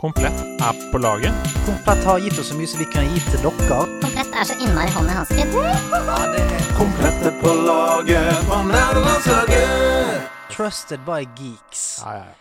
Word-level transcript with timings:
Komplett 0.00 0.32
er 0.60 0.92
på 0.92 0.98
laget. 0.98 1.32
Komplett 1.66 2.04
har 2.04 2.18
gitt 2.18 2.38
oss 2.38 2.48
så 2.48 2.54
mye 2.54 2.66
som 2.70 2.78
vi 2.78 2.84
kan 2.92 3.04
gi 3.10 3.18
til 3.18 3.40
dere. 3.42 3.86
Komplett 3.98 4.30
er 4.30 4.44
så 4.46 4.54
innmari 4.62 4.90
hånd 4.94 5.10
i 5.10 5.12
hanske. 5.16 5.42
er 7.26 7.34
på 7.42 7.50
laget 7.66 8.46
på 8.46 8.62
nerdelandslaget. 8.70 10.30
Trusted 10.54 11.02
by 11.02 11.26
geeks. 11.34 12.06
Ja, 12.06 12.14
ja, 12.14 12.30
ja. 12.30 12.34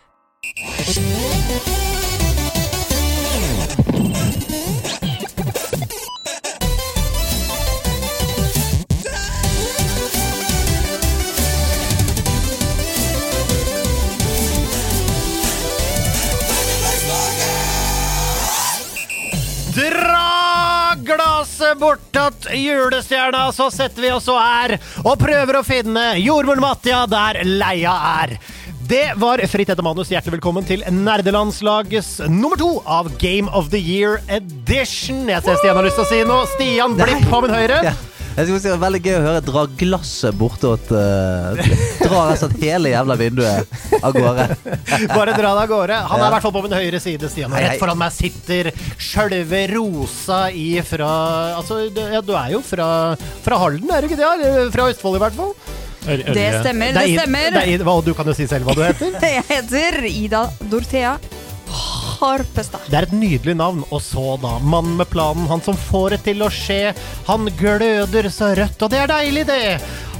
Bortatt 21.80 22.50
julestjerna, 22.54 23.48
så 23.56 23.70
setter 23.74 24.02
vi 24.08 24.14
oss 24.16 24.28
og 24.32 24.40
er 24.42 24.78
og 25.04 25.18
prøver 25.22 25.60
å 25.60 25.66
finne 25.66 26.10
jordmor 26.20 26.62
Matja 26.64 27.06
der 27.10 27.44
Leia 27.46 27.94
er. 28.22 28.38
Det 28.88 29.18
var 29.20 29.42
Fritt 29.52 29.68
etter 29.74 29.84
manus. 29.84 30.08
Hjertelig 30.14 30.38
velkommen 30.38 30.64
til 30.68 30.84
nerdelandslagets 30.96 32.22
nummer 32.32 32.60
to 32.60 32.70
av 32.88 33.10
Game 33.20 33.52
of 33.52 33.68
the 33.74 33.82
Year 33.82 34.22
Edition. 34.32 35.26
Jeg 35.28 35.44
ser 35.44 35.60
Stian 35.60 35.76
har 35.76 35.84
lyst 35.84 36.00
til 36.00 36.06
å 36.06 36.12
si 36.12 36.22
noe. 36.30 36.46
Stian 36.54 36.96
Blipp 36.96 37.28
på 37.28 37.42
min 37.44 37.52
høyre. 37.58 37.82
Ja. 37.90 37.98
Jeg 38.38 38.46
skulle 38.46 38.60
si 38.62 38.68
det 38.70 38.74
var 38.76 38.84
Veldig 38.86 39.00
gøy 39.02 39.16
å 39.18 39.22
høre 39.26 39.40
dra 39.46 39.64
glasset 39.80 40.36
bortåt 40.38 40.92
uh, 40.94 41.58
Dra 42.04 42.20
rett 42.30 42.58
hele 42.62 42.92
jævla 42.92 43.16
vinduet 43.18 43.72
av 43.98 44.14
gårde. 44.14 44.46
Bare 45.18 45.34
dra 45.34 45.54
det 45.58 45.64
av 45.64 45.72
gårde. 45.72 45.98
Han 46.12 46.22
er 46.22 46.28
i 46.28 46.34
hvert 46.36 46.46
fall 46.46 46.54
på 46.54 46.62
min 46.68 46.76
høyre 46.78 47.00
side, 47.02 47.30
Stian. 47.34 47.50
Og 47.52 47.64
rett 47.66 47.82
foran 47.82 47.98
meg 48.00 48.14
sitter 48.14 48.70
sjølve 49.02 49.64
Rosa 49.74 50.44
ifra 50.54 51.10
Altså, 51.58 51.80
du- 51.94 52.04
ja, 52.14 52.22
du 52.22 52.34
er 52.38 52.54
jo 52.54 52.62
fra, 52.66 52.88
fra 53.46 53.60
Halden, 53.64 53.90
er 53.92 54.06
du 54.06 54.12
ikke 54.12 54.20
det? 54.22 54.70
Fra 54.76 54.86
Østfold, 54.94 55.18
i 55.18 55.24
hvert 55.26 55.38
fall. 55.42 55.56
Det 56.08 56.46
stemmer, 56.62 56.94
det 56.96 57.02
er- 57.04 57.18
stemmer. 57.18 57.50
det 57.58 57.66
er- 57.74 57.84
hva, 57.90 57.98
du 58.06 58.14
kan 58.16 58.30
jo 58.30 58.38
si 58.38 58.46
selv 58.48 58.70
hva 58.70 58.78
du 58.78 58.86
heter. 58.86 59.18
Jeg 59.38 59.44
heter 59.50 60.06
Ida 60.14 60.46
Dorthea 60.70 61.18
Harpestad. 62.20 62.88
Det 62.90 63.00
er 63.00 63.08
et 63.08 63.16
nydelig 63.16 63.56
navn. 63.60 63.84
Og 63.92 64.02
så, 64.04 64.36
da. 64.42 64.58
Mannen 64.64 64.98
med 65.00 65.10
planen. 65.12 65.48
Han 65.52 65.64
som 65.66 65.78
får 65.88 66.18
det 66.18 66.22
til 66.30 66.44
å 66.46 66.52
skje. 66.54 66.94
Han 67.30 67.50
gløder 67.60 68.30
så 68.34 68.54
rødt, 68.58 68.82
og 68.82 68.94
det 68.94 69.04
er 69.04 69.12
deilig, 69.12 69.48
det. 69.50 69.64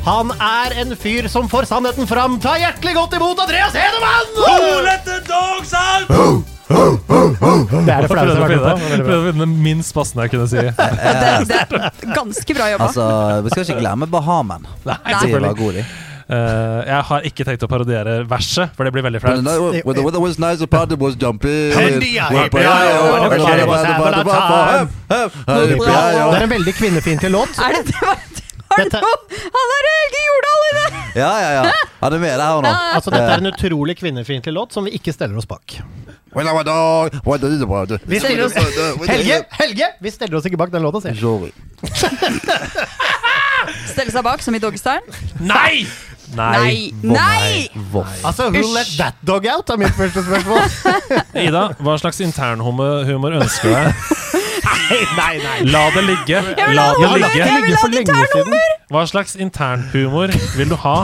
Han 0.08 0.32
er 0.40 0.78
en 0.84 0.94
fyr 0.96 1.28
som 1.32 1.50
får 1.52 1.68
sannheten 1.68 2.08
fram. 2.08 2.38
Ta 2.40 2.56
hjertelig 2.62 2.94
godt 2.96 3.18
imot 3.18 3.42
Andreas 3.44 3.76
Hedemann! 3.76 4.86
let 4.88 5.04
the 5.04 5.20
dogs 5.28 5.74
out! 5.76 6.46
Det 6.68 7.92
er 7.92 8.04
det 8.04 8.10
flaueste 8.12 8.34
jeg 8.34 8.40
har 8.40 8.42
vært 8.42 8.56
med 8.56 8.64
på. 8.64 9.04
Prøvde 9.04 9.20
å 9.20 9.28
finne 9.28 9.46
den 9.46 9.56
minst 9.64 9.96
passende 9.96 10.26
jeg 10.28 10.36
kunne 10.36 10.48
si. 10.52 10.64
Det, 10.68 11.52
det 11.52 11.60
er 11.60 12.16
ganske 12.16 12.56
bra 12.58 12.72
jobba. 12.74 12.90
Altså, 12.90 13.08
Vi 13.46 13.54
skal 13.54 13.68
ikke 13.68 13.80
glemme 13.84 14.10
Bahamen. 14.12 14.68
Nei, 14.88 14.98
selvfølgelig. 15.14 15.88
Eh, 16.28 16.80
jeg 16.90 17.04
har 17.08 17.22
ikke 17.30 17.46
tenkt 17.48 17.62
å 17.64 17.70
parodiere 17.72 18.18
verset, 18.28 18.74
for 18.76 18.84
det 18.84 18.92
blir 18.92 19.06
veldig 19.06 19.22
flaut. 19.24 19.44
the, 19.48 20.04
weather 20.04 20.20
was 20.20 20.36
nice, 20.38 20.60
the 20.60 20.68
party 20.68 20.96
was 21.00 21.16
jumping. 21.16 21.72
Det 21.72 21.86
er 26.36 26.44
en 26.44 26.50
veldig 26.52 26.74
kvinnefiendtlig 26.76 27.32
låt. 27.32 27.56
Er 27.64 27.80
det, 27.80 27.86
det 27.88 28.44
Dette- 28.78 29.00
Han 29.00 29.72
er 29.74 29.86
Helge 29.88 30.22
Jordal 30.28 30.66
i 30.68 30.72
det! 30.76 30.88
Ja, 31.22 31.30
ja, 31.40 31.52
ja. 31.56 31.72
Han 32.02 32.14
er 32.14 32.20
med 32.22 32.36
der 32.38 32.62
nå. 32.62 32.74
Altså, 32.98 33.14
dette 33.14 33.32
er 33.32 33.42
en 33.42 33.50
utrolig 33.54 33.96
kvinnefiendtlig 33.98 34.54
låt 34.54 34.76
som 34.76 34.86
vi 34.86 34.92
ikke 35.00 35.14
steller 35.16 35.40
oss 35.40 35.48
bak. 35.50 35.78
Vi 38.06 38.20
oss 38.46 38.54
Helge! 39.08 39.40
Helge! 39.58 39.88
Vi 40.04 40.12
steller 40.14 40.38
oss 40.38 40.46
ikke 40.52 40.60
bak 40.60 40.76
den 40.76 40.84
låta, 40.86 41.02
sier. 41.02 41.16
Stelle 43.88 44.14
seg 44.14 44.24
bak, 44.28 44.44
som 44.46 44.56
i 44.56 44.62
Doggestyle? 44.62 45.02
Nei! 45.40 45.88
Nei! 46.36 46.92
Nei! 47.02 47.14
Nei! 47.14 47.84
Voff. 47.92 48.26
Altså, 48.26 48.50
who 48.52 48.64
let 48.76 48.88
that 48.98 49.16
dog 49.28 49.48
out, 49.48 49.70
er 49.70 49.78
mitt 49.78 49.96
første 49.96 50.24
spørsmål. 50.24 50.60
Ida, 51.48 51.70
hva 51.80 51.98
slags 52.02 52.20
internhumor 52.24 53.38
ønsker 53.40 53.70
du 53.70 53.76
deg? 53.78 54.18
Nei, 54.88 54.98
nei, 55.18 55.36
nei. 55.44 55.56
La 55.72 55.86
det 55.96 56.04
ligge. 56.08 56.42
La 56.76 56.90
det 56.96 57.08
ligge. 57.22 57.40
Jeg 57.40 57.64
vil 57.64 57.78
ha 57.78 57.92
internhumor! 58.02 58.74
Hva 58.92 59.04
slags 59.10 59.36
internhumor 59.36 60.32
vil 60.56 60.70
du 60.72 60.78
ha 60.80 60.96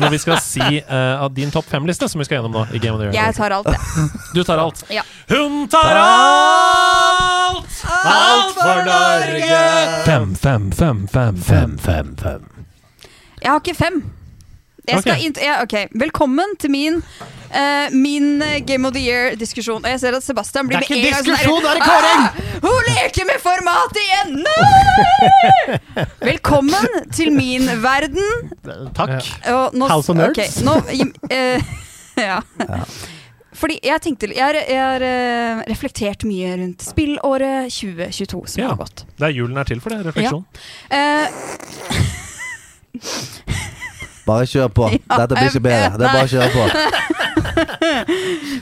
når 0.00 0.12
vi 0.12 0.20
skal 0.20 0.40
si 0.44 0.64
uh, 0.82 1.22
av 1.24 1.32
din 1.36 1.52
topp 1.52 1.68
fem-liste, 1.72 2.08
som 2.10 2.20
vi 2.20 2.28
skal 2.28 2.40
gjennom 2.40 2.58
nå? 2.58 2.66
i 2.72 2.80
Game 2.82 2.96
of 2.96 3.00
the 3.00 3.08
Year? 3.08 3.16
Jeg 3.16 3.38
tar 3.38 3.56
alt, 3.56 3.70
jeg. 3.72 4.10
Du 4.34 4.42
tar 4.44 4.60
alt. 4.60 4.84
Ja. 4.92 5.06
Hun 5.32 5.64
tar 5.72 6.02
alt! 6.04 7.23
Fem, 10.14 10.34
fem, 10.34 10.70
fem, 10.72 11.06
fem, 11.08 11.36
fem. 11.42 11.78
fem, 11.78 12.16
fem. 12.22 12.42
Jeg 13.42 13.50
har 13.50 13.58
ikke 13.60 13.74
fem. 13.74 13.96
Jeg 14.88 15.00
skal 15.00 15.12
Ok. 15.16 15.18
int- 15.26 15.40
ja, 15.42 15.54
ok, 15.62 15.74
Velkommen 15.98 16.44
til 16.60 16.70
min 16.70 16.94
uh, 16.94 17.86
Min 17.92 18.42
eh, 18.42 18.60
Game 18.66 18.86
of 18.86 18.92
the 18.94 19.00
Year-diskusjon. 19.00 19.82
Og 19.84 19.90
jeg 19.90 20.00
ser 20.00 20.14
at 20.14 20.22
Sebastian 20.22 20.68
Det 20.68 20.70
blir 20.70 20.76
er 20.76 20.82
ikke 20.82 20.94
med 20.94 21.04
en 21.04 21.12
gang 21.14 21.24
diskusjon, 21.24 21.62
sånn 21.62 21.62
det 21.62 21.70
der, 21.70 21.80
er 21.80 21.86
kåring! 21.90 22.20
«Ah, 22.20 22.30
Hun 22.62 22.82
leker 22.92 23.24
med 23.26 23.38
formatet 23.42 23.98
igjen! 24.04 24.30
Nei! 24.46 26.06
Velkommen 26.30 26.88
til 27.12 27.32
min 27.34 27.66
verden. 27.82 28.52
Takk. 28.94 29.18
Og 29.50 29.74
nå, 29.74 29.88
House 29.88 30.10
of 30.12 30.16
Nerds. 30.16 30.38
Okay, 30.38 30.48
nå, 30.62 30.74
eh, 31.30 31.58
ja. 32.28 32.38
Fordi 33.64 33.78
jeg 33.80 34.00
tenkte 34.04 34.28
Jeg 34.28 34.44
har, 34.44 35.00
eh, 35.00 35.62
reflektert 35.70 36.24
mye 36.28 36.50
rundt 36.60 36.82
spillåret 36.84 37.72
2022 37.72 38.46
som 38.46 38.62
Ja. 38.62 38.68
har 38.68 38.76
gått. 38.76 39.04
Det 39.16 39.24
er 39.24 39.32
julen 39.32 39.56
er 39.56 39.64
til 39.64 39.80
for 39.80 39.88
det. 39.88 40.04
Refleksjon. 40.04 40.44
Eh, 40.90 41.28
Bare 44.26 44.44
kjør 44.44 44.68
på. 44.68 44.88
Dette 45.18 45.34
blir 45.34 45.48
ikke 45.48 45.62
bedre. 45.64 45.96
Det 45.96 46.04
er 46.04 46.12
bare 46.12 46.24
å 46.24 46.34
kjøre 46.34 46.50
på. 46.52 46.62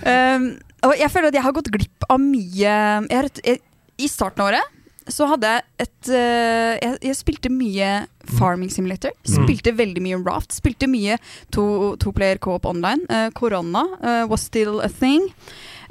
Um, 0.07 0.59
og 0.87 0.95
jeg 0.99 1.11
føler 1.11 1.29
at 1.29 1.35
jeg 1.35 1.43
har 1.43 1.53
gått 1.53 1.71
glipp 1.75 2.07
av 2.11 2.19
mye 2.23 2.73
jeg 3.09 3.17
har 3.17 3.29
jeg, 3.43 3.59
I 3.99 4.09
starten 4.11 4.43
av 4.43 4.51
året 4.53 4.82
så 5.13 5.27
hadde 5.31 5.49
jeg 5.53 5.63
et 5.85 6.09
uh, 6.11 6.73
jeg, 6.81 6.97
jeg 7.11 7.19
spilte 7.19 7.51
mye 7.53 7.91
Farming 8.39 8.71
Simulator. 8.73 9.13
Spilte 9.29 9.75
veldig 9.77 10.03
mye 10.05 10.19
Raft. 10.25 10.55
Spilte 10.57 10.89
mye 10.91 11.19
to, 11.55 11.65
to 12.01 12.13
player 12.17 12.39
co-op 12.43 12.65
online. 12.71 13.05
Uh, 13.11 13.29
Korona 13.37 13.85
uh, 14.01 14.25
was 14.31 14.45
still 14.49 14.81
a 14.81 14.89
thing. 14.89 15.29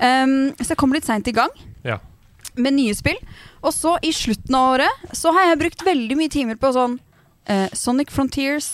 Um, 0.01 0.51
så 0.61 0.73
jeg 0.73 0.79
kom 0.81 0.95
litt 0.95 1.05
seint 1.05 1.27
i 1.29 1.35
gang 1.35 1.51
Ja. 1.85 1.99
med 2.57 2.73
nye 2.79 2.95
spill. 2.97 3.19
Og 3.61 3.75
så 3.75 3.97
i 4.01 4.11
slutten 4.15 4.55
av 4.57 4.73
året 4.77 5.17
så 5.17 5.33
har 5.35 5.51
jeg 5.51 5.61
brukt 5.61 5.85
veldig 5.85 6.17
mye 6.19 6.31
timer 6.33 6.57
på 6.59 6.73
sånn 6.75 6.97
Sonic 7.75 8.11
Frontiers, 8.13 8.67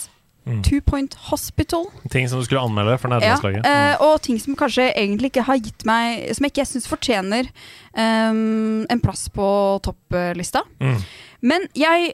Mm. 0.47 0.61
Two 0.63 0.79
Point 0.81 1.13
Hospital. 1.27 1.85
Ting 2.09 2.29
som 2.31 2.39
du 2.39 2.45
skulle 2.47 2.61
anmelde 2.63 2.95
for 3.01 3.11
Ja, 3.11 3.19
nærmestlaget. 3.19 3.65
eh, 3.67 4.01
og 4.01 4.21
ting 4.23 4.39
som 4.39 4.55
kanskje 4.55 4.93
egentlig 4.95 5.33
ikke 5.33 5.43
har 5.43 5.57
gitt 5.59 5.83
meg 5.85 6.29
Som 6.35 6.47
jeg 6.47 6.53
ikke 6.53 6.65
syns 6.69 6.87
fortjener 6.87 7.49
um, 7.97 8.85
en 8.89 9.01
plass 9.03 9.27
på 9.29 9.47
topplista. 9.83 10.63
Mm. 10.79 11.01
Men 11.41 11.67
jeg 11.75 12.13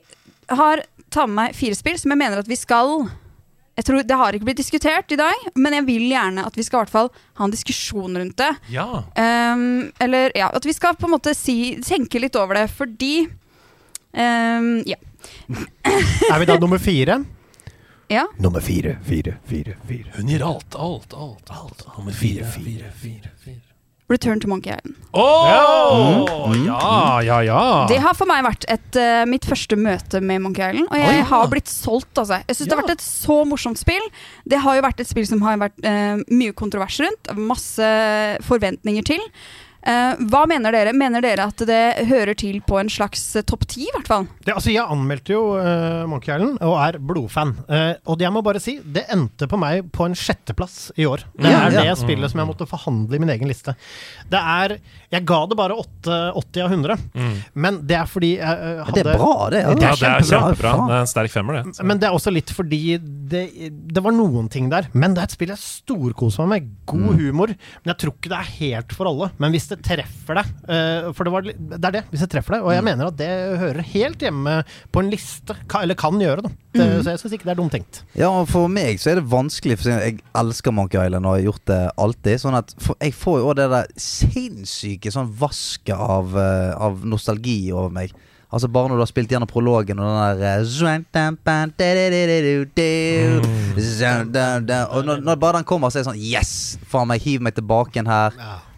har 0.50 0.82
tatt 1.14 1.30
med 1.30 1.36
meg 1.38 1.56
fire 1.56 1.78
spill 1.78 2.00
som 2.02 2.10
jeg 2.16 2.18
mener 2.24 2.42
at 2.42 2.50
vi 2.50 2.58
skal 2.58 3.06
jeg 3.78 3.86
tror 3.88 4.04
Det 4.06 4.18
har 4.18 4.36
ikke 4.38 4.46
blitt 4.46 4.60
diskutert 4.62 5.12
i 5.12 5.18
dag, 5.18 5.46
men 5.58 5.74
jeg 5.74 5.86
vil 5.88 6.04
gjerne 6.12 6.44
at 6.46 6.58
vi 6.58 6.62
skal 6.66 6.78
i 6.78 6.82
hvert 6.84 6.92
fall 6.94 7.08
ha 7.40 7.46
en 7.48 7.54
diskusjon 7.54 8.18
rundt 8.22 8.38
det. 8.38 8.52
Ja. 8.70 8.86
Um, 9.18 9.92
eller 10.00 10.30
ja, 10.38 10.52
at 10.54 10.66
vi 10.66 10.76
skal 10.78 10.94
på 10.94 11.08
en 11.10 11.16
måte 11.16 11.34
si, 11.34 11.80
tenke 11.82 12.22
litt 12.22 12.38
over 12.38 12.54
det, 12.60 12.68
fordi 12.70 13.26
um, 14.14 14.84
Ja. 14.86 15.00
Er 16.30 16.38
vi 16.40 16.46
da 16.46 16.60
nummer 16.62 16.78
fire? 16.78 17.24
Ja. 18.08 18.28
Nummer 18.38 18.60
fire, 18.60 18.98
fire, 19.06 19.38
fire, 19.46 19.78
fire. 19.88 20.16
Hun 20.18 20.28
gir 20.28 20.44
alt, 20.46 20.76
alt, 20.76 21.14
alt. 21.14 21.50
alt. 21.50 21.86
Nummer 21.98 22.12
fire, 22.12 22.46
fire, 22.46 22.92
fire, 23.02 23.32
fire. 23.44 23.62
Return 24.12 24.40
to 24.40 24.48
Monkey 24.48 24.70
Island. 24.70 24.96
Åh! 25.12 26.54
Ja, 26.66 27.22
ja, 27.24 27.44
ja. 27.44 27.86
Det 27.90 27.98
har 28.04 28.14
for 28.18 28.30
meg 28.30 28.44
vært 28.46 28.68
et, 28.70 29.00
uh, 29.00 29.24
mitt 29.30 29.48
første 29.48 29.78
møte 29.80 30.20
med 30.22 30.44
Monkey 30.44 30.68
Island. 30.68 30.90
Og 30.92 31.00
jeg 31.00 31.10
oh, 31.10 31.20
ja. 31.22 31.28
har 31.32 31.50
blitt 31.50 31.72
solgt, 31.72 32.12
altså. 32.20 32.42
Jeg 32.44 32.58
syns 32.60 32.70
det 32.70 32.76
har 32.76 32.84
vært 32.84 32.96
et 32.98 33.06
så 33.06 33.38
morsomt 33.48 33.80
spill. 33.80 34.06
Det 34.46 34.60
har 34.66 34.78
jo 34.78 34.86
vært 34.86 35.02
et 35.02 35.10
spill 35.10 35.28
som 35.30 35.42
har 35.48 35.62
vært 35.64 35.80
uh, 35.88 36.20
mye 36.36 36.54
kontrovers 36.60 37.00
rundt. 37.06 37.32
Masse 37.40 37.94
forventninger 38.46 39.08
til. 39.14 39.24
Eh, 39.84 40.16
hva 40.32 40.46
mener 40.48 40.72
dere? 40.72 40.94
Mener 40.96 41.20
dere 41.26 41.44
at 41.50 41.60
det 41.68 41.80
hører 42.08 42.38
til 42.40 42.62
på 42.64 42.78
en 42.80 42.88
slags 42.92 43.22
eh, 43.36 43.44
topp 43.44 43.66
ti, 43.68 43.82
i 43.84 43.92
hvert 43.92 44.08
fall? 44.08 44.28
Det, 44.46 44.54
altså, 44.56 44.72
jeg 44.72 44.86
anmeldte 44.88 45.34
jo 45.36 45.42
uh, 45.60 46.06
Monkey 46.08 46.32
Island 46.32 46.62
og 46.64 46.78
er 46.80 46.98
blodfan. 47.04 47.52
Uh, 47.68 47.94
og 48.08 48.24
jeg 48.24 48.32
må 48.32 48.42
bare 48.46 48.62
si, 48.64 48.78
det 48.80 49.04
endte 49.12 49.48
på 49.52 49.60
meg 49.60 49.90
på 49.96 50.08
en 50.08 50.16
sjetteplass 50.16 50.94
i 50.96 51.04
år. 51.10 51.26
Det 51.36 51.52
Ja, 51.52 51.66
er 51.68 51.76
ja. 51.76 51.84
det 51.90 51.98
spillet 52.00 52.32
som 52.32 52.40
jeg 52.40 52.50
måtte 52.54 52.68
forhandle 52.70 53.20
i 53.20 53.22
min 53.26 53.34
egen 53.36 53.52
liste. 53.52 53.76
Det 54.32 54.40
er 54.40 54.78
Jeg 55.14 55.26
ga 55.30 55.42
det 55.52 55.58
bare 55.60 55.76
8, 55.78 56.16
80 56.40 56.64
av 56.64 56.72
100, 56.72 56.98
Mm. 57.14 57.34
men 57.62 57.76
det 57.86 57.96
er 58.00 58.08
fordi 58.10 58.32
jeg 58.40 58.58
Men 58.64 58.80
hadde 58.88 58.96
det 59.04 59.04
er 59.12 59.18
bra, 59.20 59.50
det. 59.52 59.60
Det 59.60 59.62
Ja, 59.62 59.70
er 59.70 59.76
det 59.76 59.84
er 59.84 60.00
kjempebra. 60.00 60.40
kjempebra. 60.40 60.72
Det 60.88 60.96
er 60.96 61.04
en 61.04 61.12
sterk 61.12 61.32
femmer, 61.36 61.54
det. 61.60 61.84
Men 61.86 62.00
det 62.02 62.08
er 62.08 62.16
også 62.18 62.34
litt 62.34 62.50
fordi 62.56 62.80
det, 63.30 63.44
det 63.94 64.04
var 64.04 64.12
noen 64.16 64.50
ting 64.50 64.70
der. 64.72 64.88
Men 64.94 65.14
det 65.14 65.22
er 65.22 65.30
et 65.30 65.36
spill 65.36 65.52
jeg 65.54 65.62
storkoser 65.62 66.48
meg 66.48 66.64
med. 66.64 66.72
God 66.90 67.20
humor. 67.20 67.48
Men 67.84 67.94
jeg 67.94 67.98
tror 68.02 68.14
ikke 68.16 68.32
det 68.34 68.40
er 68.40 68.52
helt 68.58 68.94
for 68.98 69.10
alle. 69.12 69.30
Men 69.38 69.52
hvis 69.54 69.68
det 69.70 69.73
treffer 69.82 70.36
deg. 70.40 70.46
uh, 70.70 71.12
for 71.14 71.24
det, 71.24 71.32
var, 71.34 71.42
det 71.48 71.86
er 71.90 71.92
det, 71.98 72.04
hvis 72.12 72.20
det 72.26 72.30
treffer 72.30 72.56
deg. 72.58 72.62
Og 72.64 72.70
Mm. 72.72 72.76
jeg 72.76 72.84
mener 72.84 73.08
at 73.08 73.18
det 73.18 73.30
hører 73.60 73.82
helt 73.94 74.20
hjemme 74.20 74.64
på 74.92 75.00
en 75.04 75.10
liste. 75.10 75.56
Ka, 75.68 75.82
eller 75.82 75.96
kan 75.96 76.20
gjøre, 76.20 76.42
da. 76.44 76.50
Det, 76.74 76.82
Mm. 76.84 77.04
Så 77.04 77.10
jeg 77.14 77.20
syns 77.22 77.34
ikke 77.34 77.46
det 77.46 77.52
er 77.54 77.62
dumt 77.62 77.72
tenkt. 77.72 78.02
Ja, 78.18 78.30
for 78.46 78.68
meg 78.68 78.98
så 79.00 79.12
er 79.12 79.16
det 79.22 79.30
vanskelig, 79.30 79.78
for 79.80 79.90
jeg 79.90 80.20
elsker 80.36 80.72
Monkey 80.74 80.98
Island 81.06 81.26
og 81.26 81.36
har 81.38 81.44
gjort 81.46 81.66
det 81.66 81.82
alltid. 81.98 82.40
Sånn 82.42 82.58
at 82.58 82.74
for, 82.80 82.96
Jeg 83.02 83.14
får 83.14 83.40
jo 83.40 83.48
også 83.52 83.56
det 83.56 83.70
der 83.70 83.88
sinnssyke 83.98 85.12
sånn 85.14 85.30
vasket 85.38 85.96
av, 85.98 86.36
eh, 86.38 86.74
av 86.76 87.04
nostalgi 87.06 87.72
over 87.72 87.90
meg. 87.90 88.12
Altså 88.54 88.68
Bare 88.72 88.90
når 88.90 89.00
du 89.00 89.02
har 89.02 89.10
spilt 89.10 89.30
gjennom 89.34 89.50
prologen 89.50 89.98
og 90.00 90.06
den 90.06 90.28
der. 94.68 94.86
Og 94.94 95.06
når, 95.06 95.22
når 95.26 95.36
bare 95.42 95.58
den 95.58 95.64
kommer, 95.66 95.90
så 95.90 96.00
er 96.00 96.04
det 96.04 96.10
sånn 96.12 96.22
Yes! 96.22 96.78
Faen 96.90 97.08
meg, 97.10 97.22
hiv 97.26 97.42
meg 97.42 97.56
tilbake 97.58 97.96
igjen 97.98 98.08
her. 98.12 98.32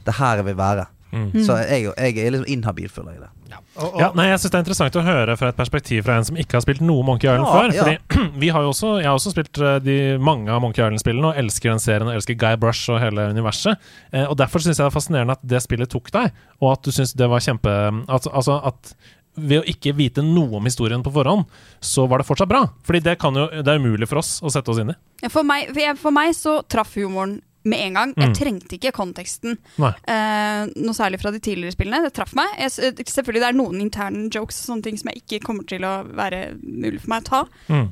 Det 0.06 0.14
er 0.14 0.20
her 0.22 0.42
jeg 0.44 0.46
vil 0.52 0.60
være. 0.60 0.86
Mm. 1.16 1.30
Så 1.46 1.56
jeg, 1.64 1.86
jeg 1.96 2.18
er 2.28 2.34
liksom 2.34 2.50
inhabil, 2.52 2.90
føler 2.92 3.14
jeg 3.16 3.22
det. 3.24 3.30
Og, 3.78 3.86
og, 3.94 4.00
Ja, 4.02 4.10
nei, 4.18 4.26
jeg 4.32 4.40
synes 4.42 4.52
Det 4.52 4.58
er 4.58 4.64
interessant 4.66 4.96
å 5.00 5.04
høre 5.06 5.36
fra 5.40 5.50
et 5.52 5.56
perspektiv 5.56 6.02
fra 6.04 6.18
en 6.20 6.26
som 6.28 6.36
ikke 6.42 6.58
har 6.58 6.64
spilt 6.66 6.82
noe 6.84 7.06
Monkey 7.08 7.30
Island 7.30 7.46
Ja, 7.46 7.54
før. 7.54 7.72
ja. 7.76 7.84
Fordi 7.86 8.26
vi 8.42 8.50
har 8.52 8.66
jo 8.66 8.72
også 8.74 8.90
Jeg 9.00 9.08
har 9.08 9.16
også 9.16 9.32
spilt 9.32 9.60
eh, 9.64 9.78
de 9.86 9.96
mange 10.20 10.52
av 10.52 10.60
Monkey 10.66 10.82
Island-spillene 10.84 11.30
og 11.32 11.40
elsker 11.40 11.72
den 11.72 11.84
serien 11.84 12.10
og 12.10 12.18
elsker 12.18 12.36
Guy 12.42 12.58
Brush 12.60 12.92
og 12.92 13.00
hele 13.04 13.30
universet. 13.32 13.80
Eh, 14.12 14.26
og 14.26 14.36
Derfor 14.42 14.60
syns 14.66 14.76
jeg 14.76 14.84
det 14.84 14.90
er 14.90 14.98
fascinerende 14.98 15.38
at 15.38 15.46
det 15.56 15.62
spillet 15.64 15.94
tok 15.94 16.12
deg, 16.18 16.36
og 16.60 16.74
at 16.74 16.84
du 16.84 16.92
syns 16.98 17.16
det 17.16 17.30
var 17.32 17.46
kjempe 17.48 17.72
at, 17.72 18.28
Altså 18.34 18.60
at 18.74 18.96
ved 19.36 19.62
å 19.62 19.66
ikke 19.68 19.92
vite 19.96 20.24
noe 20.24 20.60
om 20.60 20.68
historien 20.68 21.02
på 21.04 21.12
forhånd, 21.16 21.44
så 21.84 22.06
var 22.12 22.22
det 22.24 22.28
fortsatt 22.28 22.48
bra. 22.52 22.62
Fordi 22.88 23.02
det, 23.04 23.18
kan 23.20 23.36
jo, 23.36 23.48
det 23.52 23.68
er 23.72 23.82
umulig 23.84 24.08
for 24.08 24.22
oss 24.24 24.38
å 24.44 24.52
sette 24.52 24.72
oss 24.72 24.80
inn 24.84 24.94
i. 24.94 25.00
For 25.28 25.44
meg, 25.48 25.72
for, 25.74 25.82
jeg, 25.84 25.98
for 26.00 26.16
meg 26.16 26.32
så 26.38 26.62
traff 26.72 26.96
humoren 26.96 27.42
med 27.66 27.80
en 27.82 27.94
gang. 27.98 28.14
Jeg 28.16 28.30
Mm. 28.30 28.36
trengte 28.38 28.78
ikke 28.78 28.92
konteksten. 28.94 29.58
Nei. 29.82 29.92
Eh, 30.08 30.66
noe 30.78 30.94
særlig 30.94 31.20
fra 31.22 31.32
de 31.32 31.40
tidligere 31.40 31.74
spillene. 31.74 32.04
Det 32.06 32.14
traff 32.14 32.34
meg. 32.38 32.48
Jeg, 32.60 32.72
selvfølgelig 33.06 33.42
det 33.42 33.50
er 33.50 33.58
noen 33.60 33.82
interne 33.82 34.30
jokes 34.30 34.62
og 34.62 34.68
sånne 34.76 34.84
ting 34.84 34.98
som 35.02 35.10
jeg 35.12 35.24
ikke 35.24 35.44
kommer 35.46 35.66
til 35.68 35.82
å 35.82 36.06
være 36.16 36.56
mulig 36.62 37.02
for 37.02 37.10
meg 37.10 37.24
å 37.24 37.30
ta. 37.30 37.44
Mm. 37.70 37.88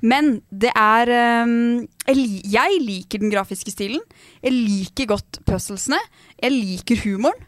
Men 0.00 0.42
det 0.54 0.70
er 0.78 1.10
um, 1.42 1.86
jeg, 2.06 2.42
jeg 2.46 2.80
liker 2.84 3.18
den 3.18 3.32
grafiske 3.32 3.72
stilen. 3.74 4.00
Jeg 4.44 4.52
liker 4.54 5.06
godt 5.10 5.40
puzzlesene. 5.44 5.98
Jeg 6.40 6.52
liker 6.54 6.96
humoren. 7.04 7.44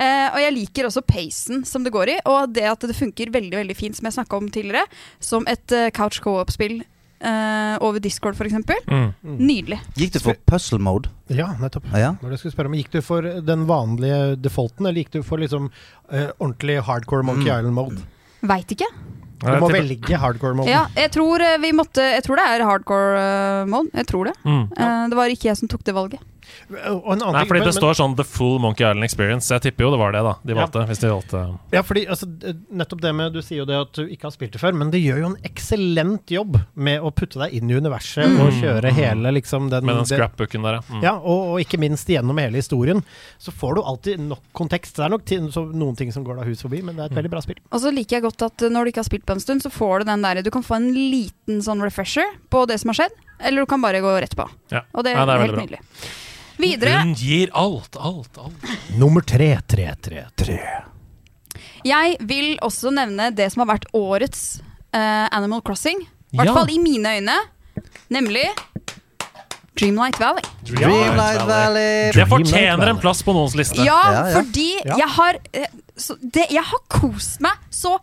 Uh, 0.00 0.30
og 0.32 0.38
jeg 0.40 0.54
liker 0.54 0.86
også 0.86 1.02
pacen 1.04 1.64
som 1.66 1.84
det 1.84 1.92
går 1.92 2.08
i, 2.08 2.18
og 2.24 2.54
det 2.54 2.62
at 2.70 2.80
det 2.88 2.94
funker 2.96 3.28
veldig 3.34 3.58
veldig 3.58 3.74
fint, 3.76 3.96
som 3.98 4.06
jeg 4.06 4.14
snakka 4.16 4.38
om 4.38 4.46
tidligere, 4.48 4.86
som 5.20 5.44
et 5.50 5.74
uh, 5.76 5.90
couch 5.92 6.20
co-op-spill 6.24 6.78
eh, 7.20 7.76
over 7.80 8.00
Discord, 8.00 8.34
f.eks. 8.34 8.54
Mm. 8.88 9.12
Nydelig. 9.38 9.80
Gikk 9.96 10.12
du 10.16 10.20
for 10.24 10.38
puzzle 10.46 10.78
mode? 10.82 11.10
ja, 11.30 11.52
nettopp. 11.60 11.86
Ja. 11.94 12.14
Når 12.22 12.34
jeg 12.36 12.52
spørre 12.52 12.66
om, 12.70 12.74
Gikk 12.74 12.90
du 12.90 13.00
for 13.06 13.22
den 13.22 13.66
vanlige 13.68 14.36
defaulten, 14.42 14.86
eller 14.86 15.04
gikk 15.04 15.12
du 15.18 15.22
for 15.22 15.38
liksom 15.38 15.70
uh, 16.12 16.30
ordentlig 16.40 16.80
hardcore 16.82 17.22
Monkey 17.22 17.46
Mm. 17.50 17.58
Island 17.58 17.74
mode? 17.76 18.02
Veit 18.42 18.72
ikke. 18.72 18.88
Du 19.40 19.48
må 19.60 19.70
velge 19.72 20.18
hardcore 20.20 20.56
mode. 20.58 20.68
Ja, 20.68 20.82
jeg 20.96 21.12
tror 21.14 21.40
eh, 21.40 21.56
vi 21.62 21.70
måtte 21.72 22.02
Jeg 22.04 22.24
tror 22.26 22.36
det 22.36 22.44
er 22.44 22.64
hardcore 22.68 23.64
mode. 23.70 23.88
Jeg 23.96 24.06
tror 24.10 24.28
det. 24.28 24.34
Mm. 24.44 24.66
Uh, 24.76 25.04
det 25.08 25.16
var 25.16 25.32
ikke 25.32 25.48
jeg 25.48 25.56
som 25.60 25.70
tok 25.72 25.84
det 25.86 25.94
valget. 25.96 26.20
Og 26.70 27.12
en 27.12 27.20
annen 27.22 27.32
Nei, 27.32 27.40
ting- 27.42 27.48
fordi 27.50 27.60
men- 27.60 27.68
det 27.68 27.74
står 27.76 27.94
sånn 27.98 28.16
The 28.16 28.24
Full 28.24 28.58
Monkey 28.60 28.84
Island 28.86 29.04
Experience. 29.04 29.48
Jeg 29.50 29.60
tipper 29.62 29.84
jo 29.84 29.90
det 29.90 29.98
var 29.98 30.12
det 30.12 30.22
da 30.22 30.34
de 30.44 30.54
Ja. 30.54 30.66
valgte. 30.66 30.86
Hvis 30.88 31.00
de 31.00 31.08
valgte 31.08 31.58
Ja, 31.72 31.82
fordi 31.82 32.06
altså, 32.08 32.26
nettopp 32.72 33.00
det 33.00 33.14
med 33.14 33.32
Du 33.32 33.40
sier 33.42 33.58
jo 33.58 33.64
det 33.64 33.76
at 33.80 33.92
du 33.92 34.06
ikke 34.06 34.22
har 34.22 34.30
spilt 34.30 34.52
det 34.52 34.60
før, 34.60 34.72
men 34.74 34.90
det 34.90 35.00
gjør 35.02 35.18
jo 35.20 35.26
en 35.26 35.36
eksellent 35.44 36.26
jobb 36.30 36.60
med 36.74 37.00
å 37.00 37.10
putte 37.14 37.38
deg 37.38 37.52
inn 37.54 37.70
i 37.70 37.74
universet 37.74 38.26
Mm. 38.26 38.40
og 38.40 38.52
kjøre 38.52 38.92
hele 38.92 39.32
liksom 39.32 39.70
den, 39.70 39.84
Med 39.84 39.96
den 39.96 40.04
scrapbooken 40.04 40.62
der, 40.62 40.72
ja. 40.74 40.80
Mm. 40.90 41.02
Ja, 41.02 41.14
og, 41.16 41.54
og 41.54 41.60
ikke 41.60 41.78
minst 41.78 42.06
gjennom 42.08 42.38
hele 42.38 42.56
historien. 42.56 43.02
Så 43.38 43.50
får 43.52 43.74
du 43.76 43.82
alltid 43.82 44.18
nok 44.20 44.40
kontekst. 44.54 44.96
Det 44.96 45.04
er 45.04 45.08
nok 45.10 45.24
ti- 45.24 45.38
så 45.50 45.64
noen 45.72 45.96
ting 45.96 46.10
som 46.12 46.24
går 46.24 46.36
deg 46.38 46.46
hus 46.46 46.62
forbi, 46.62 46.82
men 46.82 46.96
det 46.96 47.02
er 47.10 47.14
et 47.14 47.22
veldig 47.24 47.30
bra 47.30 47.40
spill. 47.40 47.56
Og 47.72 47.80
så 47.80 47.92
liker 47.92 48.20
jeg 48.20 48.22
godt 48.22 48.42
at 48.42 48.62
eh, 48.62 48.68
når 48.68 48.84
du 48.84 48.90
ikke 48.92 49.02
har 49.04 49.10
spilt 49.10 49.26
på 49.26 49.32
en 49.32 49.40
stund, 49.40 49.62
så 49.62 49.70
får 49.70 50.00
du 50.00 50.04
den 50.06 50.22
der 50.22 50.42
Du 50.42 50.50
kan 50.50 50.62
få 50.62 50.76
en 50.76 50.92
liten 50.94 51.60
sånn 51.62 51.82
refresher 51.82 52.24
på 52.50 52.66
det 52.66 52.80
som 52.80 52.88
har 52.90 52.94
skjedd, 52.94 53.12
eller 53.40 53.62
du 53.62 53.66
kan 53.66 53.80
bare 53.82 54.00
gå 54.00 54.20
rett 54.20 54.34
på. 54.36 54.48
Ja. 54.70 54.80
Og 54.94 55.04
det 55.04 55.14
Nei, 55.14 55.22
er, 55.22 55.26
det 55.26 55.34
er 55.34 55.46
helt 55.46 55.56
nydelig. 55.68 55.78
bra. 55.80 56.26
Videre. 56.60 57.00
Hun 57.02 57.14
gir 57.18 57.50
alt, 57.56 57.96
alt, 57.96 58.38
alt. 58.38 58.54
Nummer 58.98 59.20
tre, 59.26 59.58
tre, 59.66 59.94
tre, 60.02 60.24
tre. 60.36 60.58
Jeg 61.84 62.16
vil 62.28 62.58
også 62.62 62.90
nevne 62.92 63.30
det 63.34 63.50
som 63.52 63.62
har 63.64 63.70
vært 63.76 63.86
årets 63.96 64.60
eh, 64.92 65.28
Animal 65.32 65.60
Crossing. 65.64 66.00
I 66.32 66.36
hvert 66.36 66.46
Ja. 66.50 66.54
fall 66.54 66.70
i 66.70 66.78
mine 66.78 67.08
øyne. 67.18 67.36
Nemlig 68.10 68.44
Dreamlight 69.80 70.18
Valley. 70.20 70.42
Dreamlight 70.68 71.46
Valley. 71.48 72.12
Det 72.12 72.26
fortjener 72.28 72.88
en 72.92 72.98
plass 73.00 73.22
på 73.24 73.32
noens 73.32 73.54
liste. 73.56 73.80
Ja, 73.86 74.00
Ja, 74.12 74.28
ja. 74.28 74.34
fordi 74.42 74.68
Ja. 74.84 74.96
jeg 74.98 75.08
har 75.16 75.34
eh, 75.54 75.66
så 75.96 76.16
det, 76.20 76.46
Jeg 76.50 76.62
har 76.64 76.78
kost 76.88 77.40
meg 77.40 77.52
så 77.70 77.98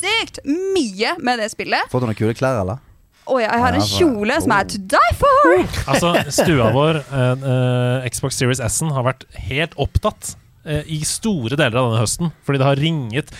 sinnssykt 0.00 0.38
mye 0.44 1.14
med 1.24 1.38
det 1.40 1.50
spillet. 1.52 1.88
Fått 1.90 2.00
du 2.04 2.06
noen 2.08 2.16
kule 2.18 2.34
klær, 2.36 2.60
eller? 2.62 2.78
Og 3.24 3.40
jeg 3.40 3.60
har 3.64 3.76
en 3.76 3.86
kjole 3.88 4.38
som 4.44 4.52
er 4.56 4.68
to 4.68 4.80
die 4.94 5.12
for! 5.16 5.66
Altså, 5.88 6.14
stua 6.34 6.70
vår, 6.74 7.00
eh, 7.02 7.44
eh, 7.54 8.08
Xbox 8.12 8.40
Series 8.40 8.60
S-en, 8.60 8.92
har 8.94 9.06
vært 9.06 9.24
helt 9.48 9.76
opptatt 9.80 10.34
eh, 10.68 10.82
i 10.92 11.00
store 11.08 11.56
deler 11.56 11.78
av 11.80 11.88
denne 11.88 12.02
høsten. 12.02 12.32
Fordi 12.44 12.60
det 12.60 12.68
har 12.68 12.80
ringet 12.80 13.32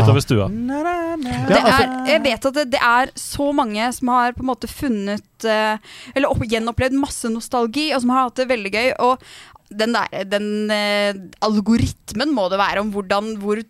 utover 0.00 0.20
stua. 0.24 0.48
Det 0.50 1.56
altså- 1.56 1.82
er, 1.82 2.06
jeg 2.08 2.22
vet 2.24 2.46
at 2.46 2.54
det, 2.54 2.66
det 2.74 2.80
er 2.80 3.10
så 3.18 3.50
mange 3.54 3.92
som 3.92 4.08
har 4.14 4.32
på 4.36 4.44
en 4.44 4.50
måte 4.50 4.70
funnet 4.70 5.44
eh, 5.44 5.78
Eller 6.14 6.30
opp, 6.30 6.42
gjenopplevd 6.44 6.96
masse 7.00 7.30
nostalgi, 7.32 7.90
og 7.94 8.02
som 8.02 8.10
har 8.14 8.28
hatt 8.28 8.42
det 8.42 8.48
veldig 8.50 8.72
gøy. 8.74 8.90
Og 8.98 9.22
den, 9.70 9.94
der, 9.94 10.24
den 10.26 10.70
eh, 10.74 11.14
algoritmen 11.46 12.32
må 12.34 12.48
det 12.50 12.58
være 12.58 12.80
om 12.82 12.90
hvordan 12.94 13.36
hvor, 13.42 13.60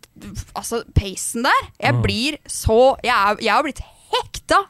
Altså, 0.56 0.82
pacen 0.97 1.44
der. 1.44 1.62
Jeg 1.81 1.94
Mm. 1.94 2.02
blir 2.02 2.37
så 2.49 2.97
Jeg, 3.05 3.14
er, 3.14 3.37
jeg 3.43 3.52
har 3.55 3.62
blitt 3.62 3.82
hekta. 4.14 4.62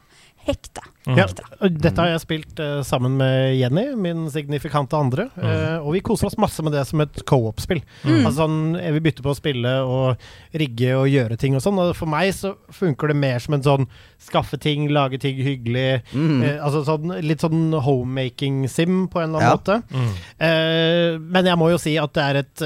Hekta. 0.45 0.81
Mm. 1.05 1.17
Ja, 1.17 1.25
dette 1.65 1.97
har 1.97 2.11
jeg 2.11 2.21
spilt 2.21 2.59
uh, 2.61 2.81
sammen 2.85 3.15
med 3.17 3.55
Jenny, 3.57 3.87
min 3.97 4.27
signifikante 4.29 4.93
andre. 4.97 5.23
eh, 5.41 5.77
og 5.81 5.95
vi 5.95 6.01
koser 6.05 6.27
oss 6.29 6.37
masse 6.37 6.61
med 6.65 6.73
det 6.75 6.83
som 6.89 7.01
et 7.01 7.23
co-op-spill. 7.25 7.81
Mm. 8.05 8.19
Altså 8.25 8.35
sånn, 8.43 8.57
Vi 8.93 9.01
bytter 9.07 9.25
på 9.25 9.33
å 9.33 9.37
spille 9.37 9.71
og 9.81 10.21
rigge 10.57 10.91
og 10.97 11.07
gjøre 11.09 11.37
ting 11.41 11.57
og 11.57 11.63
sånn. 11.65 11.79
Og 11.81 11.95
for 11.97 12.09
meg 12.09 12.29
så 12.37 12.53
funker 12.73 13.09
det 13.13 13.17
mer 13.21 13.41
som 13.41 13.57
en 13.57 13.65
sånn 13.65 13.87
skaffe 14.21 14.59
ting, 14.61 14.87
lage 14.93 15.17
ting 15.21 15.41
hyggelig. 15.41 16.03
Mm. 16.13 16.41
Uh, 16.45 16.57
altså 16.67 16.83
sånn, 16.89 17.15
Litt 17.25 17.41
sånn 17.45 17.73
homemaking-sim 17.81 19.07
på 19.13 19.21
en 19.23 19.33
eller 19.33 19.41
annen 19.41 19.49
Ja. 19.49 19.57
måte. 19.57 19.81
Mm. 19.89 20.11
Eh, 20.37 21.19
men 21.21 21.45
jeg 21.49 21.57
må 21.57 21.71
jo 21.73 21.81
si 21.81 21.97
at 22.01 22.13
det 22.17 22.23
er 22.29 22.41
et 22.45 22.65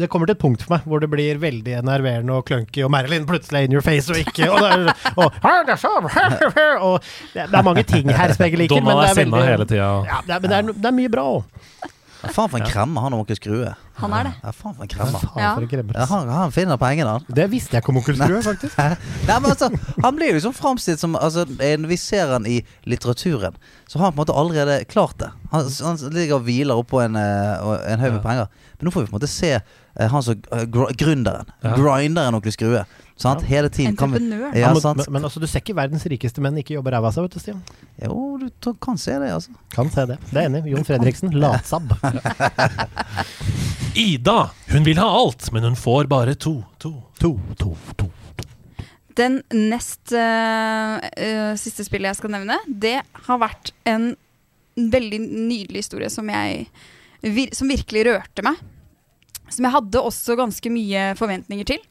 Det 0.00 0.08
kommer 0.12 0.26
til 0.30 0.36
et 0.38 0.42
punkt 0.42 0.64
for 0.64 0.74
meg 0.76 0.86
hvor 0.88 1.02
det 1.04 1.10
blir 1.12 1.38
veldig 1.42 1.76
enerverende 1.82 2.32
og 2.40 2.46
clunky, 2.48 2.82
og 2.86 2.90
Marilyn 2.94 3.26
plutselig 3.28 3.64
in 3.68 3.76
your 3.76 3.84
face 3.84 4.10
og 4.10 4.18
ikke 4.22 4.48
Og, 4.50 4.60
det 4.64 4.70
er, 4.72 4.90
og, 5.20 5.38
og 6.80 7.00
det, 7.34 7.46
det 7.46 7.54
er 7.54 7.62
mange 7.66 7.84
ting 7.86 8.10
her 8.10 8.32
Spegelliken. 8.36 8.84
men 8.84 8.96
det 9.02 9.10
er 9.10 9.14
sinna 9.22 9.36
veldig- 9.36 9.50
hele 9.54 9.66
tida. 9.70 9.88
Ja, 10.10 10.20
det 10.26 10.36
er, 10.36 10.40
men 10.40 10.50
det 10.50 10.58
er, 10.58 10.76
det 10.84 10.92
er 10.92 10.98
mye 11.02 11.12
bra 11.12 11.26
òg. 11.38 11.64
Ja, 12.20 12.28
faen 12.36 12.50
for 12.52 12.60
en 12.60 12.66
kremmer 12.68 13.00
han 13.06 13.14
onkel 13.16 13.36
Skrue. 13.38 13.70
Han 13.96 14.12
er 14.12 14.26
det. 14.28 14.32
Ja, 14.44 14.50
faen 14.52 14.74
for 14.76 14.84
en 14.84 14.90
kremmer. 14.92 15.22
Ja. 15.40 15.54
Ja, 15.96 16.04
han, 16.10 16.28
han 16.28 16.52
finner 16.52 16.76
pengene, 16.80 17.14
han. 17.16 17.24
Det 17.32 17.46
visste 17.48 17.78
jeg 17.78 17.80
ikke 17.80 17.94
om 17.94 18.00
onkel 18.02 18.18
Skrue, 18.20 18.42
faktisk. 18.44 18.76
Nei, 18.76 19.38
men 19.40 19.48
altså, 19.48 19.70
Han 20.04 20.18
blir 20.18 20.28
jo 20.28 20.36
liksom 20.36 20.52
framstilt 20.58 21.00
som 21.00 21.16
altså, 21.16 21.46
en- 21.64 21.88
Vi 21.88 21.96
ser 21.96 22.28
han 22.34 22.44
i 22.44 22.58
litteraturen, 22.84 23.56
så 23.88 23.98
har 23.98 24.10
han 24.10 24.12
på 24.12 24.20
en 24.20 24.24
måte 24.26 24.36
allerede 24.36 24.76
klart 24.92 25.16
det. 25.22 25.30
Han, 25.54 25.64
han 25.80 25.96
ligger 26.12 26.36
og 26.36 26.44
hviler 26.44 26.82
oppå 26.84 27.00
en, 27.06 27.16
eh, 27.16 27.72
en 27.94 28.04
haug 28.04 28.18
med 28.18 28.22
penger. 28.28 28.52
Men 28.76 28.90
nå 28.90 28.92
får 28.92 29.06
vi 29.06 29.08
på 29.08 29.16
en 29.16 29.20
måte 29.22 29.32
se 29.32 29.54
han 30.08 30.22
som 30.24 30.40
eh, 30.52 30.64
gr 30.64 30.94
gründeren. 30.96 31.48
Ja. 31.60 31.76
Grinderen 31.76 32.38
onkel 32.38 32.54
Skrue. 32.54 32.84
Sant? 33.20 33.42
Hele 33.44 33.68
tiden 33.68 33.96
kan 33.96 34.12
vi 34.12 34.16
Entreprenør. 34.16 34.54
Ja, 34.56 34.60
Ja, 34.60 34.72
men, 34.72 34.80
sant. 34.80 34.96
men, 34.96 35.12
men 35.12 35.24
altså, 35.28 35.40
du 35.40 35.46
ser 35.46 35.60
ikke 35.60 35.76
verdens 35.76 36.06
rikeste 36.08 36.40
menn 36.40 36.56
ikke 36.56 36.78
jobbe 36.78 36.94
ræva 36.94 37.10
av 37.10 37.16
seg, 37.16 37.26
vet 37.26 37.34
du, 37.36 37.42
Stian. 37.42 37.58
Jo, 38.00 38.38
du 38.40 38.70
kan 38.80 38.96
se 39.00 39.18
det, 39.20 39.28
altså. 39.34 39.52
Kan 39.74 39.90
se 39.92 40.06
det. 40.08 40.16
Det 40.30 40.40
er 40.40 40.48
enig. 40.48 40.62
Jon 40.72 40.86
Fredriksen, 40.88 41.34
latsabb. 41.42 41.92
Ida! 44.06 44.38
Hun 44.70 44.88
vil 44.88 45.02
ha 45.02 45.10
alt, 45.18 45.50
men 45.52 45.68
hun 45.68 45.76
får 45.76 46.08
bare 46.08 46.34
to. 46.34 46.62
To. 46.80 46.94
To, 47.20 47.34
to, 47.60 47.74
to. 48.00 48.08
Den 49.20 49.42
nest 49.52 50.14
uh, 50.16 50.96
eh, 51.12 51.52
siste 51.60 51.84
spillet 51.84 52.14
jeg 52.14 52.20
skal 52.22 52.32
nevne, 52.38 52.56
det 52.64 53.00
har 53.26 53.40
vært 53.42 53.74
en 53.90 54.14
veldig 54.80 55.18
nydelig 55.20 55.84
historie 55.84 56.08
som 56.08 56.28
jeg 56.30 56.68
vir 57.20 57.50
Som 57.52 57.68
virkelig 57.68 58.06
rørte 58.06 58.40
meg. 58.46 58.56
Som 59.50 59.66
jeg 59.66 59.74
hadde 59.74 60.06
også 60.10 60.38
ganske 60.38 60.72
mye 60.72 61.10
forventninger 61.18 61.68
til. 61.74 61.84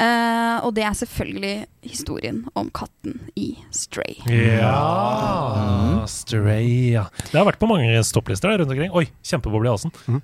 Uh, 0.00 0.62
og 0.64 0.70
det 0.76 0.84
er 0.86 0.94
selvfølgelig 0.96 1.54
historien 1.84 2.38
om 2.56 2.70
katten 2.72 3.18
i 3.36 3.50
Stray. 3.74 4.14
Ja 4.30 6.06
Stray, 6.08 6.94
ja. 6.94 7.02
Det 7.18 7.36
har 7.36 7.44
vært 7.48 7.60
på 7.60 7.68
mange 7.68 7.98
stopplister 8.06 8.52
der 8.52 8.62
rundt 8.62 8.72
omkring. 8.72 8.94
Oi, 8.96 9.10
kjempeboble 9.26 9.68
i 9.68 9.72
halsen. 9.74 9.92
Mm. 10.06 10.22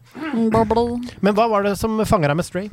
Men 1.20 1.36
hva 1.36 1.48
var 1.50 1.66
det 1.66 1.74
som 1.80 1.98
fanga 2.08 2.30
deg 2.30 2.38
med 2.38 2.48
Stray? 2.48 2.70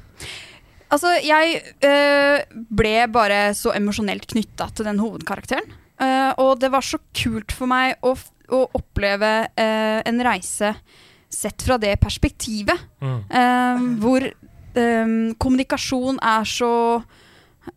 Altså, 0.93 1.15
jeg 1.25 1.59
uh, 1.83 2.61
ble 2.71 2.95
bare 3.11 3.41
så 3.57 3.73
emosjonelt 3.75 4.29
knytta 4.29 4.69
til 4.77 4.87
den 4.87 5.01
hovedkarakteren. 5.01 5.65
Uh, 5.99 6.31
og 6.39 6.61
det 6.61 6.71
var 6.71 6.85
så 6.85 7.01
kult 7.17 7.51
for 7.57 7.67
meg 7.73 7.97
å 8.05 8.13
f 8.15 8.29
å 8.53 8.65
oppleve 8.75 9.29
en 9.57 10.19
reise 10.21 10.73
sett 11.33 11.65
fra 11.65 11.77
det 11.81 11.95
perspektivet. 12.03 12.79
Mm. 13.03 13.19
Eh, 13.29 13.83
hvor 14.03 14.25
eh, 14.29 15.13
kommunikasjon 15.41 16.19
er 16.21 16.47
så 16.49 16.71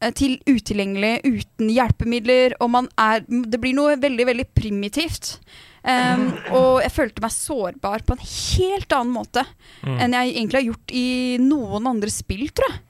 eh, 0.00 0.12
til 0.16 0.38
utilgjengelig 0.46 1.14
uten 1.26 1.70
hjelpemidler, 1.72 2.56
og 2.60 2.70
man 2.74 2.88
er 3.00 3.24
Det 3.26 3.60
blir 3.62 3.74
noe 3.78 3.96
veldig, 4.02 4.26
veldig 4.32 4.48
primitivt. 4.54 5.38
Um, 5.86 6.32
og 6.50 6.80
jeg 6.82 6.90
følte 6.90 7.22
meg 7.22 7.30
sårbar 7.30 8.02
på 8.02 8.16
en 8.16 8.22
helt 8.26 8.90
annen 8.96 9.12
måte 9.14 9.44
Mm. 9.86 9.98
enn 10.02 10.16
jeg 10.16 10.32
egentlig 10.32 10.58
har 10.58 10.64
gjort 10.72 10.92
i 10.98 11.04
noen 11.38 11.86
andre 11.86 12.10
spill, 12.10 12.48
tror 12.50 12.72
jeg. 12.72 12.80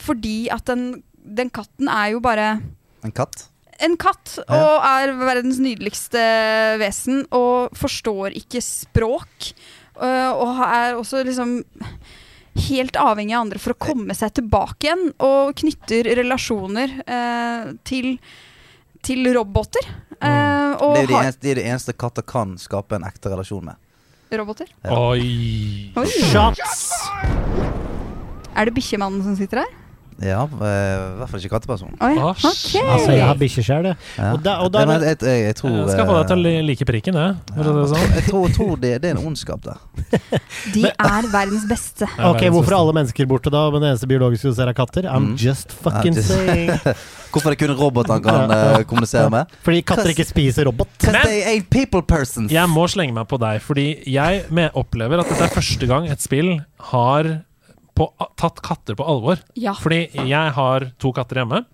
Fordi 0.00 0.36
at 0.54 0.64
den, 0.64 1.02
den 1.12 1.50
katten 1.52 1.90
er 1.92 2.14
jo 2.14 2.20
bare 2.24 2.62
En 3.04 3.12
katt? 3.12 3.48
en 3.84 3.96
katt 4.00 4.38
Ja. 4.48 4.56
og 4.56 4.86
er 4.88 5.12
verdens 5.20 5.58
nydeligste 5.60 6.22
vesen 6.80 7.26
og 7.30 7.76
forstår 7.76 8.32
ikke 8.34 8.62
språk. 8.64 9.52
Øh, 10.02 10.30
og 10.42 10.62
er 10.66 10.98
også 10.98 11.22
liksom 11.26 11.58
helt 12.68 12.96
avhengig 12.98 13.36
av 13.36 13.44
andre 13.46 13.60
for 13.62 13.74
å 13.74 13.78
komme 13.80 14.14
seg 14.18 14.34
tilbake 14.38 14.88
igjen. 14.88 15.08
Og 15.24 15.54
knytter 15.60 16.08
relasjoner 16.18 16.94
eh, 17.06 17.72
til, 17.88 18.14
til 19.06 19.28
roboter. 19.36 19.90
Eh, 20.18 20.72
og 20.82 20.96
Det 20.96 21.04
er 21.04 21.10
de 21.12 21.18
eneste, 21.20 21.42
de 21.44 21.52
er 21.52 21.60
det 21.60 21.66
eneste 21.70 21.94
katter 21.98 22.26
kan 22.26 22.56
skape 22.60 22.98
en 22.98 23.06
ekte 23.08 23.30
relasjon 23.32 23.70
med. 23.70 23.84
roboter. 24.34 24.70
Ja. 24.84 24.96
Oi. 25.14 25.92
Oi. 25.96 26.06
Shots! 26.32 26.90
Er 28.58 28.66
det 28.66 28.74
bikkjemannen 28.74 29.22
som 29.22 29.36
sitter 29.38 29.62
her? 29.62 29.76
Ja, 30.18 30.40
eh, 30.42 30.92
i 31.14 31.18
hvert 31.20 31.30
fall 31.30 31.40
ikke 31.40 31.52
katteperson. 31.52 31.92
Oi, 32.02 32.14
Å, 32.18 32.30
ok. 32.34 32.72
Altså, 32.82 33.10
jeg 33.14 33.22
har 33.22 33.36
bikkje 33.38 33.62
sjøl. 33.62 33.84
Ja. 34.18 34.32
Og 34.34 34.42
da- 34.42 34.56
og 34.64 34.72
da- 34.74 34.84
Det- 34.84 35.00
jeg, 35.06 35.18
jeg, 35.22 35.42
jeg 35.46 35.54
tror 35.60 35.70
Jeg 35.78 35.90
skal 35.94 36.06
få 36.08 36.16
deg 36.18 36.26
til 36.32 36.38
å 36.42 36.52
eh, 36.58 36.62
like 36.66 36.84
prikken, 36.88 37.14
jeg. 37.14 37.36
Ja. 37.54 37.62
det 37.62 37.84
sånn. 37.92 38.14
Jeg 38.16 38.24
tror, 38.26 38.48
tror 38.56 38.76
det, 38.82 38.92
det 39.02 39.10
er 39.12 39.16
en 39.16 39.26
ondskap 39.30 39.62
der. 39.62 39.78
De 40.74 40.84
er 40.90 41.28
verdens 41.30 41.64
beste. 41.70 42.06
Det 42.18 42.24
Ok, 42.32 42.42
Hvorfor 42.50 42.72
er 42.74 42.78
alle 42.80 42.92
mennesker 42.98 43.26
borte 43.30 43.50
da, 43.50 43.70
men 43.70 43.80
det 43.80 43.92
eneste 43.94 44.08
biologiske 44.10 44.50
du 44.50 44.54
ser 44.58 44.66
er 44.68 44.74
katter? 44.74 45.02
I'm 45.06 45.28
Mm. 45.28 45.36
just 45.38 45.70
fucking 45.72 46.14
Ja, 46.14 46.20
just- 46.20 46.28
saying. 46.34 46.70
Hvorfor 47.32 47.50
det 47.52 47.58
kun 47.60 47.76
robotene 47.76 48.22
kan 48.24 48.50
uh, 48.50 48.82
kommunisere 48.88 49.28
med? 49.30 49.46
Fordi 49.62 49.82
katter 49.84 50.08
ikke 50.14 50.24
spiser 50.26 50.64
robot. 50.64 50.88
Men- 51.04 51.22
they 51.26 51.42
ain't 51.44 51.68
people 51.70 52.00
persons. 52.02 52.50
Jeg 52.50 52.66
må 52.72 52.88
slenge 52.88 53.12
meg 53.12 53.28
på 53.28 53.38
deg, 53.38 53.60
fordi 53.62 54.02
jeg 54.08 54.46
opplever 54.74 55.20
at 55.20 55.28
dette 55.28 55.44
er 55.44 55.52
første 55.52 55.86
gang 55.86 56.08
et 56.08 56.20
spill 56.24 56.56
har 56.90 57.44
på, 57.98 58.08
tatt 58.38 58.62
katter 58.64 58.98
på 58.98 59.06
alvor. 59.08 59.42
Ja. 59.58 59.74
Fordi 59.78 60.06
jeg 60.14 60.54
har 60.56 60.90
to 61.02 61.12
katter 61.16 61.42
hjemme. 61.42 61.64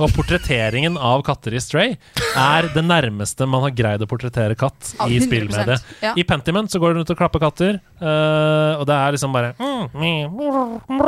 Og 0.00 0.12
portretteringen 0.14 0.94
av 0.96 1.20
katter 1.26 1.54
i 1.56 1.60
Stray 1.60 1.96
er 2.38 2.68
det 2.72 2.82
nærmeste 2.86 3.46
man 3.50 3.64
har 3.66 3.74
greid 3.76 4.04
å 4.04 4.08
portrettere 4.08 4.56
katt 4.58 4.94
i 5.10 5.18
spillmediet. 5.20 5.82
Ja. 6.00 6.14
I 6.16 6.24
Pentiment 6.24 6.70
så 6.72 6.80
går 6.80 6.94
du 6.94 7.00
rundt 7.00 7.10
og 7.12 7.18
klapper 7.18 7.42
katter, 7.42 7.80
eh, 8.00 8.72
og 8.80 8.86
det 8.88 8.96
er 8.96 9.14
liksom 9.14 9.34
bare 9.34 9.52
mm, 9.58 9.94
mm, 9.94 11.00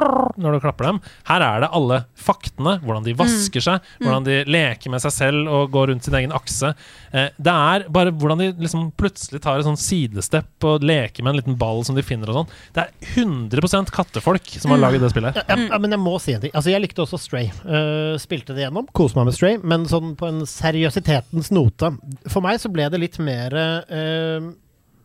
Når 0.42 0.54
du 0.54 0.60
klapper 0.62 0.88
dem. 0.90 1.00
Her 1.28 1.44
er 1.46 1.64
det 1.64 1.70
alle 1.72 2.02
faktene. 2.18 2.76
Hvordan 2.82 3.06
de 3.06 3.16
vasker 3.18 3.64
seg, 3.64 3.88
hvordan 4.02 4.26
de 4.26 4.38
leker 4.48 4.92
med 4.92 5.02
seg 5.04 5.14
selv 5.14 5.50
og 5.52 5.72
går 5.74 5.90
rundt 5.92 6.06
sin 6.06 6.16
egen 6.18 6.34
akse. 6.36 6.72
Uh, 7.12 7.28
det 7.36 7.54
er 7.54 7.86
bare 7.92 8.14
hvordan 8.14 8.42
de 8.42 8.50
liksom 8.62 8.90
plutselig 8.98 9.42
tar 9.44 9.60
et 9.60 9.68
sånn 9.68 9.80
sidestepp 9.80 10.68
og 10.68 10.86
leker 10.86 11.24
med 11.24 11.34
en 11.34 11.40
liten 11.42 11.58
ball 11.60 11.82
som 11.86 11.98
de 11.98 12.04
finner 12.06 12.30
og 12.32 12.42
sånn. 12.42 12.56
Det 12.76 12.86
er 12.86 13.12
100% 13.22 13.92
kattefolk 13.94 14.54
som 14.56 14.74
har 14.74 14.82
laget 14.82 15.04
det 15.04 15.12
spillet. 15.14 15.42
Ja, 15.42 15.58
ja, 15.68 15.80
men 15.82 15.94
jeg 15.94 16.02
må 16.02 16.16
si 16.22 16.36
en 16.36 16.44
ting. 16.44 16.54
Altså, 16.54 16.72
jeg 16.72 16.84
likte 16.84 17.04
også 17.04 17.20
Stray. 17.20 17.50
Uh, 17.64 18.18
spilte 18.22 18.56
det 18.56 18.66
gjennom, 18.66 18.88
koste 18.96 19.20
meg 19.20 19.30
med 19.30 19.38
Stray, 19.38 19.60
men 19.62 19.86
sånn 19.90 20.16
på 20.18 20.28
en 20.30 20.42
seriøsitetens 20.48 21.52
note. 21.54 21.94
For 22.28 22.44
meg 22.44 22.60
så 22.62 22.72
ble 22.72 22.88
det 22.92 23.00
litt 23.02 23.20
mer 23.22 23.56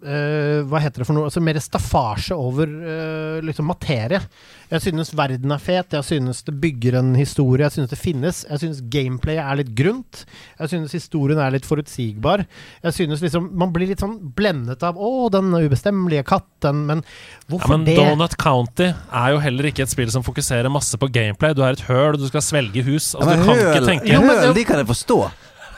eh, 0.04 0.58
eh, 0.58 0.62
Hva 0.68 0.82
heter 0.84 1.01
det 1.01 1.08
for 1.08 1.18
noe? 1.18 1.27
Altså 1.30 1.42
Mer 1.44 1.60
staffasje 1.62 2.36
over 2.38 2.70
uh, 2.70 3.39
liksom 3.46 3.68
materie. 3.70 4.22
Jeg 4.68 4.84
synes 4.84 5.13
verden 5.16 5.54
er 5.54 5.62
fet, 5.63 5.94
jeg 5.96 6.04
synes 6.04 6.42
det 6.44 6.58
bygger 6.60 6.98
en 7.00 7.13
historie, 7.16 7.63
jeg 7.63 7.77
synes 7.77 7.92
det 7.94 8.00
finnes. 8.00 8.42
Jeg 8.50 8.62
synes 8.63 8.82
gameplayet 8.92 9.44
er 9.44 9.60
litt 9.62 9.72
grunt. 9.77 10.25
Jeg 10.60 10.74
synes 10.74 10.96
historien 10.98 11.39
er 11.39 11.54
litt 11.56 11.68
forutsigbar. 11.68 12.44
Jeg 12.84 12.98
synes 12.98 13.24
liksom 13.24 13.50
Man 13.58 13.72
blir 13.74 13.88
litt 13.88 14.04
sånn 14.04 14.18
blendet 14.36 14.84
av 14.84 14.98
'Å, 14.98 15.30
den 15.32 15.54
ubestemmelige 15.56 16.25
katten', 16.27 16.86
men 16.86 17.04
Ja, 17.50 17.63
men 17.68 17.86
det? 17.88 17.96
Donut 17.96 18.38
County 18.38 18.92
er 18.92 19.32
jo 19.32 19.39
heller 19.39 19.72
ikke 19.72 19.84
et 19.84 19.94
spill 19.94 20.12
som 20.12 20.24
fokuserer 20.24 20.70
masse 20.70 20.98
på 20.98 21.08
gameplay. 21.12 21.54
Du 21.54 21.63
er 21.63 21.77
et 21.77 21.88
høl, 21.88 22.18
du 22.20 22.27
skal 22.27 22.42
svelge 22.42 22.84
hus. 22.84 23.16
Altså, 23.16 23.30
Ja, 23.30 23.38
men 23.38 23.39
du 23.39 23.46
kan 23.46 23.58
høl, 23.58 23.74
ikke 23.74 23.88
tenke 23.88 24.20
høl, 24.20 24.54
de 24.54 24.66
kan 24.68 24.77
jeg 24.77 24.88
forstå. 24.88 25.20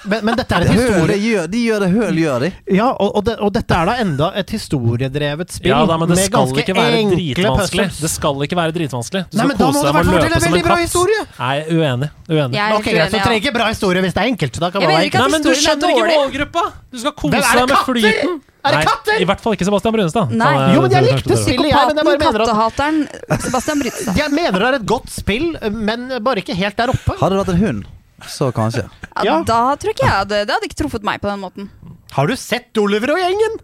Men, 0.06 0.24
men 0.26 0.36
dette 0.40 0.56
er 0.56 0.62
et 0.66 0.70
historie... 0.72 1.18
gjør, 1.20 1.48
de 1.52 1.60
gjør 1.66 1.80
det 1.84 1.90
høl 1.92 2.20
gjør 2.22 2.40
de. 2.46 2.50
Ja, 2.78 2.88
og, 2.94 3.10
og, 3.20 3.24
det, 3.28 3.36
og 3.44 3.52
dette 3.54 3.76
er 3.76 3.90
da 3.90 3.96
enda 4.04 4.30
et 4.40 4.50
historiedrevet 4.56 5.52
spill 5.52 5.74
Ja 5.74 5.82
da, 5.90 5.98
men 6.00 6.08
det 6.12 6.16
med 6.20 6.26
skal 6.30 6.46
ganske 6.46 6.64
ikke 6.64 6.76
være 6.78 7.00
enkle 7.02 7.20
dritvanskelig. 7.36 7.86
puzzles. 7.90 8.00
Det 8.06 8.12
skal 8.14 8.44
ikke 8.48 8.60
være 8.60 8.76
dritvanskelig. 8.78 9.24
Du 9.32 9.38
Nei, 9.40 9.48
men 9.52 9.58
da 9.60 9.66
må 9.68 9.72
kose 9.74 9.80
du 9.80 9.88
deg 9.90 9.94
med 9.94 10.00
å 10.00 10.00
i 10.00 10.00
hvert 10.00 10.06
fall 10.06 10.14
løpe 10.14 10.24
fortelle 10.24 10.40
som 10.40 10.54
veldig 10.54 10.64
en 10.64 10.70
katt. 10.72 10.86
historie. 10.86 11.22
Nei, 11.40 11.58
uenig. 11.70 12.10
uenig. 12.30 12.56
Jeg 12.60 12.66
er 12.70 12.78
Ok, 12.80 12.88
greit, 12.88 12.96
så 12.96 13.04
uenig, 13.04 13.20
ja. 13.20 13.26
trenger 13.28 13.42
ikke 13.44 13.56
bra 13.60 13.68
historie 13.74 14.06
hvis 14.06 14.16
det 14.16 14.24
er 14.24 14.30
enkelt. 14.34 14.60
Da 14.64 14.70
kan 14.72 14.82
Jeg 14.82 14.88
man 14.90 14.96
mener 14.96 15.10
ikke 15.10 15.20
at 15.20 15.26
Nei, 15.26 15.32
men 15.36 15.42
du 15.44 15.50
er 15.50 15.60
skjønner 15.64 15.94
ikke 15.96 16.08
målgruppa! 16.16 16.64
Du 16.90 16.98
skal 17.04 17.14
kose 17.20 17.34
deg 17.36 17.44
med 17.44 17.76
katter? 17.76 17.86
flyten. 17.92 18.40
Er 18.60 18.76
det 18.76 18.80
Nei. 19.08 19.18
I 19.24 19.26
hvert 19.30 19.40
fall 19.40 19.54
ikke 19.56 19.66
Sebastian 19.70 19.94
Brunestad. 19.96 20.32
Nei. 20.36 20.48
Han 20.52 20.64
er- 20.70 20.74
Jo, 20.76 20.82
men 20.84 20.92
jeg 20.92 21.04
likte 21.08 21.38
spillet, 21.40 21.70
jeg, 21.70 21.88
men 21.88 21.96
jeg 21.96 22.06
bare 22.10 22.20
mener 22.20 22.42
at 22.44 23.42
Sebastian 23.46 23.80
Brunestad. 23.80 24.18
Jeg 24.20 24.32
mener 24.36 24.60
det 24.60 24.68
er 24.68 24.76
et 24.82 24.86
godt 24.90 25.08
spill, 25.14 25.46
men 25.72 26.10
bare 26.24 26.44
ikke 26.44 26.56
helt 26.60 26.76
der 26.76 26.92
oppe. 26.92 27.16
Hadde 27.22 27.38
det 27.38 27.40
vært 27.46 27.54
en 27.56 27.62
hund, 27.64 27.86
så 28.28 28.52
kanskje. 28.52 28.90
Ja, 29.16 29.24
Ja. 29.26 29.44
Da 29.44 29.76
tror 29.76 29.92
ikke 29.94 30.08
jeg 30.08 30.28
det, 30.30 30.48
Det 30.48 30.54
hadde 30.56 30.66
ikke 30.70 30.80
truffet 30.84 31.04
meg 31.04 31.22
på 31.22 31.28
den 31.30 31.40
måten. 31.40 31.70
Har 32.12 32.28
du 32.28 32.36
sett 32.36 32.78
Oliver 32.78 33.12
og 33.14 33.20
gjengen? 33.20 33.60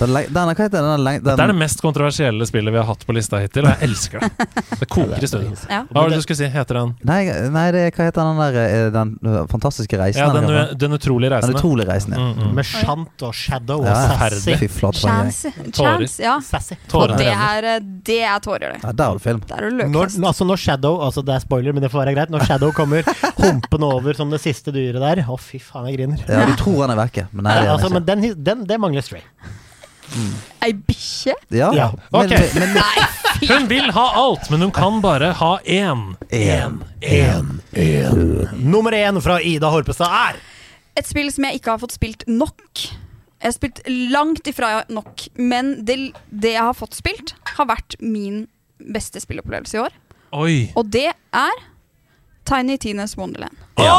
Den, 0.00 0.12
le- 0.16 0.26
den, 0.32 0.48
hva 0.50 0.54
heter 0.56 0.80
den? 0.80 1.04
den, 1.04 1.04
den 1.20 1.24
Det 1.26 1.44
er 1.44 1.50
det 1.52 1.56
mest 1.60 1.82
kontroversielle 1.84 2.46
spillet 2.48 2.72
vi 2.72 2.78
har 2.80 2.86
hatt 2.88 3.02
på 3.06 3.12
lista 3.16 3.38
hittil, 3.42 3.66
og 3.68 3.74
jeg 3.74 3.90
elsker 3.90 4.22
det. 4.24 4.46
Det 4.80 4.88
koker 4.88 5.22
i 5.26 5.28
studio. 5.28 5.50
Ja. 5.68 5.82
Hva 5.90 6.04
var 6.06 6.12
det 6.14 6.20
du 6.20 6.24
skulle 6.24 6.38
si? 6.40 6.48
Heter 6.54 6.78
den? 6.80 6.94
Nei, 7.04 7.18
nei 7.52 7.64
det, 7.76 7.82
hva 7.96 8.06
heter 8.08 8.24
den 8.30 8.40
der 8.40 8.58
eh, 8.62 8.86
Den 8.94 9.12
uh, 9.26 9.42
fantastiske 9.50 9.98
reisen? 10.00 10.22
Ja, 10.22 10.30
den, 10.34 10.48
den, 10.48 10.72
den 10.80 10.96
utrolige 10.96 11.40
den 11.44 11.54
utrolige 11.58 11.88
reisen, 11.90 12.14
ja. 12.16 12.20
Mm, 12.24 12.40
mm. 12.48 12.54
Med 12.56 12.68
Shant 12.70 13.24
og 13.28 13.34
Shadow 13.36 13.84
og 13.84 13.90
Sassy. 14.16 14.56
Fy 14.62 14.70
flate. 14.72 15.02
Chance. 15.04 15.52
Chance, 15.76 16.22
ja. 16.24 16.38
Sassy. 16.48 16.78
Tårer. 16.90 17.14
Og 17.14 17.20
det 17.20 17.28
er, 17.34 17.68
eh, 17.74 17.80
det 18.08 18.18
er 18.24 18.40
tårer, 18.44 18.66
det. 18.76 18.82
Ja, 18.86 18.92
der 18.96 19.04
er 19.14 19.20
du 19.20 19.24
film. 19.26 19.42
Der 19.52 19.68
er 19.68 19.76
Når, 19.92 20.16
altså 20.32 20.44
når 20.48 20.56
Shadow 20.64 21.00
altså 21.04 21.22
Det 21.26 21.34
er 21.36 21.44
spoiler, 21.44 21.72
men 21.76 21.84
det 21.84 21.90
får 21.92 22.04
være 22.06 22.16
greit. 22.16 22.32
Når 22.32 22.46
Shadow 22.48 22.72
kommer 22.76 23.04
humpende 23.44 23.92
over 24.00 24.16
som 24.16 24.32
det 24.32 24.40
siste 24.42 24.72
dyret 24.74 25.00
der 25.04 25.24
Å, 25.28 25.36
fy 25.40 25.60
faen, 25.62 25.86
jeg 25.90 26.00
griner. 26.00 26.24
Ja, 26.28 26.46
Du 26.48 26.56
tror 26.60 26.86
han 26.86 26.94
er 26.96 27.00
vekke, 27.04 27.28
men 27.32 27.44
nei, 27.46 27.58
det 27.60 27.68
er 27.68 27.74
altså, 27.76 27.90
han 27.90 27.98
men 28.00 28.08
den, 28.08 28.24
his- 28.30 28.38
den, 28.48 28.64
det 28.68 28.80
mangler 28.80 29.04
Stray. 29.04 29.22
Ei 30.64 30.72
bikkje? 30.74 31.34
Ja, 31.54 31.70
Ja. 31.74 31.90
Ok. 32.10 32.30
men, 32.54 32.74
men, 32.74 32.82
Hun 33.48 33.68
vil 33.70 33.90
ha 33.96 34.06
alt, 34.20 34.50
men 34.50 34.60
hun 34.60 34.70
kan 34.70 35.00
bare 35.00 35.32
ha 35.32 35.58
én. 35.64 36.16
en. 37.00 37.62
Nummer 38.58 38.92
én 38.92 39.20
fra 39.22 39.40
Ida 39.40 39.70
Horpestad 39.70 40.10
er 40.10 40.40
Et 40.98 41.06
spill 41.06 41.30
som 41.32 41.44
jeg 41.46 41.60
ikke 41.60 41.70
har 41.70 41.78
fått 41.80 41.94
spilt 41.94 42.24
nok. 42.28 42.60
Jeg 43.40 43.46
har 43.46 43.54
spilt 43.56 43.80
langt 44.12 44.46
ifra 44.50 44.82
nok, 44.92 45.22
men 45.38 45.84
det, 45.86 46.12
det 46.28 46.56
jeg 46.56 46.66
har 46.66 46.76
fått 46.76 46.98
spilt, 46.98 47.32
har 47.56 47.70
vært 47.70 47.96
min 48.02 48.42
beste 48.92 49.22
spillopplevelse 49.22 49.78
i 49.78 49.80
år. 49.80 49.94
Oi! 50.36 50.56
Og 50.76 50.90
det 50.92 51.06
er 51.14 51.62
Tiny 52.44 52.76
Tines 52.82 53.16
Wonderland. 53.16 53.56
Ja, 53.80 53.96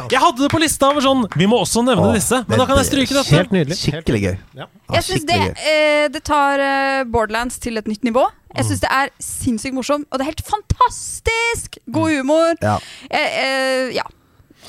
ja. 0.00 0.06
Jeg 0.14 0.20
hadde 0.24 0.42
det 0.44 0.50
på 0.52 0.60
lista 0.62 0.88
over 0.90 1.04
sånn 1.04 1.24
Vi 1.36 1.46
må 1.50 1.58
også 1.62 1.82
nevne 1.86 2.08
Åh, 2.10 2.14
disse, 2.16 2.40
men 2.48 2.54
det- 2.54 2.58
da 2.62 2.66
kan 2.66 2.80
jeg 2.80 2.86
stryke 2.90 3.14
dette. 3.16 3.36
Helt 3.36 3.54
nydelig. 3.54 3.76
Skikkelig 3.80 4.20
gøy. 4.24 4.36
Ja. 4.58 4.66
Jeg 4.96 5.06
syns 5.06 5.26
det, 5.28 5.40
eh, 5.70 6.08
det 6.08 6.22
tar 6.24 6.58
eh, 6.64 7.04
Borderlands 7.04 7.58
til 7.58 7.76
et 7.78 7.86
nytt 7.90 8.02
nivå. 8.04 8.26
Jeg 8.56 8.64
syns 8.66 8.80
det 8.82 8.90
er 8.90 9.10
sinnssykt 9.22 9.74
morsomt, 9.76 10.06
og 10.10 10.18
det 10.18 10.26
er 10.26 10.30
helt 10.32 10.44
fantastisk! 10.48 11.78
God 11.92 12.10
humor. 12.16 12.54
Ja. 12.62 12.78
Eh, 13.10 13.38
eh, 13.44 13.94
ja. 13.94 14.02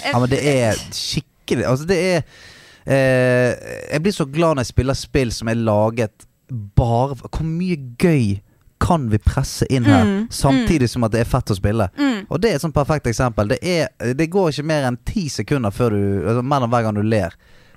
ja, 0.05 0.19
men 0.19 0.29
det 0.29 0.41
er 0.45 0.77
skikkelig 0.93 1.65
Altså, 1.67 1.85
det 1.89 1.97
er 1.97 2.21
eh, 2.85 3.55
Jeg 3.93 4.01
blir 4.03 4.13
så 4.15 4.25
glad 4.31 4.55
når 4.55 4.63
jeg 4.65 4.73
spiller 4.73 4.93
spill 4.97 5.31
som 5.35 5.50
er 5.51 5.55
laget 5.59 6.27
bare 6.75 7.15
Hvor 7.15 7.43
mye 7.47 7.77
gøy 8.00 8.39
kan 8.81 9.05
vi 9.11 9.19
presse 9.21 9.65
inn 9.69 9.85
her, 9.85 10.03
Mm, 10.07 10.27
samtidig 10.33 10.89
som 10.89 11.03
at 11.05 11.13
det 11.13 11.21
er 11.21 11.29
fett 11.29 11.51
å 11.53 11.55
spille? 11.57 11.85
Mm. 11.97 12.25
Og 12.29 12.41
det 12.41 12.50
er 12.51 12.55
et 12.57 12.63
sånt 12.65 12.73
perfekt 12.75 13.05
eksempel. 13.11 13.51
Det, 13.53 13.59
er, 13.61 13.88
det 14.17 14.29
går 14.33 14.50
ikke 14.51 14.65
mer 14.65 14.88
enn 14.89 14.97
ti 15.05 15.27
sekunder 15.29 15.71
før 15.71 15.93
du, 15.95 16.03
altså, 16.27 16.41
mellom 16.43 16.71
hver 16.73 16.88
gang 16.88 16.97
du 16.97 17.03
ler. 17.05 17.35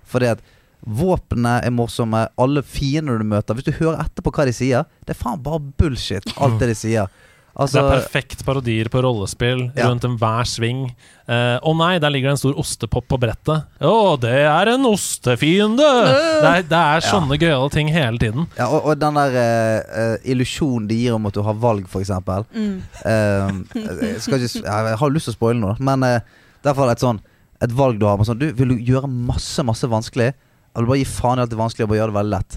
Fordi 0.08 0.30
at 0.32 0.40
våpnene 0.84 1.58
er 1.64 1.72
morsomme, 1.72 2.26
alle 2.36 2.62
fiendene 2.62 3.18
du 3.22 3.24
møter 3.24 3.56
Hvis 3.56 3.64
du 3.64 3.72
hører 3.78 4.02
etterpå 4.04 4.32
hva 4.36 4.44
de 4.48 4.52
sier, 4.52 4.84
det 5.06 5.14
er 5.14 5.20
faen 5.22 5.40
bare 5.44 5.60
bullshit, 5.80 6.26
alt 6.36 6.58
det 6.60 6.68
de 6.72 6.74
sier. 6.76 7.08
Altså, 7.54 7.78
det 7.78 7.82
er 7.84 8.00
perfekt 8.02 8.40
parodier 8.42 8.88
på 8.90 8.98
rollespill 9.04 9.68
Ja. 9.76 9.86
rundt 9.86 10.02
enhver 10.08 10.46
sving. 10.50 10.88
Eh, 11.30 11.58
Å 11.62 11.74
nei, 11.78 11.98
der 12.02 12.10
ligger 12.10 12.32
det 12.32 12.34
en 12.34 12.40
stor 12.40 12.56
ostepop 12.58 13.06
på 13.06 13.18
brettet. 13.22 13.68
Å, 13.78 14.16
det 14.18 14.32
er 14.42 14.70
en 14.72 14.88
ostefiende! 14.88 15.86
Det 15.86 16.48
er, 16.50 16.64
det 16.66 16.80
er 16.80 17.04
sånne 17.06 17.38
gøyale 17.38 17.70
ting 17.70 17.92
hele 17.94 18.18
tiden. 18.18 18.48
Ja, 18.58 18.66
og, 18.66 18.88
og 18.90 18.98
den 18.98 19.20
der 19.20 19.38
eh, 19.38 20.00
eh, 20.02 20.16
illusjonen 20.34 20.88
de 20.90 20.98
gir 21.04 21.14
om 21.14 21.30
at 21.30 21.38
du 21.38 21.44
har 21.46 21.54
valg, 21.62 21.86
eksempel. 21.86 22.44
Mm. 22.50 22.74
Eh, 23.06 23.62
jeg, 23.78 24.18
ikke, 24.26 24.64
jeg 24.66 24.98
har 25.04 25.14
lyst 25.14 25.30
til 25.30 25.36
å 25.36 25.38
spoile 25.38 25.60
noe, 25.62 25.78
men 25.78 26.02
uh, 26.02 26.18
derfor 26.66 26.84
er 26.88 26.92
det 26.94 26.98
et 26.98 27.06
sånn 27.06 27.22
et 27.62 27.72
valg 27.72 28.00
du 28.02 28.04
har. 28.08 28.18
Sånn, 28.26 28.40
du 28.42 28.50
vil 28.58 28.74
du 28.74 28.80
gjøre 28.82 29.08
masse, 29.08 29.62
masse 29.64 29.86
vanskelig. 29.88 30.32
Eller 30.74 30.90
bare 30.90 31.00
gi 31.00 31.06
faen 31.08 31.38
i 31.38 31.44
alt 31.44 31.52
det 31.54 31.58
vanskelige 31.60 31.86
og 31.86 31.92
bare 31.94 32.00
gjøre 32.02 32.12
det 32.12 32.18
veldig 32.18 32.34
lett. 32.34 32.56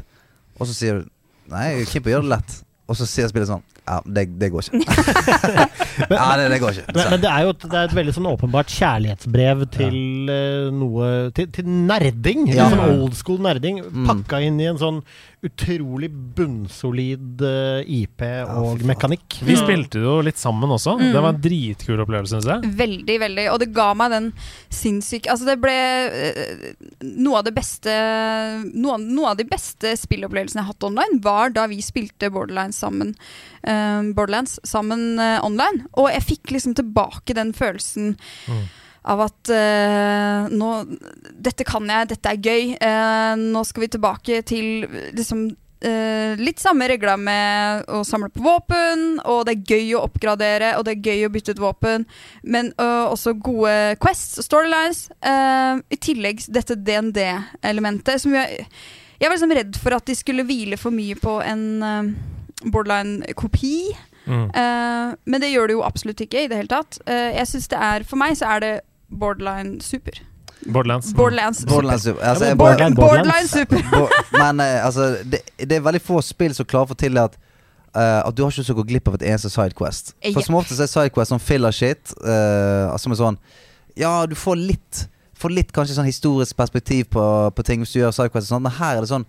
Og 0.57 0.65
så 0.65 0.73
sier 0.73 0.99
du 1.03 1.13
Nei, 1.47 1.61
jeg 1.69 1.83
er 1.85 1.91
keen 1.93 2.03
på 2.03 2.09
å 2.09 2.11
gjøre 2.17 2.25
det 2.25 2.31
lett. 2.33 2.55
Og 2.89 2.97
så 2.99 3.05
sier 3.07 3.29
spillet 3.31 3.47
sånn 3.47 3.61
Ja, 3.87 4.01
det, 4.03 4.25
det 4.41 4.49
går 4.51 4.67
ikke. 4.67 4.81
ja, 6.11 6.25
det, 6.39 6.47
det 6.51 6.59
går 6.59 6.75
ikke. 6.75 6.95
Men, 6.97 7.09
men 7.13 7.23
det 7.23 7.31
er 7.31 7.45
jo 7.45 7.53
et, 7.53 7.63
det 7.63 7.79
er 7.79 7.87
et 7.87 7.95
veldig 7.95 8.15
sånn 8.17 8.29
åpenbart 8.33 8.73
kjærlighetsbrev 8.73 9.63
til 9.77 10.31
eh, 10.33 10.67
noe 10.75 11.07
Til, 11.37 11.47
til 11.55 11.71
nerding. 11.87 12.49
Ja. 12.51 12.67
Sånn 12.73 12.83
old 12.83 13.15
school 13.17 13.39
nerding. 13.43 13.79
Mm. 13.85 14.05
Pakka 14.09 14.41
inn 14.43 14.59
i 14.59 14.67
en 14.67 14.81
sånn 14.81 15.01
utrolig 15.45 16.09
bunnsolid 16.09 17.43
uh, 17.45 17.81
IP 17.85 18.23
og 18.49 18.81
mekanikk. 18.89 19.37
Vi 19.45 19.53
spilte 19.59 20.01
jo 20.01 20.17
litt 20.25 20.39
sammen 20.41 20.71
også. 20.73 20.95
Mm. 20.97 21.11
Det 21.13 21.21
var 21.21 21.29
en 21.29 21.41
dritkul 21.43 22.01
opplevelse, 22.03 22.39
syns 22.39 22.49
jeg. 22.49 22.71
Veldig, 22.79 23.17
veldig. 23.21 23.45
Og 23.53 23.61
det 23.61 23.69
ga 23.75 23.91
meg 23.97 24.15
den 24.15 24.31
sinnssyke 24.73 25.29
Altså, 25.31 25.45
det 25.47 25.57
ble 25.61 25.75
uh, 26.09 26.87
noe 27.05 27.39
av 27.39 27.45
det 27.47 27.53
beste 27.55 27.93
noe 28.73 28.97
noe 29.01 29.33
av 29.33 29.39
de 29.39 29.45
beste 29.47 29.93
spillopplevelsene 29.99 30.61
jeg 30.61 30.67
har 30.67 30.73
hatt 30.73 30.87
online, 30.89 31.21
var 31.23 31.53
da 31.55 31.67
vi 31.69 31.79
spilte 31.85 32.31
Borderline 32.33 32.75
sammen. 32.75 33.13
Eh, 33.77 34.09
Borderlands 34.17 34.57
sammen 34.67 35.19
eh, 35.21 35.37
online. 35.45 35.85
Og 35.95 36.09
jeg 36.13 36.25
fikk 36.33 36.57
liksom 36.57 36.75
tilbake 36.77 37.37
den 37.37 37.53
følelsen 37.57 38.15
av 39.07 39.21
at 39.23 39.49
eh, 39.55 40.49
nå 40.51 40.71
Dette 41.47 41.63
kan 41.63 41.85
jeg, 41.87 42.09
dette 42.11 42.33
er 42.33 42.41
gøy. 42.43 42.73
eh, 42.75 43.33
nå 43.39 43.63
skal 43.63 43.85
vi 43.85 43.87
tilbake 43.93 44.41
til 44.49 44.83
liksom 45.15 45.45
eh, 45.79 46.33
litt 46.41 46.59
samme 46.59 46.89
regler 46.91 47.15
med 47.21 47.87
å 47.93 48.01
samle 48.03 48.27
på 48.33 48.43
våpen, 48.43 49.05
og 49.23 49.45
det 49.47 49.53
er 49.55 49.75
gøy 49.77 49.95
å 49.95 50.03
oppgradere, 50.09 50.73
og 50.75 50.83
det 50.87 50.97
er 50.97 51.11
gøy 51.11 51.27
å 51.27 51.31
bytte 51.31 51.55
ut 51.55 51.63
våpen, 51.63 52.07
men 52.43 52.73
også 52.81 53.35
gode 53.39 53.95
quests 54.03 54.41
og 54.41 54.47
storylines. 54.49 55.05
eh, 55.21 55.79
I 55.93 55.99
tillegg 56.03 56.43
dette 56.51 56.75
DND-elementet, 56.75 58.19
som 58.25 58.33
jeg, 58.35 58.65
jeg 59.21 59.29
var 59.29 59.37
liksom 59.37 59.55
redd 59.61 59.79
for 59.79 59.95
at 59.95 60.09
de 60.09 60.17
skulle 60.17 60.47
hvile 60.49 60.81
for 60.81 60.91
mye 60.91 61.15
på 61.21 61.39
en 61.45 61.63
borderline-kopi. 62.65 63.75
Mm. 64.27 64.47
Uh, 64.51 65.13
men 65.25 65.41
det 65.41 65.51
gjør 65.53 65.67
det 65.67 65.77
jo 65.77 65.83
absolutt 65.87 66.21
ikke 66.21 66.45
i 66.45 66.47
det 66.51 66.57
hele 66.57 66.71
tatt. 66.71 66.99
Uh, 67.07 67.31
jeg 67.37 67.47
synes 67.47 67.67
det 67.71 67.77
er, 67.79 68.03
For 68.03 68.19
meg 68.19 68.37
så 68.39 68.45
er 68.55 68.59
det 68.65 68.73
borderline 69.07 69.81
super. 69.81 70.19
Borderlands. 70.67 71.13
Borderlands 71.13 71.59
super. 71.61 71.73
Borderlands 71.73 72.03
Super. 72.03 72.23
Altså, 72.23 72.45
ja, 72.45 72.55
Borderline- 72.55 72.95
Borderline 72.95 73.47
super. 73.47 73.83
Men 74.41 74.59
uh, 74.59 74.85
altså, 74.85 75.17
det, 75.31 75.39
det 75.59 75.71
er 75.77 75.85
veldig 75.85 76.01
få 76.01 76.21
spill 76.25 76.55
som 76.57 76.65
klarer 76.65 76.89
å 76.89 76.93
fortelle 76.95 77.23
at 77.29 77.37
eh, 77.37 78.19
At 78.25 78.35
du 78.35 78.41
har 78.43 78.51
ikke 78.51 78.63
lyst 78.63 78.71
til 78.71 78.75
å 78.75 78.79
gå 78.81 78.87
glipp 78.89 79.07
av 79.07 79.19
et 79.19 79.27
eneste 79.29 79.51
sidequest. 79.53 80.15
For 80.25 80.41
yep. 80.41 80.47
som 80.49 80.57
oftest 80.59 80.83
er 80.83 80.89
sidequest 80.91 81.31
sånn 81.31 81.43
filler 81.43 81.71
shit. 81.71 82.11
eh, 82.25 82.97
som 82.99 83.13
er 83.13 83.21
sånn 83.21 83.39
Ja, 83.97 84.25
du 84.25 84.35
får 84.35 84.59
litt 84.59 85.05
Får 85.37 85.53
litt 85.53 85.71
kanskje 85.71 85.93
sånn 85.99 86.09
historisk 86.09 86.57
perspektiv 86.57 87.11
på, 87.13 87.23
på 87.53 87.63
ting 87.63 87.83
hvis 87.83 87.93
du 87.93 87.99
gjør 88.01 88.15
sidequest. 88.17 88.49
og 88.49 88.55
Sånn, 88.57 88.63
men 88.65 88.73
her 88.79 88.97
er 88.97 89.05
det 89.05 89.11
sånn 89.13 89.27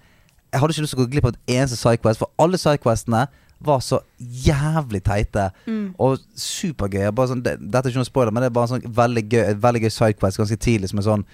Jeg 0.52 0.60
hadde 0.60 0.72
ikke 0.74 0.82
lyst 0.86 0.94
til 0.94 1.00
å 1.00 1.04
gå 1.06 1.10
glipp 1.12 1.28
av 1.28 1.34
et 1.36 1.54
eneste 1.58 1.76
sidequest, 1.76 2.18
for 2.22 2.30
alle 2.38 2.58
sidequestene 2.60 3.26
var 3.60 3.80
så 3.82 3.98
jævlig 4.20 5.00
teite 5.02 5.48
Mm. 5.66 5.94
og 5.98 6.18
supergøy. 6.38 7.10
Bare 7.12 7.28
sånn, 7.32 7.42
det, 7.42 7.56
dette 7.60 7.88
er 7.88 7.90
ikke 7.90 7.98
noe 8.04 8.08
spoiler, 8.12 8.30
men 8.32 8.42
det 8.44 8.50
er 8.52 8.54
bare 8.60 8.70
sånn 8.70 8.84
veldig 8.86 9.24
gøy, 9.28 9.54
veldig 9.60 9.82
gøy 9.82 9.90
sidequest 9.90 10.38
ganske 10.38 10.56
tidlig 10.62 10.88
som 10.92 10.98
er 11.02 11.06
sånn 11.08 11.24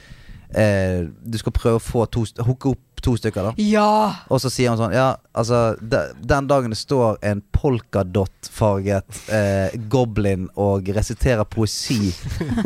eh, 0.57 1.05
Du 1.25 1.37
skal 1.39 1.53
prøve 1.53 1.77
å 1.77 1.83
få 1.85 2.07
to, 2.09 2.25
hooke 2.47 2.73
opp 2.73 3.03
to 3.05 3.13
stykker, 3.21 3.51
da. 3.51 3.53
Ja! 3.61 4.25
Og 4.33 4.41
så 4.41 4.49
sier 4.49 4.71
han 4.73 4.79
sånn 4.81 4.95
Ja, 4.97 5.11
altså 5.37 5.75
de, 5.85 5.99
Den 6.25 6.47
dagen 6.49 6.73
det 6.73 6.79
står 6.81 7.19
en 7.29 7.43
polkadott-farget 7.53 9.05
eh, 9.29 9.75
goblin 9.93 10.49
og 10.57 10.89
resiterer 10.97 11.45
poesi 11.45 12.09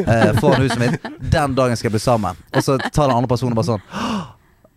eh, 0.06 0.32
foran 0.38 0.62
huset 0.62 0.78
mitt, 0.82 1.00
den 1.32 1.54
dagen 1.58 1.76
skal 1.76 1.88
jeg 1.90 1.96
bli 1.98 2.02
sammen. 2.02 2.38
Og 2.54 2.62
så 2.62 2.78
tar 2.78 3.08
den 3.08 3.16
andre 3.16 3.30
personen 3.34 3.56
bare 3.58 3.72
sånn 3.72 3.82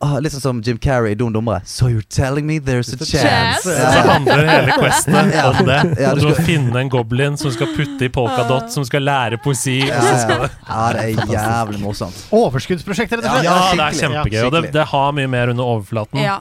ah, 0.02 0.18
Litt 0.24 0.34
sånn 0.34 0.42
som 0.44 0.62
Jim 0.66 0.78
Carrey 0.82 1.12
i 1.14 1.18
Don 1.20 1.34
Dummere. 1.34 1.62
So 1.66 1.88
you're 1.92 2.06
telling 2.10 2.46
me 2.48 2.60
there's 2.60 2.92
a 2.94 2.98
chance? 2.98 3.66
Ja. 3.66 3.92
Så 3.96 4.04
handler 4.10 4.46
hele 4.50 4.78
questet 4.82 5.34
Ja. 5.36 5.50
om 5.52 5.66
det. 5.66 5.80
Ja, 6.02 6.14
du 6.16 6.22
skal... 6.26 6.32
Å 6.36 6.46
finne 6.48 6.80
en 6.84 6.90
goblin 6.94 7.38
som 7.38 7.52
skal 7.56 7.72
putte 7.76 8.06
i 8.06 8.10
polkadott, 8.14 8.72
som 8.74 8.86
skal 8.88 9.06
lære 9.08 9.38
poesi. 9.44 9.80
Ja, 9.88 10.00
så 10.02 10.16
skal 10.24 10.48
Ja, 10.48 10.88
det 10.94 11.04
er 11.10 11.36
jævlig 11.36 11.82
morsomt. 11.84 12.26
Overskuddsprosjekt, 12.32 13.12
rett 13.18 13.26
og 13.26 13.38
slett. 13.38 13.46
Ja, 13.50 13.60
det 13.76 13.86
er 13.90 14.00
kjempegøy. 14.06 14.42
Og 14.48 14.52
det, 14.58 14.64
det 14.76 14.88
har 14.94 15.14
mye 15.18 15.30
mer 15.40 15.54
under 15.56 15.76
overflaten. 15.78 16.22
ja. 16.26 16.40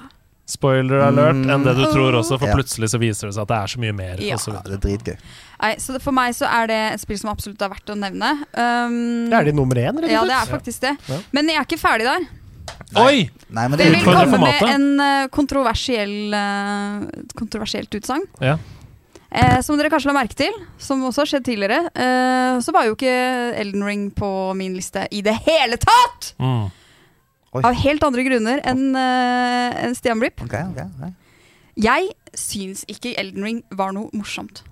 Spoiler 0.50 0.98
alert 1.06 1.44
enn 1.46 1.62
det 1.62 1.76
du 1.78 1.84
tror 1.92 2.16
også, 2.18 2.34
for 2.40 2.50
Ja. 2.50 2.56
plutselig 2.58 2.88
så 2.90 2.98
viser 2.98 3.28
det 3.28 3.36
seg 3.36 3.44
at 3.44 3.50
det 3.52 3.58
er 3.62 3.70
så 3.70 3.78
mye 3.84 3.92
mer. 3.94 4.18
Ja. 4.18 4.34
Ja, 4.50 4.62
det 4.66 4.72
er 4.74 4.80
dritgøy. 4.82 5.14
Nei, 5.62 5.68
så 5.78 6.00
For 6.02 6.10
meg 6.16 6.34
så 6.34 6.48
er 6.50 6.66
det 6.66 6.78
et 6.96 7.02
spill 7.04 7.20
som 7.20 7.30
absolutt 7.30 7.62
er 7.62 7.70
verdt 7.70 7.92
å 7.94 7.94
nevne. 7.94 8.32
Um, 8.58 9.30
Det 9.30 9.38
er 9.38 9.44
de 9.46 9.52
nummer 9.54 9.78
én, 9.78 9.94
rett 10.02 10.08
og 10.08 10.16
Ja, 10.16 10.24
det 10.26 10.34
er 10.40 10.50
faktisk 10.50 10.82
det. 10.82 10.96
Ja. 11.06 11.20
Men 11.30 11.52
jeg 11.52 11.60
er 11.60 11.68
ikke 11.68 11.78
ferdig 11.78 12.08
der. 12.08 12.26
Oi! 12.98 13.28
Nei, 13.50 13.68
men 13.68 13.78
det 13.78 13.86
er 13.86 13.94
vil 13.94 14.04
komme 14.06 14.38
med 14.42 14.62
en 14.66 14.86
eh, 15.04 15.28
kontroversiell 15.30 16.34
eh, 16.34 17.08
kontroversielt 17.38 17.94
utsagn. 18.00 18.26
Ja. 18.42 18.56
Eh, 19.30 19.60
som 19.62 19.78
dere 19.78 19.90
kanskje 19.92 20.10
la 20.10 20.16
merke 20.16 20.34
til, 20.38 20.54
som 20.82 21.04
også 21.06 21.22
har 21.22 21.30
skjedd 21.30 21.46
tidligere, 21.46 21.84
eh, 21.94 22.58
så 22.64 22.74
var 22.74 22.88
jo 22.88 22.96
ikke 22.96 23.14
Elden 23.62 23.84
Ring 23.86 24.08
på 24.14 24.30
min 24.58 24.74
liste 24.74 25.06
i 25.14 25.22
det 25.22 25.36
hele 25.46 25.78
tatt! 25.78 26.32
Mm. 26.42 26.66
Av 27.60 27.74
helt 27.74 28.04
andre 28.06 28.22
grunner 28.26 28.60
enn 28.66 28.90
eh, 28.98 29.78
en 29.86 29.94
Stian 29.98 30.20
Blipp. 30.22 30.42
Okay, 30.46 30.66
okay, 30.70 30.86
okay. 30.98 31.14
Jeg 31.80 32.10
syns 32.38 32.84
ikke 32.90 33.14
Elden 33.18 33.46
Ring 33.46 33.62
var 33.74 33.94
noe 33.94 34.10
morsomt. 34.14 34.64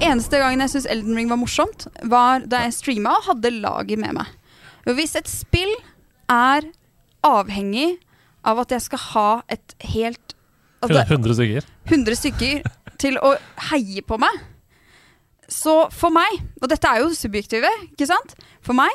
Eneste 0.00 0.38
gangen 0.42 0.62
jeg 0.64 0.74
syns 0.74 0.90
Elden 0.90 1.18
Ring 1.18 1.30
var 1.30 1.38
morsomt, 1.38 1.86
var 2.02 2.46
da 2.50 2.64
jeg 2.66 2.76
streama 2.78 3.14
og 3.18 3.30
hadde 3.30 3.54
laget 3.60 4.02
med 4.02 4.18
meg. 4.18 4.36
Hvis 4.90 5.14
et 5.18 5.28
spill 5.30 5.70
er 6.30 6.70
avhengig 7.26 7.98
av 8.46 8.62
at 8.62 8.72
jeg 8.72 8.86
skal 8.86 9.02
ha 9.10 9.30
et 9.52 9.74
helt 9.92 10.36
altså, 10.80 11.02
100 11.02 11.36
stykker. 11.36 11.68
100 11.90 12.20
stykker 12.22 12.64
til 13.00 13.20
å 13.20 13.34
heie 13.70 14.04
på 14.06 14.18
meg. 14.20 14.40
Så 15.50 15.74
for 15.92 16.14
meg, 16.14 16.40
og 16.62 16.70
dette 16.70 16.88
er 16.88 17.02
jo 17.02 17.12
subjektive, 17.16 17.70
ikke 17.90 18.08
sant? 18.08 18.36
For 18.64 18.76
meg 18.78 18.92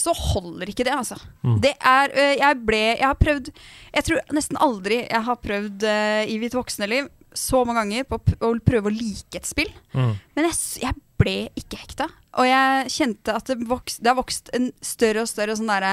så 0.00 0.14
holder 0.16 0.70
ikke 0.70 0.86
det, 0.86 0.94
altså. 0.94 1.18
Mm. 1.44 1.56
Det 1.60 1.72
er 1.76 2.12
Jeg 2.38 2.58
ble 2.62 2.78
Jeg 2.78 3.04
har 3.04 3.16
prøvd 3.18 3.48
Jeg 3.50 4.04
tror 4.06 4.20
nesten 4.36 4.60
aldri 4.62 5.00
jeg 5.02 5.22
har 5.26 5.40
prøvd 5.42 5.82
uh, 5.82 6.22
i 6.30 6.36
mitt 6.40 6.54
voksne 6.54 6.86
liv 6.88 7.08
så 7.36 7.60
mange 7.66 7.82
ganger 7.82 8.06
på 8.08 8.18
å 8.42 8.48
prøve 8.66 8.90
å 8.90 8.94
like 8.94 9.38
et 9.38 9.46
spill. 9.46 9.68
Mm. 9.94 10.16
Men 10.34 10.48
jeg, 10.48 10.56
jeg 10.82 10.96
ble 11.20 11.34
ikke 11.58 11.78
hekta. 11.78 12.08
Og 12.42 12.48
jeg 12.48 12.90
kjente 12.90 13.36
at 13.38 13.46
det, 13.52 13.68
vokst, 13.70 14.00
det 14.02 14.10
har 14.10 14.18
vokst 14.18 14.50
en 14.56 14.70
større 14.82 15.22
og 15.22 15.30
større 15.30 15.54
sånn 15.54 15.70
derre 15.70 15.92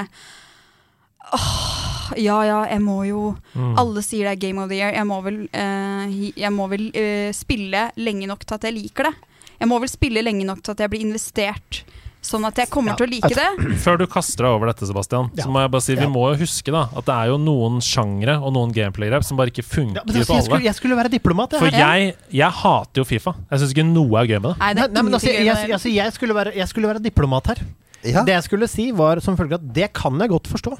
Åh, 1.33 2.13
ja 2.23 2.37
ja, 2.47 2.59
jeg 2.71 2.81
må 2.83 3.01
jo 3.07 3.35
Mm. 3.57 3.73
Alle 3.81 4.01
sier 4.05 4.27
det 4.27 4.35
er 4.37 4.41
Game 4.47 4.61
of 4.61 4.69
the 4.69 4.77
Year. 4.77 4.91
Jeg 4.93 5.05
må 5.09 5.15
vel, 5.25 5.37
eh, 5.51 6.31
jeg 6.37 6.51
må 6.53 6.67
vel 6.69 6.91
eh, 6.93 7.31
spille 7.33 7.87
lenge 7.97 8.27
nok 8.29 8.45
til 8.45 8.53
at 8.53 8.67
jeg 8.69 8.75
liker 8.75 9.07
det. 9.09 9.13
Jeg 9.59 9.67
må 9.71 9.79
vel 9.81 9.89
spille 9.89 10.21
lenge 10.21 10.45
nok 10.45 10.61
til 10.61 10.75
at 10.75 10.83
jeg 10.83 10.91
blir 10.93 11.01
investert, 11.01 11.79
sånn 12.21 12.45
at 12.45 12.55
jeg 12.61 12.69
kommer 12.69 12.93
Ja, 12.93 12.97
til 12.99 13.07
å 13.07 13.09
like 13.09 13.33
det. 13.33 13.47
Før 13.85 13.97
du 13.97 14.05
kaster 14.05 14.45
deg 14.45 14.53
over 14.59 14.69
dette, 14.69 14.85
Sebastian, 14.85 15.31
Ja. 15.33 15.47
så 15.47 15.49
må 15.49 15.63
jeg 15.63 15.71
bare 15.73 15.81
si 15.87 15.95
vi 15.97 16.05
Ja. 16.05 16.09
må 16.13 16.27
jo 16.29 16.37
huske 16.43 16.69
da 16.71 16.83
at 16.95 17.05
det 17.09 17.15
er 17.15 17.31
jo 17.33 17.37
noen 17.41 17.81
sjangre 17.81 18.37
og 18.37 18.53
noen 18.53 18.71
gameplay-grep 18.77 19.25
som 19.25 19.37
bare 19.41 19.49
ikke 19.49 19.65
funker 19.65 20.05
på 20.05 20.13
jeg, 20.13 20.27
skulle, 20.29 20.45
alle. 20.53 20.63
jeg 20.69 20.75
skulle 20.77 20.95
være 21.01 21.09
diplomat. 21.17 21.57
jeg. 21.57 21.59
For 21.65 21.71
jeg, 21.81 22.13
jeg 22.31 22.51
hater 22.61 23.01
jo 23.01 23.05
Fifa. 23.09 23.33
Jeg 23.49 23.59
syns 23.63 23.73
ikke 23.73 23.87
noe 23.89 24.21
er 24.21 24.29
gøy 24.29 24.37
med 24.39 24.51
det. 24.53 24.57
Nei, 24.61 24.73
det 24.77 24.91
Nei, 24.93 25.01
men 25.01 25.13
altså, 25.17 25.33
jeg, 25.33 25.45
jeg, 25.49 25.71
altså, 25.73 25.89
jeg, 25.89 26.13
skulle 26.13 26.35
være, 26.37 26.53
jeg 26.55 26.67
skulle 26.69 26.87
være 26.93 27.01
diplomat 27.01 27.47
her. 27.55 27.65
Ja. 28.05 28.21
Det 28.23 28.37
jeg 28.37 28.43
skulle 28.45 28.67
si, 28.69 28.91
var 28.93 29.19
som 29.25 29.35
følge 29.35 29.57
at 29.57 29.65
det 29.73 29.89
kan 29.97 30.13
jeg 30.21 30.29
godt 30.29 30.45
forstå. 30.47 30.77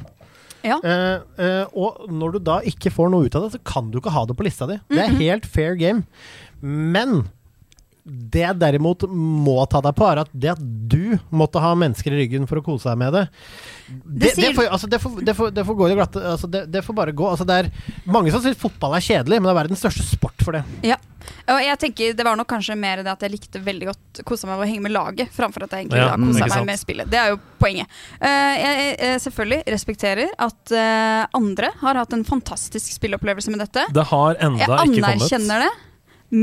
Ja. 0.65 0.79
Eh, 0.81 1.19
eh, 1.43 1.77
og 1.77 2.07
når 2.11 2.37
du 2.37 2.39
da 2.49 2.59
ikke 2.65 2.91
får 2.93 3.11
noe 3.13 3.27
ut 3.27 3.37
av 3.37 3.45
det, 3.45 3.55
så 3.57 3.63
kan 3.67 3.91
du 3.91 3.99
ikke 3.99 4.13
ha 4.15 4.25
det 4.27 4.37
på 4.37 4.47
lista 4.47 4.69
di. 4.69 4.79
Det 4.91 5.03
er 5.03 5.17
helt 5.21 5.45
fair 5.45 5.77
game. 5.79 6.05
Men 6.61 7.27
det 8.07 8.43
jeg 8.45 8.59
derimot 8.61 9.03
må 9.11 9.57
ta 9.69 9.81
deg 9.83 9.95
på, 9.97 10.05
er 10.07 10.21
at 10.23 10.29
det 10.31 10.53
at 10.53 10.61
du 10.61 11.17
måtte 11.35 11.59
ha 11.59 11.73
mennesker 11.75 12.13
i 12.15 12.21
ryggen 12.21 12.47
for 12.47 12.61
å 12.61 12.63
kose 12.63 12.87
deg 12.87 12.99
med 13.01 13.11
det 13.17 13.25
Det, 13.87 14.31
det, 14.37 14.53
får, 14.55 14.69
altså, 14.71 14.87
det, 14.87 14.99
får, 15.03 15.19
det, 15.27 15.35
får, 15.35 15.51
får 15.67 15.75
gå 15.79 15.87
i 15.87 15.91
det 15.91 15.97
glatte. 15.99 16.23
Altså, 16.31 16.47
det, 16.51 16.65
det 16.71 16.81
får 16.83 16.95
bare 16.95 17.11
gå. 17.15 17.27
Altså, 17.27 17.47
det 17.47 17.57
er 17.59 17.69
mange 18.07 18.31
som 18.31 18.43
syns 18.43 18.59
fotball 18.59 18.95
er 18.97 19.03
kjedelig, 19.03 19.39
men 19.41 19.49
det 19.49 19.53
er 19.53 19.59
verdens 19.61 19.83
største 19.83 20.05
sport 20.07 20.43
for 20.43 20.55
det. 20.57 20.63
Ja. 20.87 20.97
Og 21.51 21.59
jeg 21.59 21.75
tenker 21.81 22.13
Det 22.15 22.23
var 22.23 22.37
nok 22.39 22.47
kanskje 22.47 22.75
mer 22.79 23.01
det 23.03 23.11
at 23.11 23.23
jeg 23.25 23.33
likte 23.33 23.59
veldig 23.63 23.89
godt 23.89 24.21
kosa 24.27 24.47
meg 24.47 24.61
med 24.61 24.63
å 24.63 24.69
henge 24.69 24.83
med 24.85 24.93
laget, 24.95 25.31
framfor 25.35 25.65
at 25.65 25.75
jeg 25.75 25.85
egentlig 25.85 25.99
Ja, 25.99 26.13
kosa 26.15 26.45
meg 26.45 26.53
sant. 26.53 26.69
med 26.69 26.79
spillet. 26.79 27.11
Det 27.11 27.19
er 27.19 27.33
jo 27.33 27.39
poenget. 27.59 27.97
Uh, 28.21 28.53
jeg, 28.55 28.87
jeg 28.95 29.23
selvfølgelig 29.25 29.75
respekterer 29.75 30.31
at 30.47 30.73
uh, 30.75 31.27
andre 31.35 31.73
har 31.83 31.99
hatt 31.99 32.15
en 32.15 32.23
fantastisk 32.27 32.95
spillopplevelse 32.95 33.51
med 33.51 33.63
dette. 33.65 33.83
Det 33.95 34.07
har 34.13 34.39
enda 34.39 34.63
Jeg 34.63 34.71
ikke 34.71 34.87
kommet. 34.87 35.11
anerkjenner 35.11 35.67
det, 35.67 35.71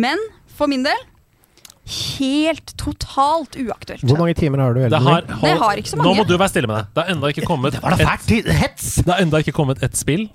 men 0.04 0.20
for 0.54 0.70
min 0.70 0.84
del 0.86 1.00
helt 1.84 2.72
totalt 2.80 3.56
uaktuelt. 3.60 4.04
Hvor 4.08 4.18
mange 4.20 4.34
timer 4.38 4.62
har 4.64 4.74
du? 4.76 4.80
Det 4.88 5.00
har? 5.06 5.26
Det 5.28 5.56
har 5.60 5.80
ikke 5.80 5.92
så 5.92 5.98
mange. 6.00 6.10
Nå 6.10 6.14
må 6.22 6.26
du 6.28 6.36
være 6.40 6.52
stille 6.52 6.70
med 6.70 6.78
deg. 6.80 6.92
Det 6.94 7.02
har 7.04 7.10
enda 7.14 7.32
ikke 7.34 7.48
kommet 7.48 7.74
Det 7.76 7.82
var 7.82 7.96
da 7.96 8.14
et, 8.14 8.86
det 9.04 9.10
har 9.12 9.20
enda 9.24 9.40
ikke 9.44 9.52
kommet 9.56 9.82
et 9.84 9.98
spill, 9.98 10.28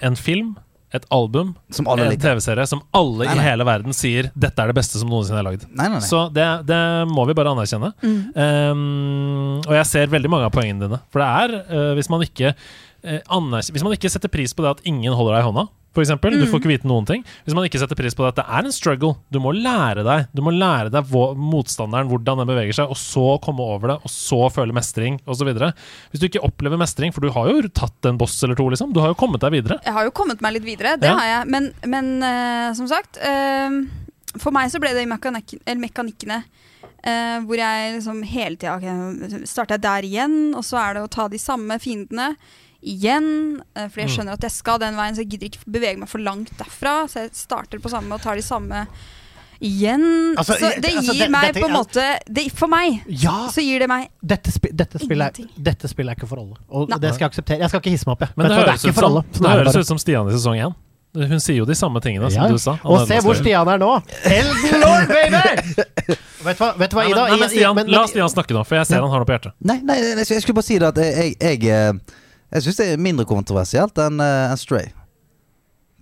en 0.00 0.16
film, 0.16 0.54
et 0.92 1.04
album, 1.10 1.54
Som 1.72 1.86
alle 1.88 2.10
en. 2.10 2.18
TV-serie, 2.20 2.66
som 2.68 2.82
alle 2.92 3.24
Nei, 3.24 3.34
i 3.38 3.44
hele 3.46 3.64
verden 3.64 3.94
sier 3.96 4.28
'dette 4.36 4.60
er 4.60 4.68
det 4.68 4.76
beste 4.76 5.00
som 5.00 5.08
noensinne 5.08 5.38
er 5.40 5.46
lagd'. 5.46 5.64
Nei, 5.72 5.88
nei, 5.88 5.98
nei. 5.98 6.04
Så 6.04 6.26
det, 6.32 6.44
det 6.68 6.80
må 7.08 7.24
vi 7.26 7.32
bare 7.34 7.54
anerkjenne. 7.54 7.94
Um, 8.36 9.60
og 9.66 9.72
jeg 9.78 9.86
ser 9.88 10.12
veldig 10.12 10.30
mange 10.30 10.48
av 10.48 10.52
poengene 10.54 10.84
dine. 10.86 10.98
For 11.12 11.22
det 11.22 11.28
er, 11.28 11.54
uh, 11.72 11.92
hvis 11.96 12.10
man 12.12 12.24
ikke 12.26 12.52
uh, 12.54 13.20
anerk- 13.38 13.72
Hvis 13.72 13.82
man 13.86 13.94
ikke 13.96 14.10
setter 14.12 14.28
pris 14.32 14.52
på 14.52 14.62
det 14.66 14.70
at 14.76 14.84
ingen 14.84 15.12
holder 15.16 15.38
deg 15.38 15.42
i 15.44 15.48
hånda, 15.48 15.64
for 15.92 16.00
eksempel, 16.04 16.34
du 16.40 16.46
får 16.48 16.62
ikke 16.62 16.70
vite 16.70 16.88
noen 16.88 17.06
ting. 17.08 17.24
Hvis 17.44 17.56
man 17.56 17.66
ikke 17.68 17.80
setter 17.82 17.98
pris 17.98 18.14
på 18.16 18.24
det 18.24 18.32
at 18.32 18.38
det 18.40 18.46
er 18.48 18.68
en 18.68 18.72
struggle, 18.74 19.14
du 19.32 19.38
må 19.44 19.52
lære 19.52 20.04
deg 20.06 20.30
Du 20.32 20.40
må 20.44 20.52
lære 20.54 20.92
deg 20.92 21.08
hvor, 21.12 21.34
motstanderen, 21.36 22.08
hvordan 22.08 22.40
den 22.40 22.48
beveger 22.48 22.78
seg, 22.78 22.92
og 22.92 22.96
så 22.96 23.36
komme 23.44 23.64
over 23.64 23.92
det, 23.92 23.98
og 24.00 24.12
så 24.12 24.40
føle 24.54 24.72
mestring, 24.76 25.20
osv. 25.28 25.52
Hvis 25.52 26.22
du 26.22 26.28
ikke 26.30 26.42
opplever 26.48 26.80
mestring, 26.80 27.12
for 27.12 27.24
du 27.24 27.32
har 27.34 27.50
jo 27.52 27.68
tatt 27.68 28.08
en 28.08 28.20
boss 28.20 28.38
eller 28.42 28.56
to, 28.58 28.68
liksom, 28.72 28.94
du 28.96 29.02
har 29.04 29.12
jo 29.12 29.18
kommet 29.20 29.44
deg 29.44 29.52
videre. 29.58 29.80
Jeg 29.84 29.96
har 29.98 30.08
jo 30.08 30.14
kommet 30.16 30.40
meg 30.44 30.56
litt 30.56 30.66
videre, 30.66 30.96
det 31.00 31.10
Ja. 31.12 31.18
har 31.20 31.30
jeg. 31.32 31.50
Men, 31.52 31.70
men 31.84 32.12
uh, 32.24 32.72
som 32.78 32.88
sagt 32.88 33.20
uh, 33.20 33.82
For 34.40 34.54
meg 34.54 34.70
så 34.72 34.80
ble 34.80 34.94
det 34.96 35.04
i 35.04 35.10
mekanik 35.10 35.58
eller 35.64 35.82
mekanikkene 35.84 36.42
Uh, 37.02 37.42
hvor 37.48 37.58
jeg 37.58 37.96
liksom 37.96 38.20
hele 38.30 38.54
tida 38.54 38.76
okay, 38.76 39.40
Starter 39.50 39.74
jeg 39.74 39.82
der 39.82 40.04
igjen, 40.06 40.36
og 40.54 40.62
så 40.62 40.78
er 40.78 40.94
det 40.94 41.00
å 41.02 41.08
ta 41.10 41.24
de 41.26 41.38
samme 41.42 41.74
fiendene 41.82 42.28
igjen. 42.82 43.60
for 43.74 43.88
fordi 43.88 44.02
jeg 44.02 44.08
Mm. 44.10 44.14
skjønner 44.16 44.32
at 44.32 44.40
jeg 44.42 44.50
skal 44.50 44.78
den 44.78 44.94
veien, 44.96 45.14
så 45.14 45.22
jeg 45.22 45.28
gidder 45.30 45.46
ikke 45.50 45.64
bevege 45.70 45.98
meg 45.98 46.08
for 46.08 46.18
langt 46.18 46.50
derfra. 46.58 47.06
Så 47.08 47.20
jeg 47.26 47.30
starter 47.34 47.78
på 47.78 47.88
samme 47.90 48.12
og 48.14 48.20
tar 48.22 48.34
de 48.36 48.42
samme 48.42 48.86
igjen. 49.62 50.34
Altså, 50.36 50.56
så 50.58 50.70
det 50.80 50.90
altså, 50.90 51.12
gir 51.12 51.18
det- 51.22 51.30
meg 51.30 51.54
dette- 51.54 51.60
på 51.62 51.68
en 51.68 51.76
måte 51.76 52.18
det, 52.28 52.52
For 52.52 52.66
meg 52.68 53.02
Ja! 53.06 53.48
så 53.48 53.62
gir 53.62 53.78
det 53.78 53.88
meg 53.88 54.08
Dette, 54.24 54.50
spi 54.50 54.68
dette, 54.74 54.98
spillet 54.98 55.38
er, 55.38 55.46
dette 55.56 55.86
spillet 55.88 56.10
er 56.10 56.14
ikke 56.16 56.28
for 56.28 56.38
alle. 56.40 56.56
Og 56.70 56.88
Nei. 56.88 56.98
det 56.98 57.14
skal 57.14 57.28
jeg 57.30 57.30
akseptere. 57.32 57.58
Jeg 57.60 57.68
skal 57.68 57.80
ikke 57.80 57.90
hisse 57.90 58.06
meg 58.06 58.12
opp, 58.12 58.20
jeg. 58.20 58.30
Men 58.36 58.46
Men 58.48 58.50
det 58.50 58.58
høres, 58.58 58.68
er 58.68 58.74
ut 58.74 58.84
ikke 58.90 58.94
for 58.94 59.00
som, 59.02 59.12
alle. 59.12 59.22
det 59.22 59.32
Sånn 59.38 59.42
det 59.42 59.66
høres 59.66 59.76
ut 59.76 59.86
som 59.86 59.98
Stian 59.98 60.28
i 60.28 60.32
sesong 60.32 60.56
én. 60.58 60.74
Hun 61.14 61.40
sier 61.40 61.56
jo 61.58 61.64
de 61.66 61.74
samme 61.74 62.00
tingene 62.00 62.30
som 62.32 62.48
du 62.50 62.56
sa. 62.58 62.78
Og 62.84 63.06
se 63.06 63.14
hvor 63.20 63.34
Stian 63.36 63.68
er 63.68 63.78
nå! 63.78 64.02
Elden 64.24 64.80
Lord, 64.80 65.08
baby! 65.08 65.36
vet 66.42 66.58
du 66.58 66.64
hva, 66.64 66.76
vet 66.78 66.90
du 66.90 66.96
hva 66.96 67.02
Nei, 67.04 67.12
men, 67.12 67.12
Ida? 67.12 67.28
nei, 67.28 67.38
men 67.38 67.48
Stian, 67.50 67.74
men- 67.76 67.86
la 67.92 68.06
Stian 68.06 68.28
snakke 68.32 68.50
nå, 68.56 68.64
for 68.66 68.74
jeg 68.76 68.86
ser 68.86 68.94
nei, 68.96 69.02
han 69.02 69.10
har 69.10 69.18
noe 69.20 69.26
på 69.28 69.36
hjertet. 69.38 69.52
Nei, 69.60 69.78
nei, 69.84 69.96
jeg, 70.00 70.26
jeg 70.26 70.42
skulle 70.42 70.54
bare 70.54 70.64
si 70.64 70.78
det 70.78 70.88
at 70.88 70.96
jeg 70.96 71.36
Jeg, 71.38 72.00
jeg, 72.52 72.64
syns 72.66 72.80
det 72.80 72.86
er 72.92 73.02
mindre 73.02 73.26
kontroversielt 73.28 73.98
enn 74.02 74.22
uh, 74.22 74.54
Stray. 74.60 74.92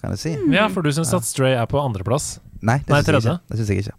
Kan 0.01 0.15
jeg 0.17 0.23
si? 0.23 0.37
Ja, 0.55 0.69
for 0.73 0.85
du 0.85 0.93
syns 0.95 1.13
at 1.17 1.27
Stray 1.29 1.57
er 1.57 1.67
på 1.71 1.81
andreplass. 1.81 2.39
Nei, 2.61 2.81
det 2.85 2.95
Nei, 2.95 3.03
syns 3.03 3.11
jeg 3.11 3.25
ikke. 3.25 3.41
Det 3.49 3.61
synes 3.61 3.71
jeg 3.71 3.85
ikke. 3.85 3.99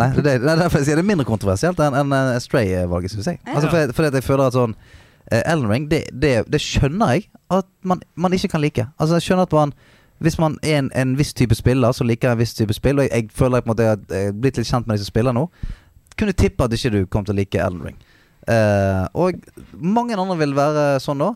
Nei, 0.00 0.08
det, 0.16 0.18
er 0.18 0.26
det, 0.26 0.34
det 0.42 0.50
er 0.50 0.60
derfor 0.64 0.82
jeg 0.82 0.88
sier 0.88 0.98
det 0.98 1.04
er 1.04 1.10
mindre 1.12 1.26
kontroversielt 1.28 1.78
enn 1.84 1.96
en, 2.00 2.14
en 2.16 2.42
Stray-valget, 2.42 3.14
syns 3.14 3.30
jeg. 3.30 3.40
Altså, 3.46 3.68
fordi, 3.70 3.96
fordi 3.96 4.10
at 4.10 4.18
jeg 4.18 4.26
føler 4.26 4.44
at 4.48 4.58
sånn 4.58 4.76
uh, 4.76 5.40
Elden 5.40 5.70
Ring, 5.70 5.88
det, 5.90 6.04
det, 6.12 6.36
det 6.50 6.62
skjønner 6.62 7.16
jeg 7.16 7.28
at 7.52 7.68
man, 7.86 8.02
man 8.14 8.34
ikke 8.36 8.54
kan 8.54 8.64
like. 8.64 8.86
Altså 8.98 9.18
jeg 9.20 9.28
skjønner 9.30 9.50
at 9.50 9.58
man 9.58 9.74
hvis 10.22 10.38
man 10.38 10.56
er 10.62 10.78
en, 10.78 10.90
en 10.94 11.16
viss 11.18 11.34
type 11.34 11.54
spiller, 11.58 11.92
så 11.92 12.04
liker 12.06 12.28
jeg 12.28 12.36
en 12.36 12.38
viss 12.38 12.54
type 12.54 12.74
spill. 12.76 13.00
Og 13.00 13.08
jeg, 13.08 13.10
jeg 13.10 13.30
føler 13.34 13.58
jeg 13.58 13.64
på 13.64 13.70
en 13.70 13.72
måte 13.72 13.86
jeg 13.88 13.98
har 14.12 14.36
blitt 14.38 14.60
litt 14.60 14.68
kjent 14.68 14.86
med 14.86 14.94
de 14.94 15.02
som 15.02 15.10
spiller 15.10 15.34
nå. 15.34 15.48
Kunne 16.18 16.34
tippe 16.38 16.62
at 16.62 16.76
ikke 16.76 16.92
du 16.94 17.00
kom 17.10 17.26
til 17.26 17.34
å 17.34 17.38
like 17.40 17.58
Elden 17.58 17.82
Ring. 17.88 17.96
Eh, 18.50 19.04
og 19.14 19.38
mange 19.78 20.16
andre 20.18 20.38
vil 20.40 20.54
være 20.56 20.86
sånn 21.02 21.22
da. 21.22 21.32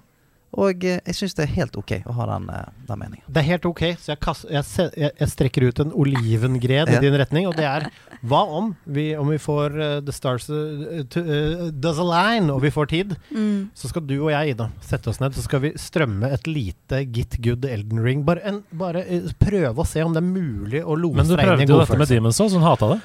Og 0.56 0.85
eh, 0.87 1.00
jeg 1.02 1.18
syns 1.18 1.37
det 1.37 1.46
er 1.46 1.54
helt 1.56 1.76
ok 1.78 1.92
å 2.06 2.14
ha 2.20 2.28
den, 2.35 2.48
eh, 2.52 2.68
den 2.88 3.00
meningen. 3.00 3.24
Det 3.26 3.42
er 3.42 3.48
helt 3.50 3.66
ok, 3.68 3.82
så 4.00 4.12
jeg, 4.14 4.20
kast, 4.22 4.46
jeg, 4.50 4.87
jeg, 4.94 5.30
strekker 5.32 5.66
ut 5.68 5.82
en 5.82 5.94
olivengred 5.96 6.92
Ja. 6.92 6.98
i 6.98 7.02
din 7.02 7.16
retning, 7.18 7.48
og 7.48 7.56
det 7.59 7.66
er 7.66 7.88
hva 8.26 8.42
om 8.59 8.74
vi, 8.85 9.09
om 9.18 9.28
vi 9.32 9.38
får 9.42 9.74
uh, 9.76 9.87
The 10.04 10.14
Stars 10.14 10.48
uh, 10.50 11.02
to, 11.12 11.22
uh, 11.22 11.66
Does 11.72 11.98
Align, 12.02 12.50
og 12.52 12.62
vi 12.64 12.70
får 12.74 12.90
tid, 12.92 13.16
mm. 13.30 13.72
så 13.76 13.90
skal 13.90 14.06
du 14.06 14.16
og 14.18 14.30
jeg, 14.32 14.54
Ida, 14.54 14.68
sette 14.85 15.11
oss 15.11 15.20
ned, 15.22 15.35
så 15.37 15.44
skal 15.44 15.64
vi 15.64 15.72
strømme 15.80 16.30
et 16.32 16.46
lite 16.48 17.02
Git 17.11 17.38
Good 17.42 17.66
Elden 17.68 18.02
Ring. 18.04 18.22
Bare, 18.26 18.44
en, 18.46 18.62
bare 18.76 19.04
prøve 19.40 19.82
å 19.82 19.88
se 19.88 20.04
om 20.04 20.14
det 20.14 20.22
er 20.22 20.28
mulig 20.28 20.82
å 20.85 20.96
lose 20.98 21.20
Men 21.20 21.30
du 21.30 21.37
prøvde 21.37 21.68
jo 21.68 21.80
dette 21.82 22.00
med 22.00 22.12
Demons 22.12 22.26
Demon's 22.26 22.37
så 22.37 22.48
hun 22.59 22.62
hata 22.62 22.88
det. 22.88 22.98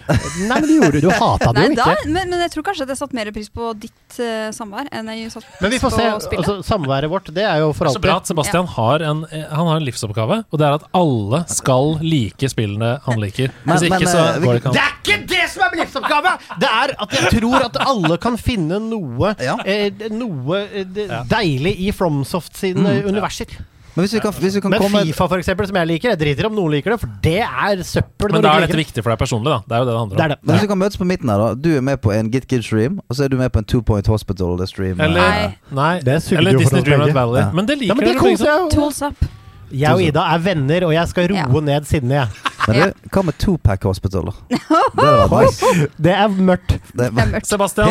Nei, 0.48 0.58
men 0.60 0.68
du 0.68 0.74
gjorde 0.76 1.02
Du 1.02 1.10
hata 1.10 1.52
det 1.56 1.64
jo 1.66 1.72
jo 1.72 1.78
da, 1.78 1.88
ikke. 1.94 2.10
men, 2.12 2.32
men 2.32 2.44
jeg 2.46 2.54
tror 2.56 2.66
kanskje 2.68 2.86
at 2.86 2.94
jeg 2.94 3.00
satte 3.02 3.18
mer 3.18 3.32
pris 3.36 3.50
på 3.54 3.72
ditt 3.80 4.18
uh, 4.20 4.50
samvær 4.56 4.90
enn 4.92 5.12
jeg 5.14 5.32
satte 5.34 5.62
Men 5.64 5.74
vi 5.74 5.80
får 5.82 5.96
se. 5.96 6.08
Altså, 6.38 6.58
samværet 6.66 7.12
vårt, 7.12 7.31
det 7.34 7.44
er 7.48 7.58
jo 7.64 7.72
for 7.78 7.90
Så 7.94 8.02
bra 8.04 8.18
at 8.22 8.28
Sebastian 8.30 8.68
har 8.76 9.04
en, 9.08 9.24
eh, 9.32 9.46
han 9.50 9.68
har 9.68 9.78
en 9.80 9.86
livsoppgave, 9.88 10.38
og 10.52 10.60
det 10.62 10.68
er 10.68 10.78
at 10.80 10.86
alle 10.98 11.44
skal 11.52 11.98
like 12.02 12.50
spillene 12.52 12.94
han 13.06 13.20
liker. 13.24 13.52
Men- 13.66 13.76
Hvis 13.78 13.88
ikke, 13.90 14.00
men, 14.00 14.08
så 14.12 14.24
eh, 14.36 14.40
går 14.46 14.54
det 14.54 14.62
ikke 14.64 14.74
Det 14.76 14.84
er 14.84 14.96
ikke 15.02 15.20
det 15.34 15.50
som 15.54 15.64
er 15.66 15.76
min 15.76 15.84
livsoppgave! 15.86 16.36
Det 16.62 16.72
er 16.72 16.96
at 17.06 17.18
jeg 17.18 17.34
tror 17.42 17.68
at 17.70 17.82
alle 17.88 18.18
kan 18.28 18.38
finne 18.38 18.80
noe 18.84 19.34
Ja. 19.42 19.58
eh, 19.66 19.92
Noe 20.12 20.64
eh, 20.68 20.84
de- 20.86 21.08
deilig 21.32 21.76
i 21.88 21.92
Fromsoft 21.96 22.56
sine 22.58 22.98
universer. 23.08 23.48
Men 23.96 24.06
hvis 24.06 24.14
vi 24.16 24.20
kan, 24.24 24.32
hvis 24.40 24.56
vi 24.56 24.62
kan 24.64 24.72
Men 24.72 24.80
komme 24.80 25.02
Fifa, 25.04 25.26
for 25.28 25.38
eksempel, 25.42 25.68
som 25.68 25.76
jeg 25.76 25.88
liker, 25.90 26.10
jeg 26.14 26.20
driter 26.22 26.48
om 26.48 26.54
noen 26.56 26.72
liker 26.72 26.94
det, 26.94 27.00
for 27.02 27.10
det 27.26 27.40
er 27.44 27.82
søppel. 27.84 28.32
Men 28.32 28.46
da 28.46 28.54
er 28.56 28.66
dette 28.66 28.78
viktig 28.80 29.04
for 29.04 29.12
deg 29.12 29.20
personlig, 29.20 29.52
da. 29.52 29.58
Det 29.68 29.76
er 29.76 29.84
jo 29.84 29.86
det 29.90 29.92
det 29.92 30.00
handler 30.00 30.16
om. 30.16 30.22
Det 30.22 30.30
det. 30.32 30.38
Men 30.46 30.56
hvis 30.56 30.64
vi 30.64 30.70
kan 30.72 30.80
møtes 30.80 30.98
på 31.02 31.08
midten 31.10 31.30
her, 31.34 31.38
da. 31.44 31.50
Du 31.60 31.70
er 31.76 31.82
med 31.82 32.00
på 32.02 32.14
en 32.16 32.32
Git 32.32 32.48
Kid 32.48 32.64
stream, 32.64 33.02
og 33.10 33.16
så 33.20 33.26
er 33.26 33.34
du 33.34 33.38
med 33.42 33.52
på 33.52 33.60
en 33.60 33.68
Two 33.68 33.82
Point 33.84 34.08
Hospital-stream. 34.08 34.96
Eller, 35.02 35.20
Nei. 35.22 35.58
nei, 35.76 36.00
Det 36.08 36.18
eller 36.32 36.58
Disney 36.58 36.82
Dreamland. 36.88 37.14
Valley. 37.14 37.42
Ja. 37.42 37.52
Men 37.52 37.66
det 37.68 37.78
Ja, 37.78 37.82
liker 37.82 37.96
men 37.96 38.06
det 38.06 38.14
dere 38.16 38.24
begge 38.24 38.38
to. 38.38 38.46
jeg. 38.46 38.72
Tools 38.78 39.02
up. 39.02 39.26
Jeg 39.72 39.94
og 39.96 40.02
Ida 40.04 40.24
er 40.36 40.40
venner, 40.44 40.84
og 40.88 40.94
jeg 40.94 41.08
skal 41.08 41.28
roe 41.32 41.38
Ja. 41.38 41.60
ned 41.62 41.86
sinnene, 41.88 42.14
jeg. 42.14 42.28
Men 42.68 42.76
du, 42.76 43.10
hva 43.10 43.24
med 43.26 43.38
Tupac 43.40 43.84
Hospital, 43.84 44.26
da? 44.26 44.32
Det 44.96 45.32
nice. 45.32 45.88
Det 45.98 46.12
er 46.16 46.28
mørkt. 46.28 46.78
Det 46.96 47.08
er 47.08 47.12
mørkt. 47.12 47.46
Sebastian. 47.48 47.88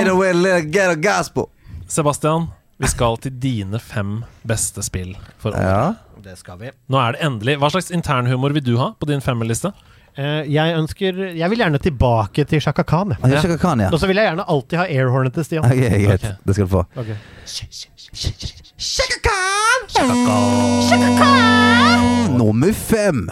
Sebastian, 1.88 2.48
vi 2.80 2.88
skal 2.88 3.18
til 3.20 3.34
dine 3.42 3.78
fem 3.82 4.22
beste 4.48 4.82
spill 4.84 5.12
for 5.40 5.52
året. 5.52 5.68
Ja. 5.68 6.20
Det 6.24 6.36
skal 6.40 6.58
vi. 6.60 6.70
Nå 6.92 7.00
er 7.00 7.16
det 7.16 7.24
endelig. 7.24 7.58
Hva 7.60 7.70
slags 7.72 7.90
internhumor 7.92 8.52
vil 8.56 8.64
du 8.64 8.74
ha 8.80 8.90
på 8.96 9.08
din 9.08 9.22
femmerliste? 9.24 9.72
Uh, 10.18 10.42
jeg 10.50 10.74
ønsker 10.74 11.20
Jeg 11.38 11.50
vil 11.52 11.60
gjerne 11.62 11.78
tilbake 11.78 12.44
til 12.44 12.60
Shaka 12.60 12.82
Khan. 12.82 13.14
jeg. 13.20 13.30
ja. 13.32 13.56
kan, 13.56 13.80
ja. 13.80 13.92
Og 13.92 14.00
så 14.00 14.06
vil 14.10 14.16
jeg 14.20 14.26
gjerne 14.26 14.48
alltid 14.48 14.78
ha 14.80 14.84
airhornet 14.88 15.36
til 15.36 15.44
Stian. 15.46 15.64
Okay, 15.64 16.06
okay. 16.16 16.34
Det 16.44 16.56
skal 16.56 16.66
du 16.66 16.72
få. 16.74 16.84
Ok. 16.96 17.14
Nummer 22.40 22.72
fem. 22.76 23.26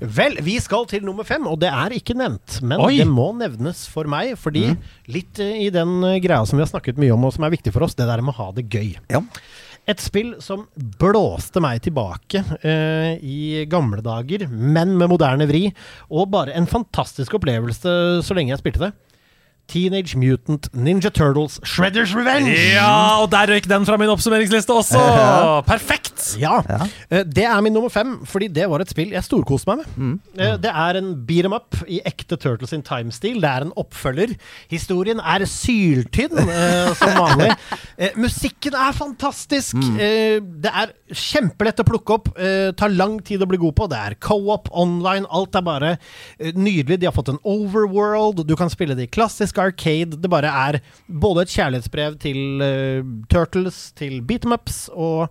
Vel, 0.00 0.36
vi 0.44 0.54
skal 0.62 0.86
til 0.88 1.04
nummer 1.04 1.26
fem, 1.26 1.44
og 1.50 1.58
det 1.62 1.68
er 1.70 1.94
ikke 1.98 2.14
nevnt. 2.16 2.60
Men 2.64 2.80
Oi. 2.84 2.96
det 3.00 3.06
må 3.10 3.28
nevnes 3.36 3.84
for 3.90 4.08
meg, 4.10 4.34
fordi 4.40 4.64
Mm. 4.70 4.78
litt 5.12 5.38
eh, 5.42 5.66
i 5.66 5.70
den 5.74 6.02
eh, 6.04 6.18
greia 6.22 6.46
som 6.46 6.56
vi 6.58 6.64
har 6.64 6.70
snakket 6.70 6.96
mye 7.00 7.12
om, 7.14 7.24
og 7.28 7.32
som 7.34 7.44
er 7.44 7.50
viktig 7.54 7.72
for 7.74 7.84
oss, 7.84 7.94
det 7.98 8.06
der 8.08 8.22
med 8.22 8.34
å 8.34 8.38
ha 8.38 8.52
det 8.52 8.68
gøy. 8.70 8.96
Ja. 9.10 9.20
Et 9.86 10.00
spill 10.00 10.34
som 10.40 10.66
blåste 10.78 11.60
meg 11.60 11.82
tilbake 11.84 12.40
eh, 12.64 13.18
i 13.20 13.64
gamle 13.68 14.00
dager, 14.00 14.46
men 14.48 14.96
med 14.96 15.10
moderne 15.12 15.46
vri, 15.50 15.66
og 16.10 16.30
bare 16.32 16.54
en 16.56 16.66
fantastisk 16.70 17.34
opplevelse 17.36 18.22
så 18.24 18.34
lenge 18.34 18.54
jeg 18.54 18.62
spilte 18.62 18.86
det. 18.86 18.92
Teenage 19.70 20.14
Mutant 20.20 20.68
Ninja 20.74 21.10
Turtles 21.10 21.58
Shredders 21.64 22.12
Revenge! 22.14 22.52
Ja, 22.74 23.20
og 23.22 23.30
der 23.32 23.48
røyk 23.54 23.66
den 23.70 23.86
fra 23.88 23.96
min 24.00 24.10
oppsummeringsliste 24.12 24.74
også! 24.76 25.00
Perfekt! 25.66 26.10
Ja. 26.40 26.60
Ja. 26.68 26.84
Eh, 27.10 27.24
Det 27.26 27.44
er 27.44 27.60
min 27.64 27.72
nummer 27.74 27.90
fem, 27.92 28.20
fordi 28.28 28.48
det 28.48 28.68
var 28.70 28.80
et 28.84 28.90
spill 28.92 29.10
jeg 29.12 29.24
storkoste 29.26 29.68
meg 29.70 29.80
med. 29.82 29.96
Mm. 29.96 30.14
Eh, 30.38 30.56
Det 30.62 30.70
er 30.70 30.98
en 31.00 31.08
beat 31.26 31.48
em 31.48 31.52
up 31.56 31.74
i 31.90 32.00
ekte 32.06 32.36
Turtles 32.40 32.72
in 32.76 32.82
Time-stil. 32.86 33.40
Det 33.42 33.50
er 33.50 33.66
en 33.66 33.72
oppfølger. 33.80 34.34
Historien 34.70 35.20
er 35.20 35.44
syltynn, 35.50 36.38
eh, 36.44 36.92
som 37.00 37.16
vanlig. 37.24 37.50
Eh, 37.98 38.14
musikken 38.20 38.74
er 38.78 38.92
fantastisk. 38.96 39.74
Mm. 39.80 39.98
Eh, 39.98 40.38
det 40.64 40.70
er 40.72 40.92
kjempelett 41.14 41.80
å 41.82 41.86
plukke 41.88 42.14
opp. 42.18 42.30
Tar 42.76 42.90
lang 42.94 43.18
tid 43.24 43.42
å 43.44 43.46
bli 43.48 43.58
god 43.60 43.74
på. 43.78 43.88
Det 43.90 43.98
er 44.00 44.16
co-op, 44.22 44.68
online. 44.72 45.26
Alt 45.30 45.54
er 45.58 45.62
bare 45.66 45.92
nydelig. 46.40 46.98
De 47.02 47.06
har 47.08 47.14
fått 47.14 47.30
en 47.32 47.38
overworld. 47.44 48.44
Du 48.48 48.54
kan 48.58 48.70
spille 48.72 48.96
det 48.98 49.08
i 49.08 49.12
klassisk 49.14 49.53
arcade. 49.60 50.18
Det 50.20 50.30
bare 50.30 50.50
er 50.50 50.80
både 51.08 51.44
et 51.44 51.54
kjærlighetsbrev 51.54 52.18
til 52.22 52.64
uh, 52.64 53.12
Turtles, 53.32 53.92
til 53.98 54.20
beat 54.26 54.46
em 54.48 54.56
ups, 54.56 54.84
og 54.92 55.28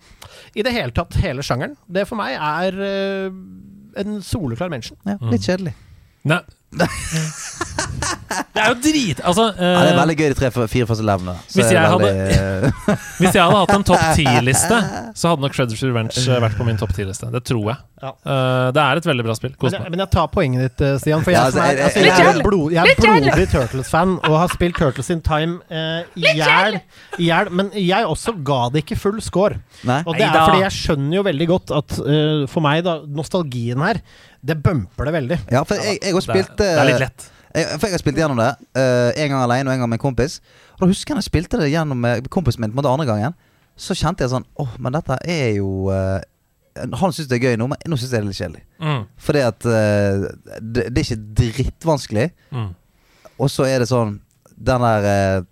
i 0.56 0.66
det 0.66 0.76
hele 0.76 0.96
tatt 0.96 1.20
hele 1.24 1.46
sjangeren. 1.46 1.78
Det 1.88 2.08
for 2.10 2.20
meg 2.20 2.38
er 2.38 2.80
uh, 2.80 3.30
en 4.04 4.20
soleklar 4.26 4.72
mention. 4.74 5.00
Ja, 5.08 5.20
litt 5.34 5.48
kjedelig. 5.48 5.76
Nei. 6.30 6.44
Det 8.54 8.62
er 8.64 8.70
jo 8.72 8.76
drit... 8.84 9.22
Altså 9.24 9.46
Ja, 9.54 9.54
det 9.58 9.88
er 9.88 9.92
eh, 9.94 10.00
veldig 10.00 10.16
gøy 10.20 10.28
de 10.34 10.38
tre 10.40 10.52
fire 10.54 10.88
første 10.90 11.06
levelene. 11.08 11.36
Hvis 11.54 11.72
jeg 11.74 11.94
veldig, 12.04 12.74
Hvis 13.22 13.34
jeg 13.38 13.42
hadde 13.42 13.60
hatt 13.62 13.74
en 13.78 13.86
topp 13.88 14.04
ti-liste, 14.18 14.80
så 15.20 15.34
hadde 15.34 15.46
nok 15.46 15.58
Shredders 15.58 15.84
Revenge 15.86 16.24
eh, 16.24 16.42
vært 16.44 16.58
på 16.60 16.68
min 16.68 16.80
topp 16.82 16.94
ti-liste. 16.98 17.30
Det 17.34 17.44
tror 17.50 17.66
jeg. 17.72 17.80
Ja. 18.04 18.10
Uh, 18.28 18.68
det 18.76 18.82
er 18.84 19.00
et 19.00 19.06
veldig 19.08 19.24
bra 19.24 19.36
spill. 19.38 19.54
Kos 19.56 19.72
Men, 19.72 19.86
meg. 19.86 19.94
men 19.94 20.04
jeg 20.04 20.12
tar 20.12 20.28
poenget 20.34 20.66
ditt, 20.66 20.82
eh, 20.84 20.98
Stian. 21.00 21.24
For 21.24 21.32
jeg, 21.32 21.40
Ja, 21.40 21.46
altså, 21.48 21.62
er, 21.64 21.84
altså, 21.86 22.02
jeg- 22.04 22.10
jeg 22.12 22.28
er, 22.28 22.40
en 22.40 22.44
blod, 22.44 22.74
jeg 22.74 22.84
er 22.84 23.00
blodig 23.00 23.48
Turtles-fan 23.54 24.16
og 24.28 24.38
har 24.42 24.52
spilt 24.52 24.80
Turtles 24.80 25.10
in 25.14 25.22
Time 25.24 25.62
uh, 25.72 26.04
i 26.20 26.34
hjel. 27.24 27.52
Men 27.54 27.72
jeg 27.80 28.10
også 28.10 28.36
ga 28.44 28.60
det 28.74 28.84
ikke 28.84 29.00
full 29.00 29.22
score. 29.24 29.62
Nei? 29.88 30.02
Og 30.06 30.18
det 30.20 30.28
er 30.28 30.36
fordi 30.42 30.64
jeg 30.66 30.76
skjønner 30.82 31.20
jo 31.22 31.26
veldig 31.30 31.50
godt 31.54 31.76
at 31.80 31.98
uh, 32.04 32.44
for 32.52 32.66
meg, 32.66 32.84
da, 32.88 33.00
nostalgien 33.08 33.84
her, 33.88 34.02
det 34.44 34.60
bumper 34.64 35.08
det 35.08 35.14
veldig. 35.16 35.40
Ja, 35.54 35.64
for 35.64 35.80
jeg, 35.80 36.02
jeg 36.04 36.14
har 36.14 36.20
Det 36.20 36.28
er, 36.28 36.28
spilt 36.28 36.58
det 36.60 36.74
er 36.74 36.90
litt 36.92 37.06
lett. 37.08 37.30
Jeg, 37.54 37.78
for 37.78 37.86
jeg 37.88 37.94
har 37.96 38.02
spilt 38.02 38.18
gjennom 38.18 38.40
det 38.42 38.50
eh, 38.80 39.10
en 39.24 39.30
gang 39.34 39.42
alene 39.44 39.70
og 39.70 39.76
en 39.76 39.84
gang 39.84 39.90
med 39.92 40.00
en 40.00 40.04
kompis. 40.08 40.40
Og 40.76 40.84
da 40.84 40.90
husker 40.90 41.14
jeg 41.14 41.22
jeg 41.22 41.30
spilte 41.30 41.60
det 41.62 41.70
gjennom 41.74 42.00
med 42.02 42.30
kompisen 42.34 42.64
min 42.66 42.74
på 42.74 42.82
andre 42.86 43.06
gangen. 43.06 43.36
Så 43.78 43.96
kjente 43.98 44.22
jeg 44.26 44.30
sånn 44.34 44.46
Åh, 44.62 44.76
men 44.82 44.94
dette 44.94 45.16
er 45.26 45.56
jo 45.58 45.88
eh, 45.90 46.22
Han 46.98 47.14
syns 47.14 47.26
det 47.30 47.40
er 47.40 47.48
gøy 47.48 47.56
nå, 47.58 47.68
men 47.72 47.78
nå 47.90 47.98
syns 47.98 48.12
jeg 48.12 48.14
det 48.14 48.20
er 48.22 48.28
litt 48.30 48.42
kjedelig. 48.42 48.64
Mm. 48.82 49.02
Fordi 49.28 49.42
at 49.46 49.66
uh, 49.70 50.26
det, 50.62 50.88
det 50.94 51.02
er 51.02 51.06
ikke 51.08 51.24
drittvanskelig, 51.42 52.28
Mm. 52.54 52.72
og 53.38 53.50
så 53.50 53.66
er 53.70 53.82
det 53.82 53.90
sånn 53.90 54.16
Den 54.54 54.82
der 54.86 55.06
eh, 55.10 55.44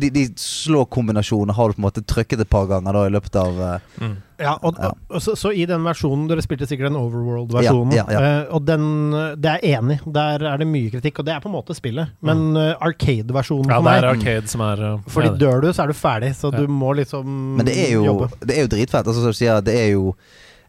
de, 0.00 0.08
de 0.10 0.24
slå 0.40 0.84
kombinasjoner 0.90 1.54
har 1.54 1.68
du 1.70 1.76
på 1.76 1.80
en 1.82 1.84
måte 1.86 2.02
trykket 2.02 2.40
et 2.42 2.50
par 2.50 2.66
ganger 2.66 2.92
da 2.96 3.04
i 3.06 3.12
løpet 3.14 3.36
av 3.38 3.60
eh, 3.66 3.78
Mm. 4.00 4.16
Ja, 4.40 4.54
og, 4.64 4.78
Ja. 4.80 4.88
og 5.12 5.20
så, 5.20 5.34
så 5.36 5.50
i 5.52 5.66
den 5.68 5.82
versjonen 5.84 6.22
Dere 6.30 6.40
spilte 6.40 6.64
sikkert 6.66 6.88
den 6.88 6.96
Overworld-versjonen. 6.96 7.92
Ja, 7.92 8.06
ja, 8.08 8.20
ja. 8.20 8.30
eh, 8.40 8.54
og 8.56 8.64
den 8.64 8.86
eh, 9.12 9.34
Det 9.36 9.50
er 9.52 9.66
enig. 9.76 9.98
Der 10.16 10.40
er 10.48 10.56
det 10.62 10.66
mye 10.70 10.88
kritikk, 10.94 11.20
og 11.20 11.26
det 11.28 11.34
er 11.34 11.42
på 11.44 11.50
en 11.50 11.56
måte 11.58 11.76
spillet. 11.76 12.14
Men 12.24 12.56
uh, 12.56 12.72
Arcade-versjonen 12.80 13.68
Ja, 13.68 13.82
det 13.84 13.96
er 13.98 14.08
Arcade 14.14 14.48
som 14.48 14.64
er 14.64 14.80
uh, 14.94 15.00
Fordi 15.12 15.34
dør 15.42 15.60
du, 15.66 15.68
så 15.76 15.84
er 15.84 15.92
du 15.92 15.98
ferdig. 15.98 16.32
Så 16.40 16.50
Ja. 16.54 16.62
du 16.64 16.72
må 16.72 16.94
liksom 16.96 17.28
Men 17.60 17.66
det 17.68 17.76
er 17.84 17.92
jo, 17.98 18.04
jobbe. 18.08 18.30
det 18.40 18.56
er 18.56 18.64
jo 18.64 18.72
dritfett. 18.72 19.04
Altså, 19.06 19.20
som 19.20 19.30
du 19.36 19.38
sier, 19.42 19.60
det 19.60 19.76
er 19.76 19.90
jo 19.92 20.14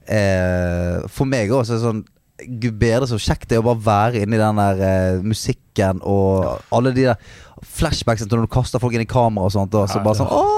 eh, 0.07 0.99
For 1.07 1.25
meg 1.29 1.49
også 1.55 1.79
sånn 1.81 2.03
Gud 2.47 2.79
bedre 2.81 3.07
så 3.11 3.19
kjekt 3.21 3.49
det 3.51 3.57
er 3.59 3.63
å 3.63 3.67
bare 3.75 3.85
være 3.85 4.23
inni 4.25 4.39
den 4.41 4.61
der 4.61 4.81
eh, 4.87 5.21
musikken 5.23 6.01
og 6.01 6.61
alle 6.71 6.93
de 6.95 7.09
der 7.11 7.21
flashbacksene 7.61 8.31
når 8.31 8.47
du 8.47 8.53
kaster 8.55 8.81
folk 8.81 8.93
inn 8.97 9.05
i 9.05 9.09
kamera 9.09 9.45
og 9.45 9.53
sånt. 9.53 9.75
Og 9.77 9.87
så 9.91 9.99
Ja, 10.01 10.03
bare 10.07 10.19
sånn 10.23 10.31
ja. 10.31 10.41
Åh! 10.41 10.57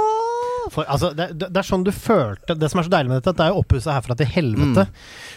For, 0.73 0.87
altså, 0.89 1.09
det, 1.13 1.25
det 1.37 1.49
det 1.53 1.59
er 1.59 1.65
sånn 1.67 1.81
du 1.85 1.91
følte 1.91 2.55
Det 2.57 2.69
som 2.71 2.79
er 2.79 2.85
så 2.87 2.89
deilig 2.89 3.09
med 3.11 3.17
dette, 3.19 3.29
at 3.33 3.37
det 3.37 3.43
er 3.45 3.51
jo 3.51 3.59
oppussa 3.61 3.91
herfra 3.93 4.15
til 4.17 4.25
helvete. 4.31 4.85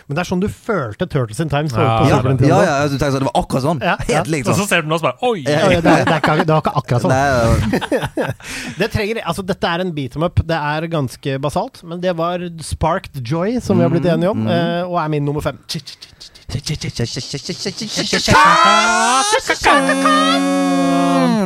Men 0.06 0.16
det 0.16 0.20
er 0.22 0.28
sånn 0.30 0.40
du 0.40 0.46
følte 0.48 1.08
Turtles 1.12 1.40
in 1.42 1.50
Time. 1.52 1.66
Ja, 1.66 1.82
Ja, 1.82 1.96
Super 2.06 2.30
ja, 2.30 2.30
Nintendo. 2.30 2.60
ja, 2.62 2.76
du 2.88 2.94
tenker 2.94 3.10
sånn, 3.16 3.24
det 3.26 3.28
var 3.34 3.42
akkurat 3.42 3.64
sånn. 3.66 3.82
Ja, 3.84 3.96
ja. 4.06 4.20
Helt 4.22 4.30
likt 4.32 4.46
Og 4.48 4.54
sånn. 4.54 4.62
så 4.62 4.68
ser 4.70 4.80
du 4.80 4.88
den 4.88 4.94
og 4.96 5.02
så 5.02 5.08
bare 5.10 5.28
Oi! 5.28 5.42
Ja, 5.42 5.50
Ja, 5.50 5.66
ja, 5.74 5.80
det, 5.82 5.92
er, 5.92 6.06
det, 6.06 6.14
er 6.14 6.22
ikke, 6.22 6.46
det 6.46 6.54
var 6.54 6.62
ikke 6.62 6.74
akkurat 6.80 7.04
sånn. 7.04 7.12
Nei, 7.12 8.30
Det 8.80 8.88
trenger, 8.94 9.20
altså 9.26 9.44
Dette 9.50 9.74
er 9.74 9.84
en 9.84 9.92
beat 9.98 10.16
em 10.16 10.24
up. 10.30 10.40
Det 10.46 10.62
er 10.72 10.88
ganske 10.94 11.36
basalt, 11.42 11.82
men 11.84 12.00
det 12.06 12.14
var 12.16 12.46
Sparked 12.62 13.20
Joy, 13.26 13.58
som 13.60 13.76
vi 13.82 13.84
har 13.88 13.92
blitt 13.92 14.06
enige 14.08 14.30
om, 14.32 14.46
Mm, 14.46 14.46
mm. 14.46 14.54
eh, 14.56 14.82
og 14.86 14.96
er 15.02 15.08
min 15.18 15.24
nummer 15.26 15.42
fem. 15.44 15.58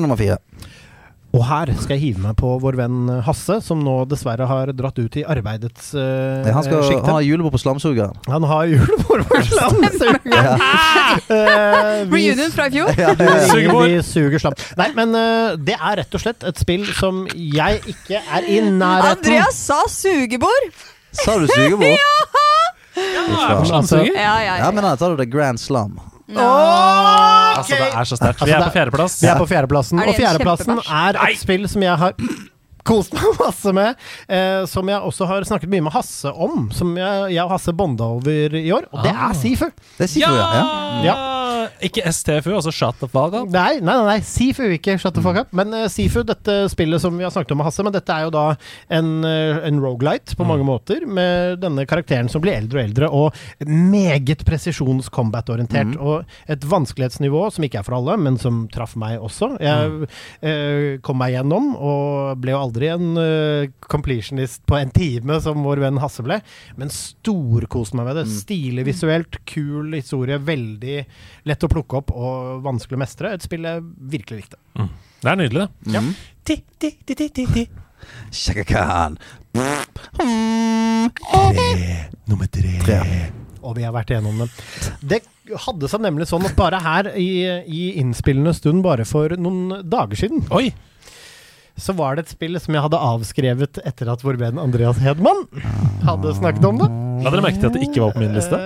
Nummer 0.01 0.17
fire. 0.21 0.39
Og 1.31 1.45
her 1.47 1.71
skal 1.79 1.95
jeg 1.95 2.03
hive 2.03 2.23
meg 2.25 2.35
på 2.41 2.57
vår 2.59 2.75
venn 2.81 3.11
Hasse, 3.23 3.61
som 3.63 3.79
nå 3.87 4.01
dessverre 4.11 4.49
har 4.51 4.73
dratt 4.75 4.97
ut 4.99 5.15
i 5.21 5.23
arbeidets 5.23 5.93
uh, 5.95 6.43
Ja, 6.43 6.57
han, 6.57 6.65
skal, 6.67 6.83
sjikte. 6.89 7.07
har 7.07 7.23
julebord 7.23 7.55
på 7.55 7.61
Slamsugeren. 7.63 8.17
Han 8.27 8.47
har 8.51 8.67
julebord 8.73 9.23
på 9.31 9.39
slamsugeren! 9.53 10.65
uh, 11.31 12.03
Reunion 12.11 12.51
fra 12.51 12.67
i 12.67 12.75
fjor. 12.75 12.91
Sugebord. 13.53 13.87
Vi 13.95 14.03
suger 14.09 14.43
slam. 14.43 14.59
Nei, 14.81 14.91
men 14.99 15.15
uh, 15.15 15.55
det 15.55 15.79
er 15.79 16.01
rett 16.03 16.19
og 16.19 16.25
slett 16.25 16.47
et 16.51 16.59
spill 16.65 16.89
som 16.99 17.23
jeg 17.31 17.79
ikke 17.95 18.19
er 18.19 18.51
i 18.51 18.59
nærheten 18.67 19.15
Andreas 19.15 19.63
sa 19.71 19.85
sugebord! 19.87 20.73
Sa 21.15 21.39
du 21.39 21.47
sugebord? 21.47 21.95
Ja, 22.01 22.70
faen. 23.01 23.67
slamsuger. 23.67 24.15
Ja, 24.15 24.37
ja, 24.45 24.57
Ja, 24.65 24.71
men 24.71 24.85
da 24.85 24.95
tar 24.97 25.11
du 25.11 25.17
det 25.17 25.31
Grand 25.33 25.59
Slam. 25.61 25.99
Altså, 26.31 27.75
det 27.75 27.89
er 27.91 28.05
så 28.07 28.17
sterkt. 28.17 28.45
Vi 28.45 28.53
Altså, 28.53 28.61
er 28.61 28.69
på 28.71 28.77
fjerdeplass. 28.77 29.19
Vi 29.23 29.29
er 29.29 29.39
på 29.41 29.49
fjerdeplassen, 29.51 29.99
Er 29.99 30.07
det 30.07 30.15
og 30.15 30.15
en 30.15 30.21
fjerdeplassen 30.23 30.79
kjempebæsj? 30.79 31.19
er 31.19 31.33
et 31.33 31.39
spill 31.43 31.69
som 31.69 31.83
jeg 31.83 31.97
har 31.99 32.13
kost 32.91 33.13
meg 33.13 33.35
masse 33.41 33.73
med. 33.77 33.97
Eh, 34.29 34.65
som 34.67 34.89
jeg 34.89 35.01
også 35.11 35.27
har 35.29 35.45
snakket 35.45 35.69
mye 35.69 35.83
med 35.85 35.93
Hasse 35.93 36.31
om. 36.33 36.71
Som 36.73 36.95
jeg, 36.97 37.35
jeg 37.35 37.45
og 37.45 37.51
Hasse 37.51 37.73
bonda 37.77 38.05
over 38.05 38.55
i 38.57 38.71
år. 38.73 38.87
Og 38.93 39.03
det 39.05 39.13
Ah. 39.13 39.31
er 39.31 39.35
Sifu. 39.35 39.67
Det 39.99 40.07
er 40.07 40.13
Sifu, 40.15 40.31
ja. 40.33 40.65
ja. 41.05 41.15
Ikke 41.85 42.05
STFU, 42.13 42.53
altså 42.57 42.73
Shut 42.75 42.99
the 43.01 43.09
fuck 43.09 43.35
up. 43.35 43.49
Nei, 43.53 43.81
nei, 43.85 43.97
nei, 44.07 44.19
Sifu, 44.27 44.67
ikke 44.77 44.97
shut 45.01 45.17
the 45.17 45.23
fuck 45.25 45.39
up. 45.41 45.53
Men 45.57 45.73
uh, 45.75 45.87
Sifu, 45.93 46.23
dette 46.27 46.57
spillet 46.73 47.03
som 47.03 47.17
vi 47.17 47.25
har 47.25 47.33
snakket 47.33 47.55
om 47.55 47.61
med 47.61 47.69
Hasse, 47.69 47.85
men 47.87 47.95
dette 47.95 48.15
er 48.15 48.27
jo 48.27 48.33
da 48.35 48.45
en, 48.93 49.11
uh, 49.25 49.61
en 49.67 49.81
rogelight 49.83 50.35
på 50.37 50.47
mange 50.49 50.67
måter, 50.67 51.07
med 51.07 51.61
denne 51.63 51.87
karakteren 51.89 52.29
som 52.33 52.45
blir 52.45 52.59
eldre 52.59 52.81
og 52.81 52.85
eldre, 52.89 53.11
og 53.11 53.69
meget 53.71 54.45
presisjons-combat-orientert. 54.49 55.97
Og 56.01 56.29
et 56.51 56.67
vanskelighetsnivå 56.69 57.47
som 57.55 57.67
ikke 57.67 57.81
er 57.81 57.87
for 57.87 57.99
alle, 58.01 58.19
men 58.21 58.39
som 58.41 58.63
traff 58.73 58.97
meg 59.01 59.21
også. 59.21 59.55
Jeg 59.63 60.11
uh, 60.11 61.01
kom 61.07 61.21
meg 61.21 61.37
gjennom, 61.37 61.73
og 61.77 62.41
ble 62.43 62.55
jo 62.55 62.63
aldri 62.67 62.93
en 62.93 63.11
uh, 63.17 63.71
completionist 63.91 64.65
på 64.69 64.79
en 64.81 64.93
time, 64.95 65.41
som 65.45 65.65
vår 65.65 65.85
venn 65.87 66.01
Hasse 66.03 66.25
ble, 66.27 66.41
men 66.81 66.93
storkoste 66.93 67.99
meg 67.99 68.11
med 68.11 68.21
det. 68.21 68.29
Stilig 68.41 68.87
visuelt, 68.89 69.41
kul 69.49 69.97
historie, 69.97 70.41
veldig 70.41 70.99
lett 71.49 71.65
å 71.65 71.70
plukke 71.71 72.01
opp 72.01 72.13
og 72.15 72.65
vanskelig 72.67 72.99
å 72.99 73.03
mestre. 73.05 73.35
Et 73.37 73.47
spill 73.47 73.67
jeg 73.69 73.85
virkelig 74.13 74.43
likte. 74.45 74.61
Det 75.21 75.31
er 75.33 75.39
nydelig, 75.41 75.67
det. 75.67 75.95
Ja. 75.97 76.03
Ti, 76.49 76.61
ti, 76.81 76.95
ti, 77.07 77.17
ti, 77.17 77.29
ti, 77.37 77.47
ti. 77.55 77.65
Shaka 78.33 78.65
Khan. 78.65 79.19
Nummer 82.31 82.47
tre. 82.53 82.77
Tre. 82.85 83.01
Og 83.61 83.77
vi 83.77 83.85
har 83.85 83.93
vært 83.93 84.13
igjennom 84.15 84.41
det. 84.41 84.49
Det 85.05 85.21
hadde 85.67 85.91
seg 85.91 86.05
nemlig 86.05 86.29
sånn 86.31 86.47
at 86.49 86.57
bare 86.57 86.81
her 86.81 87.11
i, 87.19 87.31
i 87.67 87.83
innspillende 88.01 88.55
stund, 88.57 88.85
bare 88.87 89.05
for 89.09 89.35
noen 89.37 89.83
dager 89.91 90.23
siden, 90.25 90.47
Oi! 90.55 90.71
så 91.81 91.95
var 91.97 92.17
det 92.17 92.27
et 92.27 92.33
spill 92.35 92.59
som 92.61 92.75
jeg 92.77 92.85
hadde 92.85 92.99
avskrevet 93.01 93.79
etter 93.89 94.11
at 94.13 94.21
vår 94.25 94.37
venn 94.41 94.59
Andreas 94.61 94.99
Hedman 95.01 95.47
hadde 96.05 96.35
snakket 96.37 96.67
om 96.69 96.81
det. 96.83 96.89
La 97.25 97.33
dere 97.33 97.45
merke 97.45 97.61
til 97.63 97.71
at 97.71 97.79
det 97.79 97.87
ikke 97.87 98.03
var 98.05 98.17
på 98.17 98.21
min 98.25 98.37
liste? 98.37 98.59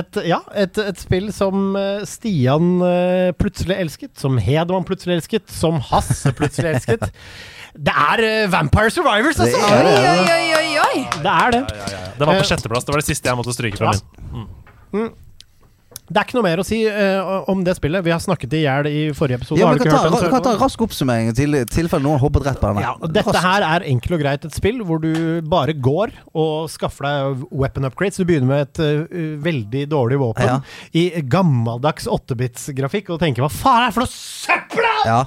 Et, 0.00 0.18
ja, 0.28 0.40
et, 0.54 0.78
et 0.82 0.98
spill 1.00 1.28
som 1.34 1.76
eh, 1.78 2.02
Stian 2.08 2.78
eh, 2.84 3.30
plutselig 3.38 3.76
elsket, 3.78 4.12
som 4.20 4.38
Hedman 4.42 4.86
plutselig 4.88 5.18
elsket, 5.18 5.46
som 5.52 5.78
Hasse 5.90 6.32
plutselig 6.38 6.74
elsket. 6.76 7.08
Det 7.78 7.92
er 7.94 8.22
eh, 8.26 8.46
Vampire 8.50 8.90
Survivors, 8.90 9.36
Det 9.38 9.44
altså! 9.46 9.60
er 9.70 9.84
det. 9.86 9.94
Oi, 9.94 10.18
oi, 10.18 10.28
oi, 10.34 10.46
oi, 10.58 10.70
oi. 10.82 11.02
Det 11.22 11.32
er 11.34 11.52
det. 11.54 11.62
Det 12.18 12.26
var 12.26 12.40
på 12.40 12.46
sjetteplass. 12.48 12.86
Det 12.88 12.94
var 12.96 13.02
det 13.04 13.06
siste 13.12 13.30
jeg 13.30 13.38
måtte 13.38 13.54
stryke 13.54 13.78
fra 13.78 13.92
Ja. 13.94 14.46
min. 14.96 15.10
Det 16.08 16.16
er 16.16 16.24
ikke 16.24 16.38
noe 16.38 16.46
mer 16.46 16.60
å 16.62 16.64
si 16.64 16.78
uh, 16.88 17.48
om 17.52 17.60
det 17.66 17.74
spillet. 17.76 18.04
Vi 18.06 18.12
har 18.14 18.20
snakket 18.22 18.54
i 18.56 18.62
hjel 18.62 18.88
i 18.88 19.00
forrige 19.16 19.42
episode. 19.42 19.60
Ja, 19.60 19.72
du 19.76 19.82
kan 19.82 19.92
ta, 19.92 20.08
den? 20.08 20.30
kan 20.32 20.44
ta 20.46 20.54
en 20.54 20.60
rask 20.62 20.84
oppsummering 20.86 21.34
til 21.36 21.58
tilfelle 21.68 22.04
noen 22.06 22.20
hoppet 22.22 22.46
rett 22.48 22.60
på 22.62 22.70
denne. 22.70 22.84
Ja, 22.86 22.94
dette 23.04 23.26
rask. 23.28 23.44
her 23.44 23.66
er 23.66 23.84
enkelt 23.90 24.16
og 24.16 24.22
greit 24.22 24.46
et 24.48 24.56
spill 24.56 24.80
hvor 24.88 25.02
du 25.04 25.10
bare 25.44 25.74
går 25.76 26.14
og 26.32 26.70
skaffer 26.72 27.08
deg 27.08 27.44
weapon 27.52 27.88
upgrades. 27.90 28.20
Du 28.20 28.24
begynner 28.28 28.48
med 28.48 28.64
et 28.66 28.80
uh, 28.80 29.34
veldig 29.44 29.84
dårlig 29.92 30.20
våpen 30.24 30.48
Ja. 30.48 30.60
i 30.96 31.10
gammeldags 31.28 32.08
8-bits-grafikk 32.08 33.12
og 33.12 33.20
tenker 33.20 33.44
'hva 33.44 33.52
faen 33.52 33.82
er 33.84 33.90
det 33.90 33.98
for 33.98 34.06
noe 34.06 34.14
søppel?! 34.14 34.88
Ja. 35.04 35.20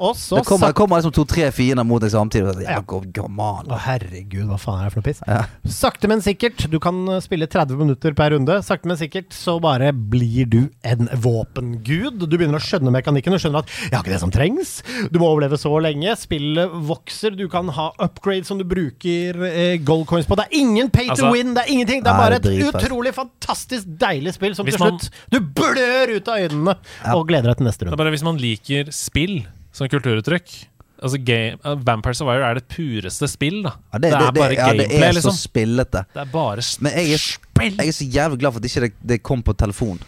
Og 0.00 0.16
så 0.16 0.38
Det 0.40 0.46
kommer, 0.48 0.72
kommer 0.76 1.00
liksom 1.00 1.12
to-tre 1.12 1.50
fiender 1.52 1.84
mot 1.84 2.00
deg 2.00 2.12
samtidig. 2.14 2.64
Ja. 2.64 2.78
Å, 2.80 3.78
herregud, 3.84 4.46
hva 4.48 4.56
faen 4.60 4.80
er 4.80 4.88
det 4.88 4.94
for 4.94 5.00
noe 5.02 5.06
piss? 5.10 5.20
Ja. 5.28 5.42
Sakte, 5.68 6.08
men 6.08 6.22
sikkert. 6.24 6.64
Du 6.72 6.78
kan 6.82 6.96
uh, 7.08 7.18
spille 7.20 7.48
30 7.50 7.76
minutter 7.80 8.16
per 8.16 8.32
runde. 8.34 8.56
Sakte, 8.64 8.88
men 8.88 8.96
sikkert 9.00 9.34
så 9.36 9.58
bare 9.62 9.92
blir 9.92 10.48
du 10.48 10.60
en 10.88 11.10
våpengud. 11.20 12.24
Du 12.24 12.36
begynner 12.38 12.56
å 12.60 12.64
skjønne 12.64 12.92
mekanikken 12.94 13.36
Du 13.36 13.40
skjønner 13.42 13.60
at 13.64 13.68
'jeg 13.68 13.92
har 13.92 14.04
ikke 14.04 14.14
det 14.16 14.22
som 14.24 14.32
trengs'. 14.32 14.80
Du 15.12 15.20
må 15.20 15.28
overleve 15.28 15.60
så 15.60 15.74
lenge. 15.82 16.16
Spillet 16.16 16.72
vokser. 16.88 17.36
Du 17.36 17.46
kan 17.52 17.68
ha 17.68 17.90
upgrades 18.00 18.48
som 18.48 18.58
du 18.58 18.64
bruker 18.64 19.36
eh, 19.50 19.76
gold 19.84 20.06
coins 20.08 20.26
på. 20.26 20.36
Det 20.40 20.48
er 20.48 20.58
ingen 20.64 20.90
pay 20.90 21.06
to 21.12 21.12
Altså- 21.12 21.32
win. 21.32 21.54
Det 21.54 21.66
er 21.66 21.72
ingenting. 21.76 22.02
Det 22.02 22.10
er 22.10 22.16
bare 22.24 22.40
et 22.40 22.46
er 22.46 22.72
utrolig 22.72 23.12
fantastisk 23.14 23.84
deilig 24.00 24.34
spill 24.34 24.54
som 24.54 24.64
Hvis 24.66 24.76
til 24.76 24.84
man- 24.84 24.98
slutt 24.98 25.10
Du 25.30 25.40
blør 25.40 26.16
ut 26.16 26.28
av 26.28 26.36
øynene 26.40 26.76
Ja. 27.04 27.14
og 27.14 27.28
gleder 27.28 27.52
deg 27.52 27.56
til 27.58 27.66
neste 27.66 27.84
runde. 27.84 27.90
Det 27.90 28.00
er 28.00 28.04
bare 28.04 28.10
Hvis 28.16 28.24
man 28.24 28.36
liker 28.38 28.90
spill 28.90 29.46
som 29.72 29.88
kulturuttrykk 29.90 30.58
altså 31.00 31.18
game, 31.24 31.58
uh, 31.64 31.76
Vampire 31.86 32.16
Survivor 32.16 32.44
er 32.44 32.60
det 32.60 32.66
pureste 32.70 33.28
spill. 33.30 33.62
da 33.64 33.74
Ja, 33.92 33.98
det, 33.98 34.12
er 34.12 34.32
bare 34.36 34.54
ja, 34.54 34.68
det 34.72 34.86
gameplay, 34.86 35.08
er 35.08 35.16
liksom. 35.16 35.36
så 35.36 35.48
spillete. 35.48 36.04
Det 36.14 36.22
er 36.22 36.32
bare 36.32 36.64
spill. 36.64 36.88
Men 36.88 36.98
jeg 36.98 37.16
er, 37.16 37.26
jeg 37.70 37.88
er 37.88 37.96
så 37.96 38.08
jævlig 38.16 38.40
glad 38.42 38.52
for 38.52 38.60
at 38.60 38.70
ikke 38.70 38.92
det, 39.02 39.18
ikke 39.18 39.28
kom 39.30 39.42
på 39.46 39.52
telefon. 39.52 40.00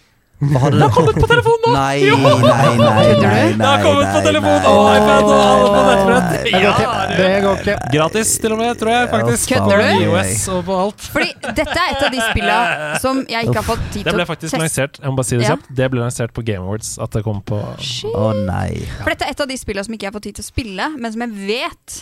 For 0.43 0.59
har 0.59 0.73
det 0.75 0.87
kommet 0.91 1.19
på 1.23 1.27
telefon 1.31 1.61
nå! 1.63 1.73
Nei, 1.77 2.01
nei, 2.03 2.15
nei, 2.19 2.39
nei, 2.43 2.79
nei, 2.83 3.11
nei, 3.23 3.43
Det 3.61 3.67
har 3.69 3.83
kommet 3.85 4.09
på 4.11 4.23
telefon 4.25 4.65
og 4.73 4.89
iPad 4.91 5.29
og 5.29 5.43
alle 5.43 5.69
på 5.71 5.83
nettbrett. 5.87 6.33
Det 6.43 7.29
går 7.45 7.61
ikke. 7.61 7.67
Det. 7.69 7.77
Gratis, 7.95 8.33
til 8.43 8.55
og 8.57 8.59
med, 8.59 8.73
tror 8.81 8.91
jeg 8.91 9.11
faktisk. 9.13 9.53
Kødder 9.53 9.83
du? 9.85 10.03
iOS 10.09 10.43
og 10.57 10.65
på 10.67 10.79
alt. 10.83 11.07
Fordi 11.15 11.29
dette 11.61 11.77
er 11.79 11.93
et 11.95 12.03
av 12.09 12.11
de 12.17 12.25
spillene 12.27 12.99
som 13.05 13.23
jeg 13.31 13.47
ikke 13.49 13.59
har 13.61 13.69
fått 13.69 13.85
tid 13.95 14.03
Det 14.03 14.11
til 14.11 14.19
ble 14.19 14.27
å 14.27 14.31
faktisk 14.33 14.49
teste. 14.51 14.63
lansert 14.65 14.99
Jeg 15.03 15.13
må 15.13 15.21
bare 15.21 15.29
si 15.31 15.37
det 15.39 15.47
Ja. 15.47 15.55
kjapt 15.55 15.71
Det 15.83 15.91
ble 15.95 16.03
lansert 16.03 16.35
på 16.35 16.45
Game 16.51 16.67
Awards 16.67 16.91
at 16.99 17.11
det 17.15 17.23
kom 17.29 17.39
på. 17.47 17.61
Å 17.63 18.27
nei. 18.43 18.83
For 19.05 19.15
dette 19.15 19.29
er 19.31 19.37
et 19.37 19.45
av 19.47 19.49
de 19.55 19.61
spillene 19.63 19.85
som 19.87 19.95
ikke 19.95 20.09
jeg 20.09 20.13
har 20.13 20.19
fått 20.19 20.27
tid 20.27 20.41
til 20.41 20.43
å 20.43 20.51
spille, 20.51 20.91
men 20.99 21.13
som 21.15 21.23
jeg 21.23 21.33
vet 21.53 22.01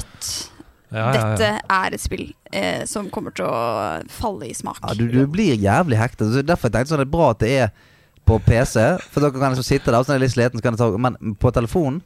at 0.00 0.32
ja, 0.94 1.00
ja, 1.02 1.14
ja. 1.14 1.24
dette 1.34 1.48
er 1.76 1.96
et 1.96 2.02
spill 2.02 2.28
eh, 2.54 2.84
som 2.88 3.10
kommer 3.12 3.34
til 3.34 3.48
å 3.48 3.58
falle 4.12 4.48
i 4.48 4.54
smak. 4.54 4.78
Ja, 4.84 4.94
du, 4.98 5.08
du 5.10 5.24
blir 5.30 5.58
jævlig 5.58 5.98
hektet. 5.98 6.30
Så 6.30 6.44
Derfor 6.46 6.70
jeg 6.70 6.76
tenkte 6.78 6.94
sånn 6.94 7.02
det 7.02 7.08
er 7.08 7.16
bra 7.16 7.30
at 7.34 7.42
det 7.42 7.52
er 7.66 7.72
på 8.24 8.38
PC. 8.46 8.78
For 9.10 9.24
dere 9.24 9.34
kan 9.36 9.54
liksom 9.54 9.66
sitte 9.66 9.90
der, 9.90 10.00
og 10.00 10.06
så 10.06 10.14
er 10.14 10.20
jeg 10.20 10.26
litt 10.28 10.36
sliten, 10.36 10.60
så 10.60 10.64
kan 10.64 10.76
jeg 10.78 10.82
ta 10.84 11.02
Men 11.08 11.36
på 11.40 11.52
telefonen, 11.54 12.00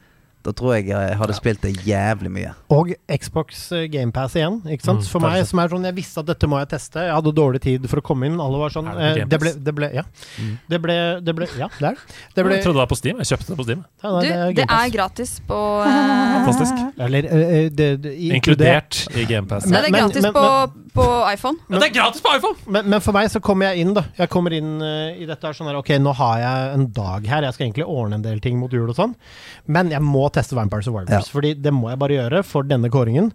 da 0.47 0.53
tror 0.55 0.77
jeg 0.77 0.87
jeg 0.93 1.17
hadde 1.19 1.35
spilt 1.37 1.65
det 1.65 1.73
jævlig 1.87 2.31
mye. 2.31 2.53
Og 2.73 2.93
Xbox 3.11 3.65
GamePass 3.91 4.37
igjen. 4.39 4.61
Ikke 4.71 4.87
sant? 4.87 5.03
Mm, 5.03 5.09
for 5.11 5.25
meg 5.25 5.43
som 5.49 5.61
er 5.63 5.73
sånn 5.73 5.87
Jeg 5.89 5.97
visste 5.97 6.23
at 6.23 6.29
dette 6.31 6.49
må 6.51 6.61
jeg 6.63 6.71
teste. 6.73 7.03
Jeg 7.09 7.15
hadde 7.17 7.33
dårlig 7.35 7.61
tid 7.65 7.89
for 7.91 8.01
å 8.01 8.05
komme 8.07 8.29
inn. 8.31 8.39
Alle 8.43 8.61
var 8.61 8.73
sånn 8.75 8.89
det 8.93 9.09
eh, 9.09 9.25
Det 9.29 9.41
ble, 9.43 9.53
det 9.67 9.75
ble 9.75 9.91
Ja. 9.97 10.05
Mm. 10.39 10.53
Det 10.71 10.81
ble, 10.85 10.97
det 11.27 11.35
ble 11.41 11.49
Ja, 11.59 11.69
det 11.75 11.91
er 11.91 11.99
det. 11.99 12.45
Ble 12.45 12.55
Jeg 12.55 12.65
trodde 12.67 12.79
det 12.79 12.83
var 12.85 12.91
på 12.93 13.01
Steam. 13.01 13.23
Jeg 13.25 13.33
kjøpte 13.33 13.51
det 13.51 13.59
på 13.59 13.67
Steam. 13.67 13.85
ja, 14.05 14.13
nei, 14.15 14.23
Du, 14.23 14.29
det 14.29 14.39
er 14.39 14.55
det 14.61 14.69
er 14.79 14.95
gratis 14.95 15.35
på 15.49 15.61
uh... 15.83 15.89
Fantastisk. 16.39 16.85
Eller 17.09 17.29
uh, 17.33 17.43
eh, 17.43 17.71
det, 17.75 17.89
det, 18.05 18.15
Inkludert 18.39 19.03
i 19.15 19.27
GamePass. 19.29 19.67
Nei, 19.67 19.83
det 19.83 19.91
er 19.91 19.99
gratis 19.99 20.29
men- 20.29 20.37
på, 20.39 20.47
på 20.99 21.07
iPhone. 21.33 21.61
Ja, 21.69 21.81
det 21.81 21.89
er 21.89 21.95
gratis 21.95 22.25
på 22.25 22.33
iPhone! 22.37 22.59
Men, 22.67 22.89
men 22.93 23.05
for 23.05 23.17
meg 23.17 23.31
så 23.33 23.41
kommer 23.45 23.71
jeg 23.71 23.85
inn, 23.85 23.93
da. 23.97 24.05
Jeg 24.19 24.33
kommer 24.33 24.55
inn 24.57 24.75
uh, 24.83 25.15
i 25.15 25.29
dette 25.29 25.47
her 25.47 25.57
sånn 25.57 25.71
her 25.71 25.79
Ok, 25.81 25.93
nå 26.03 26.15
har 26.19 26.43
jeg 26.43 26.73
en 26.79 26.89
dag 26.97 27.29
her. 27.31 27.47
Jeg 27.49 27.57
skal 27.57 27.69
egentlig 27.69 27.87
ordne 27.87 28.19
en 28.19 28.27
del 28.27 28.43
ting 28.45 28.59
mot 28.61 28.75
jul 28.75 28.89
og 28.89 28.99
sånn. 28.99 29.15
Men 29.71 29.93
jeg 29.95 30.05
må 30.05 30.27
teste 30.35 30.59
Vampire 30.59 30.87
Survivors. 30.87 31.15
Ja. 31.15 31.23
Fordi 31.35 31.55
det 31.59 31.75
må 31.75 31.93
jeg 31.93 32.03
bare 32.03 32.19
gjøre 32.19 32.43
for 32.47 32.67
denne 32.67 32.91
kåringen. 32.93 33.33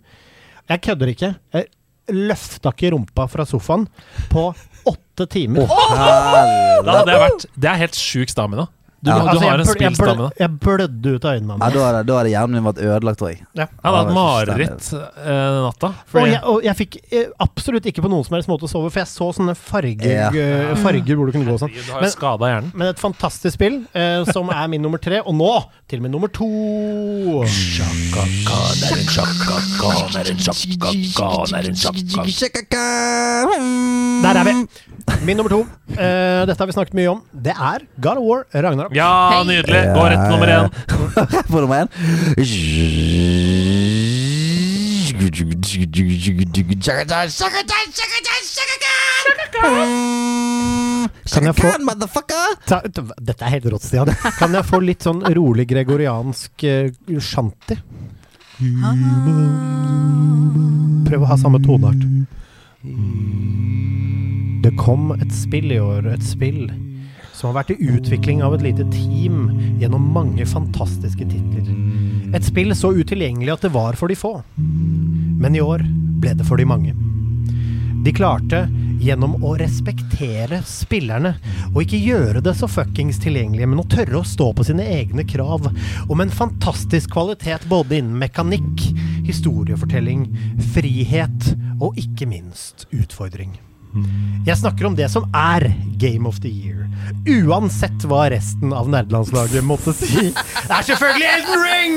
Jeg 0.71 0.84
kødder 0.86 1.12
ikke. 1.13 1.34
Jeg 1.56 1.71
løfta 2.13 2.73
ikke 2.73 2.93
rumpa 2.93 3.28
fra 3.32 3.45
sofaen 3.47 3.88
på 4.32 4.49
åtte 4.89 5.28
timer. 5.32 5.67
Da 5.67 6.99
hadde 6.99 7.13
jeg 7.13 7.21
vært 7.21 7.45
Det 7.56 7.69
er 7.69 7.84
helt 7.86 7.99
sjuk 7.99 8.32
stamina. 8.32 8.67
Du, 9.03 9.09
Ja. 9.11 9.17
du 9.19 9.27
Altså, 9.33 9.43
har 9.49 9.59
en 9.59 9.65
spillstamme? 9.67 10.29
jeg 10.39 10.49
blødde 10.63 11.11
ut 11.17 11.25
av 11.27 11.33
øynene 11.35 11.57
Ja, 11.59 11.69
da 11.69 11.79
hadde, 11.87 12.03
da 12.07 12.13
hadde 12.21 12.29
hjernen 12.31 12.53
min 12.55 12.63
vært 12.63 12.79
ødelagt, 12.79 13.17
tror 13.19 13.29
jeg. 13.33 13.39
Ja. 13.53 13.65
Jeg 13.67 13.83
hadde 13.83 13.97
hatt 13.99 14.13
mareritt 14.15 14.93
eh, 14.93 15.57
natta. 15.65 15.89
Og 16.13 16.27
jeg, 16.29 16.39
og 16.43 16.63
jeg 16.63 16.75
fikk 16.79 16.97
eh, 17.11 17.25
absolutt 17.43 17.85
ikke 17.91 18.01
på 18.05 18.09
noen 18.13 18.23
som 18.23 18.37
helst 18.37 18.47
måte 18.47 18.69
sove, 18.71 18.89
for 18.93 18.99
jeg 19.03 19.07
så 19.11 19.27
sånne 19.35 19.55
farger, 19.59 20.07
Ja. 20.07 20.29
eh, 20.31 20.75
farger 20.79 21.15
hvor 21.19 21.27
du 21.27 21.33
kunne 21.35 21.45
gå 21.51 21.53
og 21.57 21.59
sånn. 21.65 21.73
Men-. 21.75 22.71
Men 22.73 22.87
et 22.93 22.99
fantastisk 23.03 23.53
spill, 23.59 23.81
eh, 23.93 24.23
som 24.31 24.49
er 24.49 24.67
min 24.71 24.81
nummer 24.81 24.97
tre. 25.03 25.19
Og 25.19 25.35
nå 25.35 25.51
til 25.89 25.99
og 25.99 26.03
med 26.07 26.11
nummer 26.15 26.31
to. 26.31 26.47
Der 34.21 34.39
er 34.39 34.43
vi. 34.47 34.54
Min 35.26 35.38
nummer 35.38 35.49
to. 35.52 35.62
Eh, 35.93 36.43
dette 36.47 36.60
har 36.60 36.67
vi 36.69 36.76
snakket 36.76 36.95
mye 36.97 37.10
om. 37.12 37.21
Det 37.34 37.54
er 37.56 37.86
God 38.04 38.17
of 38.21 38.26
War 38.28 38.43
Ragnarok. 38.54 38.93
Ja, 38.95 39.43
nydelig! 39.47 39.82
Gå 39.95 40.04
rett 40.12 40.21
til 40.23 40.32
nummer 40.36 40.49
én. 40.54 40.67
På 41.52 41.58
nummer 41.63 41.78
én. 41.84 41.89
Kan 51.34 51.47
jeg 51.47 51.56
få-! 51.56 51.71
Ta, 52.67 52.82
dette 52.84 53.45
er 53.47 53.54
helt 53.56 53.67
rått, 53.73 53.88
Stian. 53.88 54.12
Kan 54.39 54.56
jeg 54.56 54.67
få 54.67 54.80
litt 54.84 55.06
sånn 55.08 55.23
rolig 55.36 55.65
gregoriansk 55.71 56.65
uh, 56.67 57.19
shanty? 57.23 57.80
Prøv 61.08 61.26
å 61.26 61.32
ha 61.32 61.39
samme 61.41 61.60
toneart. 61.63 62.08
Det 64.63 64.71
kom 64.80 65.12
et 65.17 65.32
spill 65.36 65.73
i 65.76 65.80
år, 65.84 66.08
et 66.13 66.23
spill 66.23 66.69
som 67.34 67.49
har 67.49 67.58
vært 67.58 67.73
i 67.73 67.89
utvikling 67.91 68.43
av 68.45 68.54
et 68.56 68.62
lite 68.63 68.86
team 68.93 69.49
gjennom 69.82 70.06
mange 70.15 70.45
fantastiske 70.47 71.26
titler. 71.28 71.65
Et 72.34 72.45
spill 72.45 72.71
så 72.78 72.93
utilgjengelig 72.95 73.52
at 73.58 73.65
det 73.65 73.73
var 73.73 73.97
for 73.99 74.08
de 74.08 74.15
få. 74.15 74.38
Men 74.56 75.58
i 75.58 75.63
år 75.63 75.84
ble 76.23 76.32
det 76.39 76.47
for 76.47 76.62
de 76.62 76.67
mange. 76.69 76.93
De 78.04 78.13
klarte, 78.15 78.62
gjennom 79.04 79.36
å 79.43 79.58
respektere 79.60 80.62
spillerne, 80.67 81.34
og 81.73 81.82
ikke 81.84 81.99
gjøre 81.99 82.43
det 82.45 82.56
så 82.56 82.69
fuckings 82.71 83.19
tilgjengelig, 83.23 83.67
men 83.67 83.84
å 83.84 83.88
tørre 83.91 84.21
å 84.21 84.28
stå 84.28 84.49
på 84.56 84.67
sine 84.69 84.88
egne 84.95 85.28
krav, 85.28 85.67
om 86.08 86.23
en 86.23 86.32
fantastisk 86.32 87.12
kvalitet 87.17 87.67
både 87.71 87.99
innen 87.99 88.15
mekanikk, 88.23 88.88
historiefortelling, 89.28 90.30
frihet 90.71 91.54
og 91.84 91.99
ikke 91.99 92.32
minst 92.32 92.88
utfordring. 92.95 93.58
Jeg 94.43 94.58
snakker 94.58 94.88
om 94.89 94.95
det 94.97 95.06
som 95.13 95.27
er 95.38 95.67
Game 96.01 96.27
of 96.27 96.39
the 96.43 96.49
Year. 96.49 96.88
Uansett 97.45 98.06
hva 98.10 98.25
resten 98.34 98.73
av 98.75 98.89
nerdelandslaget 98.91 99.63
måtte 99.65 99.93
si. 99.95 100.32
Det 100.67 100.73
er 100.73 100.88
selvfølgelig 100.88 101.29
Elden 101.38 101.63
Ring! 101.67 101.93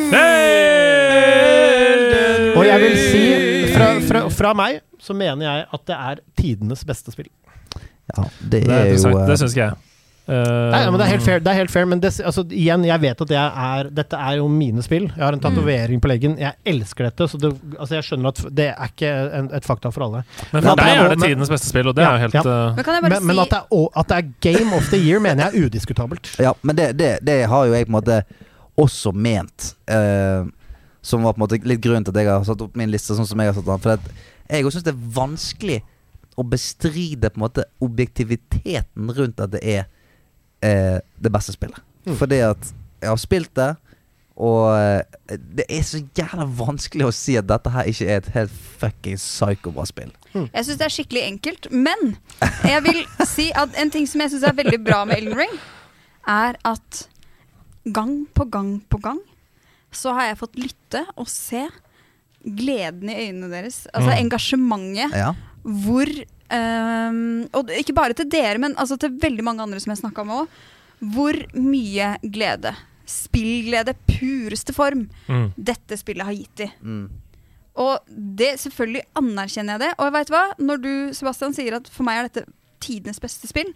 Og 2.56 2.62
jeg 2.66 2.82
vil 2.82 2.96
si, 3.00 3.24
fra, 3.72 3.88
fra, 4.08 4.22
fra 4.32 4.52
meg, 4.56 4.80
så 5.02 5.16
mener 5.16 5.44
jeg 5.46 5.66
at 5.78 5.88
det 5.88 5.96
er 6.10 6.22
tidenes 6.38 6.84
beste 6.88 7.12
spill. 7.14 7.28
Ja, 8.12 8.28
det 8.40 8.62
Det, 8.68 8.70
er 8.70 8.92
jo 8.94 9.10
eh, 9.10 9.26
det 9.26 9.38
syns 9.40 9.56
ikke 9.56 9.66
jeg. 9.66 9.85
Eh, 10.26 10.70
Nei, 10.72 10.80
men 10.90 10.98
det 10.98 11.04
er 11.06 11.10
helt 11.12 11.22
fair, 11.22 11.38
det 11.38 11.50
er 11.52 11.58
helt 11.60 11.70
fair 11.70 11.84
men 11.86 12.00
det, 12.02 12.10
altså, 12.26 12.42
igjen, 12.50 12.82
jeg 12.88 13.02
vet 13.04 13.20
at 13.22 13.30
jeg 13.30 13.66
er, 13.66 13.90
dette 13.94 14.18
er 14.18 14.38
jo 14.40 14.48
mine 14.50 14.82
spill. 14.82 15.06
Jeg 15.12 15.22
har 15.22 15.36
en 15.36 15.42
tatovering 15.42 16.02
på 16.02 16.10
leggen. 16.10 16.34
Jeg 16.40 16.58
elsker 16.66 17.06
dette, 17.06 17.28
så 17.30 17.38
det, 17.38 17.52
altså, 17.76 17.94
jeg 17.94 18.08
skjønner 18.08 18.32
at 18.32 18.40
det 18.58 18.66
er 18.72 18.90
ikke 18.90 19.12
en, 19.38 19.52
et 19.54 19.68
fakta 19.68 19.92
for 19.94 20.08
alle. 20.08 20.24
Men 20.50 20.66
for 20.66 20.82
deg 20.82 20.90
er 20.96 21.12
det 21.14 21.20
men- 21.20 21.30
tidenes 21.30 21.52
beste 21.52 21.70
spill, 21.70 21.92
og 21.92 21.96
det 21.98 22.04
er 22.06 22.18
jo 22.18 22.24
helt 22.26 22.40
Ja, 22.40 22.42
eh, 22.42 22.74
Men 22.74 22.88
kan 22.88 22.98
jeg 22.98 23.06
Men, 23.06 23.16
men 23.30 23.44
at, 23.44 23.54
det 23.54 23.62
er, 23.62 23.88
at 24.02 24.10
det 24.10 24.18
er 24.18 24.34
Game 24.48 24.76
of 24.76 24.90
the 24.90 24.98
Year, 24.98 25.22
mener 25.22 25.46
jeg 25.46 25.54
er 25.54 25.66
udiskutabelt. 25.70 26.34
Ja, 26.42 26.52
men 26.62 26.76
det, 26.76 26.90
det, 26.98 27.12
det 27.26 27.40
har 27.46 27.66
jo 27.70 27.72
jeg 27.78 27.86
på 27.86 27.94
en 27.94 28.00
måte 28.00 28.22
også 28.76 29.12
ment. 29.14 29.72
Uh, 29.88 30.50
som 31.06 31.22
var 31.22 31.36
på 31.36 31.38
en 31.38 31.44
måte 31.46 31.60
litt 31.62 31.80
grunnen 31.84 32.04
til 32.04 32.10
at 32.16 32.24
jeg 32.24 32.32
har 32.32 32.44
satt 32.48 32.62
opp 32.66 32.74
min 32.76 32.90
liste 32.90 33.14
sånn 33.14 33.28
som 33.28 33.38
jeg 33.38 33.52
har 33.52 33.54
satt 33.54 33.68
den. 33.68 33.84
For 33.84 33.94
at 33.94 34.08
jeg 34.50 34.66
også 34.66 34.80
syns 34.80 34.88
det 34.88 34.94
er 34.96 35.12
vanskelig 35.14 35.78
å 36.36 36.44
bestride 36.44 37.30
på 37.30 37.38
en 37.38 37.44
måte 37.46 37.64
objektiviteten 37.84 39.12
rundt 39.14 39.40
at 39.40 39.54
det 39.54 39.62
er 39.62 39.86
eh, 40.66 40.98
det 41.22 41.32
beste 41.34 41.54
spillet. 41.56 41.78
Fordi 42.18 42.38
at 42.46 42.72
jeg 43.02 43.10
har 43.12 43.18
spilt 43.22 43.52
det, 43.58 43.72
og 44.36 44.66
eh, 44.76 45.36
det 45.56 45.64
er 45.72 45.82
så 45.86 46.02
jævla 46.18 46.44
vanskelig 46.58 47.06
å 47.08 47.14
si 47.14 47.38
at 47.40 47.46
dette 47.48 47.70
her 47.72 47.88
ikke 47.88 48.06
er 48.12 48.20
et 48.20 48.28
helt 48.34 48.52
fucking 48.82 49.16
psykobra 49.16 49.86
spill. 49.88 50.10
Mm. 50.34 50.48
Jeg 50.52 50.66
syns 50.66 50.78
det 50.82 50.86
er 50.90 50.94
skikkelig 50.98 51.22
enkelt, 51.30 51.70
men 51.72 52.16
jeg 52.68 52.82
vil 52.84 53.00
si 53.26 53.48
at 53.56 53.72
en 53.80 53.90
ting 53.94 54.04
som 54.10 54.20
jeg 54.20 54.34
syns 54.34 54.44
er 54.50 54.58
veldig 54.58 54.82
bra 54.84 55.04
med 55.08 55.22
Elden 55.22 55.38
Ring, 55.40 55.56
er 56.28 56.58
at 56.68 57.06
gang 57.96 58.26
på 58.34 58.44
gang 58.50 58.74
på 58.92 58.98
gang 59.00 59.22
så 59.94 60.12
har 60.18 60.26
jeg 60.32 60.40
fått 60.42 60.56
lytte 60.60 61.04
og 61.16 61.28
se 61.30 61.62
gleden 62.44 63.08
i 63.10 63.14
øynene 63.28 63.48
deres. 63.50 63.86
Altså 63.94 64.10
Mm. 64.12 64.18
engasjementet. 64.26 65.14
Ja. 65.16 65.32
Hvor 65.64 66.10
ehm, 66.52 67.48
Og 67.56 67.70
ikke 67.70 67.94
bare 67.96 68.16
til 68.16 68.28
dere, 68.30 68.58
men 68.62 68.74
altså 68.76 68.98
til 69.00 69.14
veldig 69.22 69.44
mange 69.44 69.62
andre 69.62 69.80
som 69.82 69.92
jeg 69.94 70.02
snakka 70.04 70.24
med 70.26 70.42
òg. 70.44 70.60
Hvor 71.12 71.36
mye 71.60 72.16
glede, 72.22 72.72
spillglede, 73.06 73.94
pureste 74.08 74.72
form, 74.72 75.06
mm. 75.28 75.50
dette 75.56 75.98
spillet 76.00 76.24
har 76.26 76.32
gitt 76.36 76.62
de. 76.62 76.70
Mm. 76.80 77.06
Og 77.76 77.98
det, 78.08 78.54
selvfølgelig 78.62 79.04
anerkjenner 79.20 79.76
jeg 79.76 79.84
det. 79.84 79.90
Og 80.00 80.12
vet 80.14 80.30
du 80.30 80.32
hva? 80.32 80.46
Når 80.58 80.80
du, 80.80 80.92
Sebastian, 81.12 81.52
sier 81.56 81.76
at 81.76 81.90
for 81.92 82.08
meg 82.08 82.22
er 82.22 82.30
dette 82.30 82.46
tidenes 82.80 83.20
beste 83.20 83.50
spill, 83.50 83.74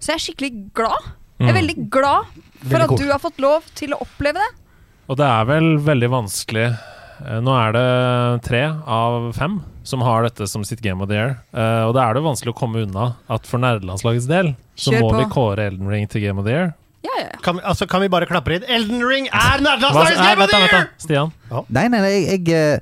så 0.00 0.12
er 0.12 0.18
jeg 0.18 0.26
skikkelig 0.30 0.52
glad. 0.76 1.12
Jeg 1.40 1.48
er 1.48 1.54
Mm. 1.54 1.56
veldig 1.56 1.90
glad 1.90 2.26
for 2.60 2.76
Veldig 2.76 2.84
at 2.84 3.00
du 3.00 3.06
har 3.08 3.18
fått 3.18 3.38
lov 3.40 3.64
til 3.74 3.94
å 3.96 4.00
oppleve 4.04 4.36
det. 4.36 4.50
Og 5.08 5.16
det 5.16 5.24
er 5.24 5.44
vel 5.48 5.78
veldig 5.80 6.10
vanskelig 6.12 6.66
Nå 7.44 7.52
er 7.52 7.74
det 7.76 7.84
tre 8.46 8.62
av 8.88 9.30
fem 9.36 9.58
som 9.86 10.02
har 10.06 10.24
dette 10.26 10.46
som 10.48 10.62
sitt 10.64 10.80
Game 10.84 11.02
of 11.02 11.08
the 11.10 11.16
Year. 11.18 11.32
Uh, 11.52 11.88
og 11.88 11.94
da 11.96 12.06
er 12.08 12.16
det 12.16 12.22
vanskelig 12.24 12.52
å 12.54 12.58
komme 12.58 12.84
unna 12.86 13.10
at 13.32 13.48
for 13.48 13.60
nerdelandslagets 13.62 14.28
del 14.30 14.52
så 14.78 14.92
Kjør 14.94 15.02
må 15.04 15.10
på. 15.10 15.18
vi 15.18 15.26
kåre 15.34 15.66
Elden 15.70 15.88
Ring 15.90 16.06
til 16.08 16.22
Game 16.24 16.40
of 16.40 16.46
the 16.48 16.54
Year. 16.54 16.70
Ja, 17.04 17.12
ja, 17.16 17.26
ja. 17.32 17.38
Kan 17.44 17.56
vi, 17.56 17.62
altså, 17.64 17.86
kan 17.88 18.02
vi 18.04 18.08
bare 18.12 18.26
klappe 18.28 18.52
inn? 18.56 18.64
Elden 18.68 19.00
Ring 19.08 19.28
er 19.28 19.32
Hva, 19.36 19.60
nerdelandslagets 19.64 20.20
nei, 20.20 20.26
Game 20.28 20.36
of 20.36 20.40
vent, 20.44 20.52
da, 20.52 20.56
the 20.56 20.62
vent, 20.64 20.72
Year! 20.72 20.90
Stian? 21.00 21.32
Nei, 21.72 21.86
nei, 21.88 22.00
nei, 22.04 22.10
jeg, 22.12 22.24
jeg, 22.28 22.42
eh, 22.56 22.78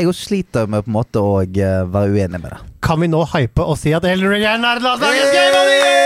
jeg 0.00 0.10
også 0.12 0.28
sliter 0.30 0.70
med 0.70 0.86
på 0.86 0.92
en 0.92 0.96
måte 1.00 1.22
å 1.22 1.36
eh, 1.42 1.82
være 1.90 2.14
uenig 2.14 2.40
med 2.42 2.50
det. 2.54 2.60
Kan 2.86 3.02
vi 3.02 3.10
nå 3.10 3.24
hype 3.34 3.62
og 3.66 3.74
si 3.80 3.90
at 3.96 4.06
Elden 4.06 4.30
Ring 4.30 4.46
er 4.46 4.62
nerdelandslagets 4.62 5.34
Game 5.34 5.56
of 5.58 5.66
the 5.66 5.76
Year? 5.82 5.96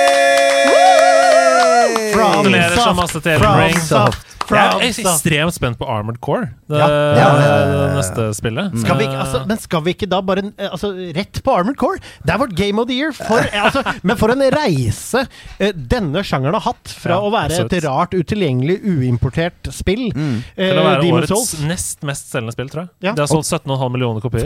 From 2.11 2.33
Gratulerer 2.41 2.75
så 2.75 2.83
soft, 2.89 2.97
masse 2.99 3.21
til 3.23 3.33
Elden 3.37 3.45
from 3.45 3.61
Ring. 3.61 3.79
soft, 3.87 4.27
Jeg 4.57 4.75
er 4.75 4.87
ekstremt 4.91 5.55
spent 5.55 5.79
på 5.79 5.87
Armored 5.89 6.21
Core, 6.21 6.51
det, 6.69 6.79
Ja. 6.79 6.89
Ja, 6.89 7.15
ja, 7.17 7.35
ja, 7.41 7.59
ja. 7.61 7.87
det 7.87 7.97
neste 7.99 8.27
spillet. 8.35 8.77
Skal 8.83 8.99
vi, 8.99 9.07
altså, 9.07 9.43
men 9.47 9.59
skal 9.63 9.83
vi 9.87 9.95
ikke 9.95 10.09
da 10.11 10.21
bare 10.23 10.43
altså, 10.71 10.91
Rett 11.17 11.43
på 11.45 11.55
Armored 11.55 11.77
Core! 11.81 11.99
Det 12.25 12.35
er 12.35 12.39
vårt 12.43 12.55
Game 12.59 12.81
of 12.83 12.89
the 12.89 12.95
Year! 12.99 13.13
For, 13.13 13.39
altså, 13.65 13.83
men 14.03 14.17
for 14.21 14.33
en 14.35 14.43
reise 14.55 15.25
eh, 15.59 15.73
denne 15.75 16.23
sjangeren 16.27 16.55
har 16.59 16.65
hatt 16.71 16.89
fra 16.93 17.17
Ja, 17.17 17.21
å 17.27 17.31
være 17.35 17.61
et 17.67 17.77
rart, 17.85 18.15
utilgjengelig, 18.17 18.81
uimportert 18.85 19.71
spill 19.75 20.09
Mm. 20.11 20.43
eh, 20.57 20.71
Til 20.71 20.79
å 20.81 20.85
være 20.85 21.03
Demon's 21.03 21.19
årets 21.21 21.31
Souls. 21.31 21.63
nest 21.69 22.03
mest 22.09 22.31
selgende 22.33 22.53
spill, 22.55 22.69
tror 22.73 22.83
jeg. 22.87 22.91
Ja. 23.09 23.13
Det 23.15 23.23
har 23.25 23.31
solgt 23.31 23.49
17,5 23.51 23.91
millioner 23.93 24.21
kopier. 24.25 24.45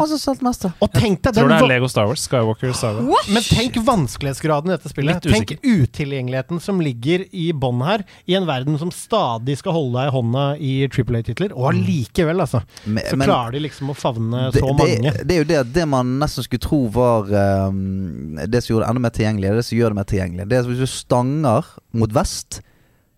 Og 0.83 0.91
tenk 0.93 1.23
deg 1.23 1.35
Tror 1.37 1.49
det 1.49 1.59
er 1.63 1.69
Lego 1.69 1.89
Star 1.89 2.07
Wars, 2.11 2.25
Skywalker 2.27 2.73
Star 2.77 2.99
What? 3.07 3.29
Men 3.33 3.43
tenk 3.47 3.79
vanskelighetsgraden 3.87 4.71
i 4.71 4.75
dette 4.77 4.91
spillet. 4.93 5.23
Tenk 5.25 5.55
utilgjengeligheten 5.63 6.61
som 6.63 6.81
ligger 6.83 7.25
i 7.33 7.51
bånn 7.53 7.83
her, 7.87 8.05
i 8.27 8.35
en 8.39 8.47
verden 8.49 8.79
som 8.81 8.91
stadig 8.95 9.57
skal 9.61 9.73
holde 9.77 9.94
deg 9.97 10.09
i 10.11 10.13
hånda 10.15 10.45
i 10.59 10.73
Triple 10.93 11.21
A-titler. 11.23 11.55
Og 11.57 11.71
allikevel, 11.73 12.43
altså. 12.45 12.61
Men- 12.85 13.05
Så 13.11 13.17
men- 13.17 13.29
klarer 13.29 13.53
de 13.57 13.63
liksom 13.65 13.91
å 13.91 13.97
favne 13.97 14.51
det, 14.53 14.61
så 14.61 14.73
mange. 14.77 15.01
Det, 15.03 15.27
det 15.29 15.35
er 15.37 15.43
jo 15.43 15.49
det, 15.53 15.73
det 15.75 15.89
man 15.89 16.15
nesten 16.21 16.45
skulle 16.47 16.65
tro 16.67 16.83
var 16.93 17.31
um, 17.69 18.37
det 18.37 18.63
som 18.65 18.75
gjorde 18.75 18.85
det 18.87 18.91
enda 18.95 19.05
mer 19.07 19.15
tilgjengelig. 19.19 19.55
Det 19.59 19.65
som 19.71 19.79
gjør 19.79 19.95
det 19.95 20.01
mer 20.03 20.11
tilgjengelig. 20.13 20.49
Det 20.49 20.57
er 20.59 20.65
at 20.65 20.71
Hvis 20.73 20.85
du 20.85 20.87
stanger 20.87 21.65
mot 21.93 22.13
vest, 22.13 22.61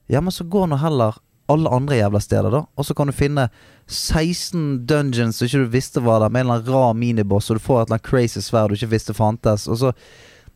ja, 0.08 0.20
men 0.20 0.30
så 0.30 0.44
går 0.48 0.68
nå 0.70 0.78
heller 0.78 1.16
alle 1.48 1.70
andre 1.70 1.94
jævla 2.00 2.20
steder, 2.20 2.50
da. 2.50 2.64
Og 2.76 2.84
så 2.84 2.94
kan 2.98 3.06
du 3.06 3.12
finne 3.14 3.48
16 3.86 4.86
dungeons 4.86 5.36
som 5.38 5.46
ikke 5.46 5.64
du 5.64 5.70
visste 5.70 6.02
var 6.02 6.20
der, 6.24 6.28
med 6.34 6.40
en 6.42 6.46
eller 6.50 6.60
annen 6.62 6.72
rar 6.74 6.94
miniboss, 6.98 7.50
og 7.50 7.58
du 7.60 7.62
får 7.62 7.82
et 7.82 7.86
eller 7.88 7.98
annet 8.00 8.08
crazy 8.10 8.42
sverd 8.42 8.72
du 8.72 8.74
ikke 8.78 8.90
visste 8.96 9.14
fantes. 9.14 9.68
Og 9.70 9.78
så 9.78 9.92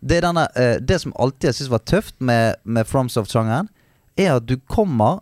Det, 0.02 0.16
er 0.16 0.22
denne, 0.24 0.46
eh, 0.56 0.78
det 0.80 0.96
som 1.02 1.12
alltid 1.20 1.50
jeg 1.50 1.54
syns 1.58 1.70
var 1.70 1.82
tøft 1.84 2.14
med, 2.24 2.56
med 2.64 2.86
FromSoft-sjangeren, 2.88 3.66
er 4.16 4.36
at 4.38 4.46
du 4.48 4.56
kommer 4.66 5.20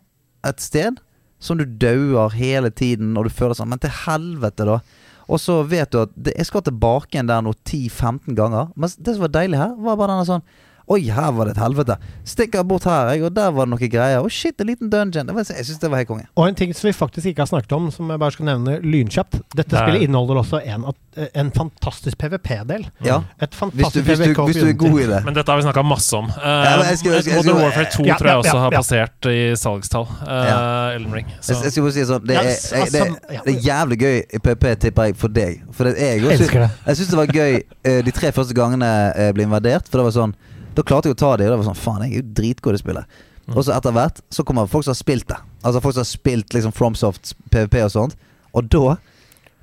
et 0.50 0.64
sted 0.64 1.02
som 1.38 1.58
du 1.58 1.64
dauer 1.64 2.34
hele 2.34 2.70
tiden, 2.74 3.12
og 3.16 3.28
du 3.28 3.30
føler 3.30 3.54
sånn 3.54 3.70
Men 3.70 3.82
til 3.82 3.94
helvete, 4.04 4.66
da. 4.66 4.80
Og 5.28 5.40
så 5.42 5.60
vet 5.68 5.92
du 5.92 6.00
at 6.02 6.14
det, 6.16 6.32
jeg 6.38 6.48
skal 6.48 6.64
tilbake 6.66 7.12
igjen 7.12 7.28
der 7.28 7.44
nå 7.44 7.52
10-15 7.68 8.34
ganger. 8.38 8.72
Men 8.74 8.90
det 8.96 9.14
som 9.14 9.26
var 9.26 9.34
deilig 9.36 9.60
her, 9.60 9.76
var 9.76 10.00
bare 10.00 10.16
denne 10.16 10.28
sånn 10.28 10.46
Oi, 10.88 11.02
her 11.12 11.32
var 11.36 11.44
det 11.48 11.52
et 11.56 11.60
helvete. 11.60 11.96
Stikker 12.24 12.62
bort 12.64 12.86
her, 12.88 13.10
jeg, 13.12 13.22
og 13.28 13.34
der 13.36 13.50
var 13.52 13.66
det 13.66 13.72
noe 13.74 13.88
greier. 13.92 14.22
Å 14.24 14.30
shit, 14.32 14.54
en 14.62 14.70
liten 14.70 14.88
dungeon. 14.92 15.26
Det 15.28 15.34
var, 15.36 15.44
jeg 15.44 15.66
syns 15.68 15.80
det 15.82 15.90
var 15.92 16.00
helt 16.00 16.08
konge. 16.08 16.24
Og 16.38 16.46
en 16.48 16.56
ting 16.56 16.72
som 16.76 16.88
vi 16.88 16.94
faktisk 16.96 17.28
ikke 17.28 17.44
har 17.44 17.50
snakket 17.50 17.74
om, 17.76 17.90
som 17.92 18.08
jeg 18.08 18.22
bare 18.22 18.32
skal 18.32 18.48
nevne 18.48 18.78
lynkjapt. 18.80 19.36
Dette 19.52 19.68
Det 19.68 19.76
er- 19.76 19.84
spillet 19.84 20.06
inneholder 20.08 20.40
også 20.40 20.62
en, 20.64 20.86
en 21.34 21.50
fantastisk 21.52 22.16
PVP-del. 22.18 22.86
Ja. 23.04 23.18
Et 23.44 23.52
Hvis 23.52 23.92
du, 23.92 24.00
hvis, 24.00 24.18
du, 24.18 24.42
hvis 24.48 24.56
du 24.62 24.66
er 24.68 24.72
god 24.80 25.00
i 25.02 25.06
det. 25.12 25.20
Men 25.28 25.34
dette 25.36 25.52
har 25.52 25.60
vi 25.60 25.66
snakka 25.68 25.84
masse 25.84 26.16
om. 26.16 26.24
Uh, 26.24 26.40
Ja, 26.48 26.82
jeg 26.88 26.98
skal- 26.98 27.12
jeg 27.12 27.22
skal- 27.22 27.34
jeg 27.34 27.42
skal- 27.44 27.52
Modern 27.52 27.64
Warfare 27.64 27.90
2 27.92 28.04
Ja, 28.06 28.16
tror 28.16 28.26
jeg 28.26 28.34
ja, 28.34 28.38
også 28.38 28.56
ja, 28.56 28.62
har 28.64 28.70
passert 28.70 29.26
i 29.28 29.38
salgstall. 29.56 30.06
Uh, 30.24 30.96
Elden 30.96 31.12
Ring. 31.14 31.26
Så. 31.40 31.52
Jeg, 31.52 31.62
jeg 31.64 31.72
skal 31.72 31.82
bare 31.82 31.92
si 31.92 32.04
sånn 32.08 32.26
Det 32.26 32.36
er, 32.36 32.42
jeg, 32.42 32.92
det, 32.92 33.02
altså, 33.02 33.44
det 33.44 33.54
er 33.54 33.60
jævlig 33.68 33.98
gøy 34.00 34.16
i 34.32 34.38
PVP, 34.38 34.64
tipper 34.80 35.02
jeg, 35.10 35.16
for 35.16 35.28
deg. 35.28 35.62
For 35.72 35.84
det, 35.84 35.96
jeg 36.00 36.22
det. 36.22 36.70
Jeg 36.86 36.96
syns 36.96 37.08
det 37.12 37.18
var 37.18 37.26
gøy 37.26 37.62
eh, 37.84 38.02
de 38.02 38.10
tre 38.10 38.32
første 38.32 38.54
gangene 38.56 38.88
jeg 39.16 39.34
ble 39.34 39.42
invadert. 39.44 39.84
For 39.90 39.98
det 40.00 40.08
var 40.08 40.16
sånn 40.16 40.34
Da 40.78 40.84
klarte 40.86 41.10
jeg 41.10 41.16
å 41.18 41.18
ta 41.18 41.32
det, 41.40 41.48
og 41.50 41.56
det 41.56 41.60
var 41.64 41.68
sånn 41.72 41.80
Faen, 41.82 42.04
jeg 42.06 42.12
er 42.14 42.22
jo 42.22 42.28
dritgod 42.38 42.78
i 42.78 42.82
spillet. 42.84 43.20
Og 43.50 43.62
så 43.64 43.72
etter 43.74 43.94
hvert 43.96 44.20
så 44.30 44.44
kommer 44.46 44.68
folk 44.70 44.84
som 44.86 44.92
har 44.94 45.00
spilt 45.00 45.26
det. 45.32 45.38
Altså 45.64 45.80
folk 45.82 45.96
som 45.96 46.04
har 46.04 46.10
spilt 46.12 46.54
liksom 46.54 46.74
FromSoft, 46.76 47.32
PVP 47.50 47.80
og 47.86 47.94
sånt. 47.98 48.18
Og 48.54 48.68
da 48.70 48.98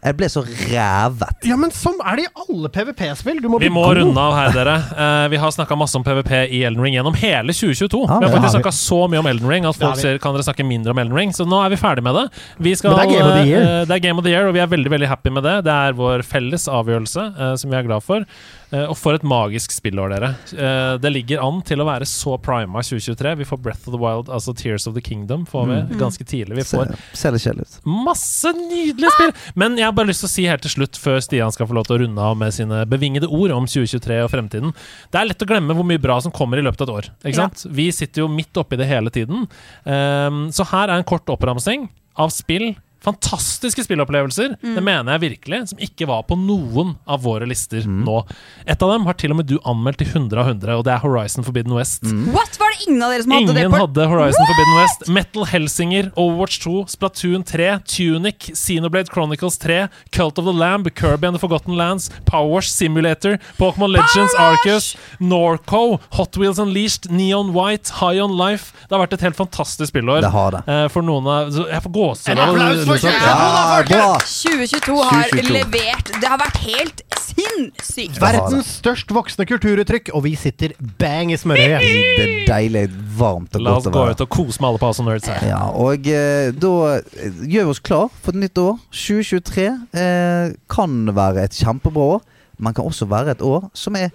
Jeg 0.05 0.13
ble 0.19 0.27
så 0.29 0.43
rævet. 0.45 1.45
Ja, 1.49 1.55
men 1.57 1.71
sånn 1.73 1.95
er 2.05 2.19
det 2.19 2.25
i 2.27 2.43
alle 2.43 2.69
PVP-spill. 2.69 3.39
Du 3.41 3.47
må 3.49 3.57
Vi 3.57 3.71
må 3.73 3.87
god. 3.87 3.97
runde 3.97 4.21
av 4.21 4.35
her, 4.37 4.51
dere. 4.53 4.75
Eh, 4.93 5.27
vi 5.33 5.39
har 5.41 5.49
snakka 5.55 5.73
masse 5.81 5.97
om 5.97 6.03
PVP 6.05 6.29
i 6.53 6.59
Elden 6.67 6.83
Ring 6.85 6.93
gjennom 6.93 7.15
hele 7.17 7.49
2022. 7.55 8.03
Ja, 8.05 8.19
vi 8.21 8.27
har 8.27 8.35
faktisk 8.35 8.51
ja, 8.51 8.59
snakka 8.59 8.73
så 8.77 8.99
mye 9.09 9.23
om 9.23 9.29
Elden 9.31 9.49
Ring 9.49 9.65
at 9.65 9.79
folk 9.79 9.97
sier 9.97 10.19
kan 10.21 10.35
dere 10.37 10.45
snakke 10.45 10.67
mindre 10.67 10.93
om 10.93 11.01
Elden 11.01 11.17
Ring. 11.17 11.33
Så 11.33 11.47
nå 11.49 11.57
er 11.65 11.73
vi 11.73 11.79
ferdig 11.81 12.03
med 12.05 12.19
det. 12.19 12.25
Vi 12.61 12.75
skal, 12.77 12.93
Men 12.93 13.01
det 13.01 13.07
er 13.07 13.17
Game 13.17 13.31
of 13.31 13.39
the 13.39 13.49
Year. 13.49 13.65
eh, 13.65 13.85
det 13.89 13.95
er 13.97 14.03
Game 14.05 14.21
of 14.21 14.27
the 14.27 14.35
Year, 14.35 14.45
og 14.45 14.53
vi 14.53 14.61
er 14.61 14.69
veldig 14.75 14.93
veldig 14.93 15.09
happy 15.09 15.33
med 15.39 15.47
det. 15.49 15.55
Det 15.65 15.73
er 15.87 15.97
vår 15.97 16.21
felles 16.35 16.67
avgjørelse, 16.69 17.25
eh, 17.39 17.55
som 17.63 17.73
vi 17.73 17.79
er 17.81 17.89
glad 17.89 18.05
for. 18.05 18.27
Eh, 18.75 18.83
og 18.89 18.97
for 18.99 19.15
et 19.15 19.23
magisk 19.27 19.73
spillår, 19.75 20.15
dere. 20.15 20.31
Eh, 20.51 20.95
det 21.01 21.11
ligger 21.13 21.43
an 21.45 21.61
til 21.65 21.81
å 21.81 21.87
være 21.87 22.07
så 22.09 22.35
prima 22.41 22.83
2023. 22.83 23.35
Vi 23.41 23.47
får 23.47 23.61
Breath 23.63 23.87
of 23.87 23.95
the 23.95 24.01
Wild, 24.01 24.29
altså 24.33 24.55
Tears 24.57 24.87
of 24.89 24.95
the 24.97 25.03
Kingdom, 25.05 25.45
får 25.49 25.67
vi 25.69 25.79
ganske 26.01 26.27
tidlig. 26.27 26.59
Vi 26.59 26.67
får 26.67 26.93
Ser, 27.15 27.37
ut. 27.61 27.77
Masse 27.85 28.51
nydelige 28.57 29.13
spill! 29.15 29.33
Men 29.55 29.77
jeg 29.79 29.87
har 29.87 29.95
bare 29.95 30.11
lyst 30.11 30.25
til 30.25 30.29
å 30.29 30.33
si 30.33 30.47
helt 30.49 30.65
til 30.65 30.75
slutt, 30.75 30.99
før 30.99 31.21
Stian 31.23 31.53
skal 31.55 31.69
få 31.69 31.77
lov 31.77 31.87
til 31.87 31.97
å 31.97 32.01
runde 32.03 32.29
av 32.29 32.37
med 32.39 32.55
sine 32.55 32.83
bevingede 32.89 33.29
ord 33.29 33.53
om 33.55 33.67
2023 33.69 34.21
og 34.25 34.31
fremtiden 34.33 34.73
Det 35.13 35.19
er 35.19 35.29
lett 35.29 35.43
å 35.43 35.49
glemme 35.49 35.75
hvor 35.77 35.87
mye 35.87 36.01
bra 36.01 36.17
som 36.23 36.33
kommer 36.35 36.59
i 36.59 36.65
løpet 36.65 36.83
av 36.83 36.89
et 36.89 36.95
år. 36.95 37.11
Ikke 37.23 37.39
sant? 37.39 37.65
Vi 37.75 37.89
sitter 37.95 38.25
jo 38.25 38.31
midt 38.31 38.57
oppi 38.59 38.79
det 38.79 38.89
hele 38.89 39.13
tiden. 39.13 39.45
Ehm, 39.85 40.47
så 40.55 40.65
her 40.71 40.89
er 40.89 40.99
en 40.99 41.07
kort 41.07 41.29
oppramsing 41.31 41.87
av 42.21 42.31
spill. 42.33 42.73
Fantastiske 43.05 43.85
spillopplevelser, 43.85 44.57
det 44.63 44.83
mener 44.83 45.15
jeg 45.15 45.23
virkelig, 45.27 45.61
som 45.71 45.81
ikke 45.83 46.07
var 46.09 46.25
på 46.27 46.37
noen 46.39 46.95
av 47.05 47.21
våre 47.25 47.47
lister 47.49 47.85
nå. 47.85 48.21
Et 48.65 48.81
av 48.81 48.93
dem 48.95 49.05
har 49.05 49.17
til 49.21 49.35
og 49.35 49.39
med 49.41 49.49
du 49.49 49.57
anmeldt 49.63 50.01
til 50.01 50.09
100 50.11 50.41
av 50.41 50.51
100, 50.55 50.79
og 50.79 50.85
det 50.87 50.95
er 50.95 51.03
Horizon 51.05 51.45
Forbidden 51.45 51.75
West. 51.77 52.03
What? 52.33 52.57
Var 52.75 52.85
det 52.85 52.91
ingen 52.91 53.03
av 53.03 53.11
dere 53.11 53.23
som 53.23 53.31
hadde 53.31 53.53
det 53.53 53.61
Ingen 53.65 53.71
hadde 53.79 54.05
Horizon 54.11 54.45
Forbidden 54.49 54.75
West. 54.81 55.07
Metal 55.07 55.45
Helsinger, 55.45 56.11
Overwatch 56.15 56.59
2, 56.59 56.85
Splatoon 56.91 57.43
3, 57.45 57.79
Tunic, 57.87 58.49
Xenoblade 58.53 59.07
Chronicles 59.13 59.57
3, 59.57 59.87
Cult 60.11 60.37
of 60.39 60.45
the 60.45 60.51
Lamb, 60.53 60.85
Kirby 60.95 61.27
and 61.27 61.35
the 61.35 61.39
Forgotten 61.39 61.75
Lands, 61.77 62.09
Powerwash 62.25 62.67
Simulator, 62.69 63.39
Pokémon 63.57 63.91
Legends, 63.91 64.35
Arcus, 64.37 64.95
Norco, 65.19 65.99
Hot 66.17 66.35
Wheels 66.37 66.59
Unleashed, 66.59 67.09
Neon 67.11 67.53
White, 67.53 67.89
High 68.01 68.19
On 68.23 68.35
Life. 68.37 68.73
Det 68.89 68.95
har 68.97 69.05
vært 69.05 69.13
et 69.13 69.21
helt 69.29 69.37
fantastisk 69.39 69.89
spillår. 69.93 70.21
Det 70.21 70.31
har 70.35 70.51
det. 70.51 70.63
Eh, 70.67 70.87
for 70.91 71.01
noen 71.05 71.27
av 71.27 71.53
Jeg 71.55 71.81
får 71.85 71.91
gåsehud 71.95 72.31
En 72.35 72.39
av 72.39 72.49
å- 72.49 72.59
applaus 72.59 72.85
for 72.85 73.95
Ja, 73.95 74.17
2022 74.19 75.03
har 75.03 75.23
2022. 75.29 75.53
levert. 75.53 76.11
Det 76.21 76.27
har 76.27 76.37
vært 76.41 76.57
helt 76.65 77.01
sinnssykt. 77.25 78.19
Verdens 78.21 78.69
størst 78.79 79.11
voksne 79.15 79.45
kulturuttrykk, 79.49 80.11
og 80.15 80.25
vi 80.25 80.35
sitter 80.39 80.75
bang 80.99 81.31
i 81.33 81.39
smørøyet. 81.39 81.85
Det 81.85 82.25
er 82.25 82.33
deilig, 82.49 82.85
varmt 83.17 83.55
og 83.57 83.65
La 83.65 83.75
oss 83.77 83.85
godt 83.85 83.91
å 83.91 83.95
gå 83.95 84.03
være 84.03 84.17
ut 84.17 84.23
og 84.25 84.31
kose 84.35 84.61
med 84.61 84.69
alle 84.69 84.81
på 84.81 84.89
Awesome 84.89 85.11
Nerds 85.11 85.29
her. 85.31 85.47
Ja, 85.49 85.61
og 85.71 86.09
eh, 86.11 86.51
da 86.55 86.73
eh, 86.97 87.41
gjør 87.43 87.69
vi 87.69 87.75
oss 87.75 87.83
klar 87.85 88.07
for 88.21 88.35
et 88.35 88.43
nytt 88.43 88.61
år. 88.61 88.77
2023 88.91 89.67
eh, 90.03 90.55
kan 90.71 91.01
være 91.15 91.47
et 91.47 91.57
kjempebra 91.57 92.09
år, 92.15 92.23
men 92.59 92.77
kan 92.77 92.87
også 92.87 93.09
være 93.11 93.35
et 93.35 93.43
år 93.45 93.69
som 93.75 93.97
er 93.99 94.13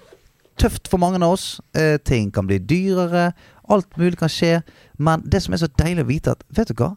tøft 0.60 0.90
for 0.92 1.00
mange 1.02 1.20
av 1.20 1.34
oss. 1.36 1.48
Eh, 1.76 1.96
ting 2.04 2.30
kan 2.34 2.48
bli 2.48 2.60
dyrere, 2.62 3.30
alt 3.70 4.00
mulig 4.00 4.18
kan 4.20 4.32
skje. 4.32 4.60
Men 5.00 5.24
det 5.24 5.42
som 5.44 5.56
er 5.56 5.64
så 5.64 5.70
deilig 5.80 6.06
å 6.06 6.10
vite, 6.10 6.36
at 6.36 6.44
vet 6.56 6.72
du 6.72 6.80
hva? 6.80 6.94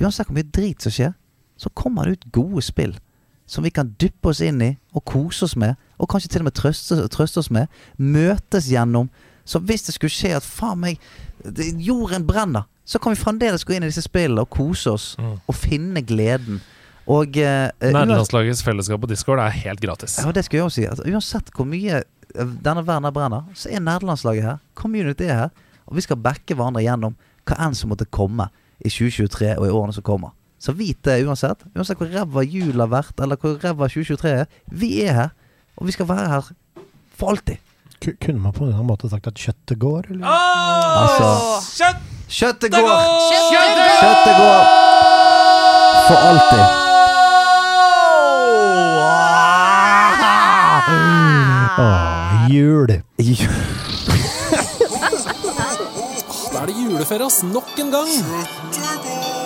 Uansett 0.00 0.30
hvor 0.30 0.38
mye 0.38 0.48
drit 0.48 0.80
som 0.82 0.94
skjer, 0.94 1.14
så 1.60 1.68
kommer 1.76 2.08
det 2.08 2.20
ut 2.20 2.30
gode 2.32 2.64
spill 2.64 2.94
som 3.50 3.64
vi 3.66 3.72
kan 3.74 3.88
dyppe 3.98 4.30
oss 4.30 4.40
inn 4.46 4.60
i 4.62 4.70
og 4.94 5.02
kose 5.10 5.44
oss 5.48 5.56
med, 5.58 5.74
og 5.98 6.08
kanskje 6.12 6.30
til 6.36 6.44
og 6.44 6.48
med 6.50 6.54
trøste, 6.54 7.00
trøste 7.10 7.42
oss 7.42 7.50
med. 7.50 7.66
Møtes 7.98 8.68
gjennom. 8.70 9.08
Så 9.44 9.58
hvis 9.66 9.82
det 9.88 9.96
skulle 9.96 10.14
skje 10.14 10.36
at 10.38 10.46
faen 10.46 10.78
meg 10.84 11.00
jorden 11.82 12.26
brenner, 12.28 12.68
så 12.86 12.98
kan 13.02 13.14
vi 13.14 13.20
fremdeles 13.20 13.64
gå 13.66 13.74
inn 13.76 13.84
i 13.86 13.90
disse 13.90 14.02
spillene 14.06 14.42
og 14.44 14.50
kose 14.54 14.90
oss 14.92 15.16
Mm. 15.18 15.40
og 15.48 15.54
finne 15.54 16.02
gleden. 16.02 16.60
Og 17.10 17.36
eh, 17.36 17.70
eh, 17.80 17.92
Nederlandslagets 17.92 18.62
fellesskap 18.62 19.00
på 19.00 19.08
Discord 19.10 19.38
er 19.42 19.48
helt 19.50 19.80
gratis. 19.80 20.18
ja, 20.18 20.30
det 20.32 20.44
skal 20.44 20.56
jeg 20.58 20.64
også 20.64 20.74
si. 20.80 20.86
Altså, 20.86 21.04
uansett 21.10 21.50
hvor 21.56 21.66
mye 21.66 22.02
eh, 22.02 22.44
denne 22.62 22.86
verden 22.86 23.12
brenner, 23.12 23.42
så 23.54 23.68
er 23.70 23.80
nederlandslaget 23.80 24.42
her. 24.42 24.58
Community 24.74 25.22
er 25.26 25.34
her. 25.34 25.50
Og 25.86 25.96
vi 25.96 26.00
skal 26.06 26.16
backe 26.16 26.54
hverandre 26.54 26.82
gjennom 26.84 27.16
hva 27.46 27.56
enn 27.66 27.74
som 27.74 27.90
måtte 27.90 28.06
komme 28.06 28.46
i 28.84 28.88
2023 28.88 29.56
og 29.58 29.66
i 29.66 29.70
årene 29.74 29.92
som 29.96 30.02
kommer. 30.06 30.30
Så 30.60 30.74
vit 30.76 30.98
det 31.04 31.22
uansett. 31.24 31.62
Uansett 31.72 31.96
hvor 31.96 32.10
ræva 32.12 32.44
jul 32.44 32.76
har 32.82 32.90
vært, 32.92 33.16
eller 33.22 33.40
hvor 33.40 33.56
ræva 33.62 33.88
2023 33.88 34.32
er. 34.42 34.46
Vi 34.68 34.90
er 35.06 35.16
her. 35.16 35.30
Og 35.80 35.88
vi 35.88 35.94
skal 35.96 36.08
være 36.08 36.28
her 36.28 36.50
for 37.16 37.32
alltid. 37.32 37.56
K 38.00 38.12
Kunne 38.20 38.40
man 38.40 38.52
på 38.52 38.64
en 38.64 38.86
måte 38.88 39.08
sagt 39.12 39.26
at 39.28 39.34
kjøttet 39.36 39.78
går, 39.80 40.06
eller? 40.10 40.26
Altså 40.26 41.28
Kjøtt! 41.76 41.96
Kjøttet 42.28 42.70
går! 42.72 42.80
går! 42.80 42.92
går! 43.50 43.88
Kjøttet 44.00 44.34
går! 44.40 44.62
For 46.08 46.16
alltid. 46.28 46.64
Åh, 51.80 52.50
jul. 52.52 52.90
Da 56.50 56.62
er 56.62 56.66
det 56.66 56.76
juleferie, 56.76 57.26
ass. 57.26 57.42
Nok 57.42 57.76
en 57.80 57.92
gang. 57.94 58.10
Kjøttet 58.10 59.04
går, 59.04 59.39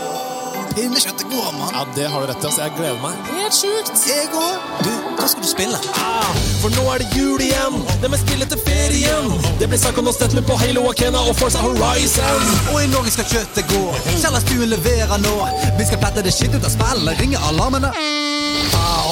mann. 0.77 1.71
Ja, 1.73 1.87
det 1.95 2.07
har 2.11 2.21
du 2.21 2.27
rett 2.27 2.43
i. 2.43 2.47
Altså, 2.47 2.63
Jeg 2.63 2.73
gleder 2.77 3.01
meg. 3.03 3.15
Helt 3.39 3.55
sjukt. 3.55 3.93
Jeg 4.09 4.29
går. 4.33 4.55
Du, 4.85 4.91
hva 5.19 5.29
skal 5.29 5.43
du 5.43 5.49
spille? 5.49 5.79
Ah, 5.95 6.35
for 6.63 6.71
nå 6.75 6.85
er 6.95 6.99
det 6.99 7.09
jul 7.17 7.41
igjen. 7.41 7.79
Det 8.03 8.11
med 8.11 8.19
spillet 8.19 8.49
til 8.49 8.59
ferien. 8.67 9.31
Det 9.61 9.69
blir 9.69 9.79
Psychonauts 9.79 10.35
med 10.35 10.45
på 10.47 10.57
Halo 10.57 10.89
Akena 10.91 11.19
og 11.29 11.37
Forza 11.37 11.59
Horizon. 11.59 12.43
Og 12.75 12.83
i 12.83 12.87
Norge 12.87 13.11
skal 13.15 13.25
kjøttet 13.25 13.71
gå. 13.71 13.83
Kjellerstuen 14.21 14.69
leverer 14.75 15.19
nå. 15.23 15.37
Vi 15.79 15.87
skal 15.87 16.03
plette 16.03 16.23
det 16.27 16.35
skitt 16.35 16.55
ut 16.55 16.65
av 16.65 16.73
spillet, 16.75 17.21
ringe 17.21 17.39
alarmene. 17.51 17.95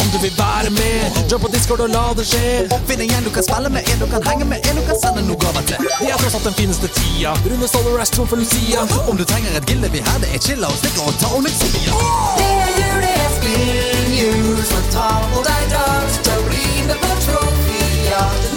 Om 0.03 0.09
du 0.14 0.18
vil 0.18 0.34
være 0.38 0.70
med, 0.70 0.98
jobb 1.30 1.40
på 1.44 1.48
Discord 1.55 1.80
og 1.84 1.90
la 1.96 2.05
det 2.18 2.24
skje. 2.26 2.46
Finn 2.88 3.03
en 3.05 3.11
gjeng 3.12 3.26
du 3.26 3.30
kan 3.36 3.44
spille 3.46 3.70
med, 3.74 3.90
en 3.90 4.00
du 4.03 4.07
kan 4.14 4.22
henge 4.28 4.46
med, 4.53 4.59
en 4.68 4.80
du 4.80 4.82
kan 4.88 4.98
sende 5.03 5.22
noe 5.28 5.38
gaver 5.44 5.62
til. 5.70 5.90
Vi 6.00 6.09
er 6.11 6.18
tross 6.22 6.34
alt 6.38 6.48
den 6.48 6.57
fineste 6.59 6.90
tida. 6.96 7.34
Rune 7.46 7.68
Stoller 7.70 8.03
er 8.03 8.26
for 8.32 8.36
Lucia. 8.42 8.82
Om 9.11 9.16
du 9.20 9.24
trenger 9.24 9.59
et 9.59 9.66
gilde, 9.70 9.90
vi 9.94 10.03
her 10.07 10.18
det 10.24 10.30
er 10.34 10.42
chilla 10.46 10.66
og 10.72 10.78
stikker 10.82 11.07
og 11.07 11.14
ta 11.22 11.30
om 11.38 11.46
litt 11.46 11.59
sida. 11.61 11.94
Det 12.38 12.48
er 12.64 12.72
jul, 12.80 12.98
det 13.07 13.14
er 13.26 13.30
spill, 13.36 14.09
jul 14.22 14.64
som 14.72 14.88
ta 14.96 15.11
på 15.34 15.44
deg 15.48 15.68
drakt, 15.74 16.18
Så 16.26 16.40
blir 16.48 16.82
med 16.90 16.98
på 17.05 17.12
trofea. 17.26 18.51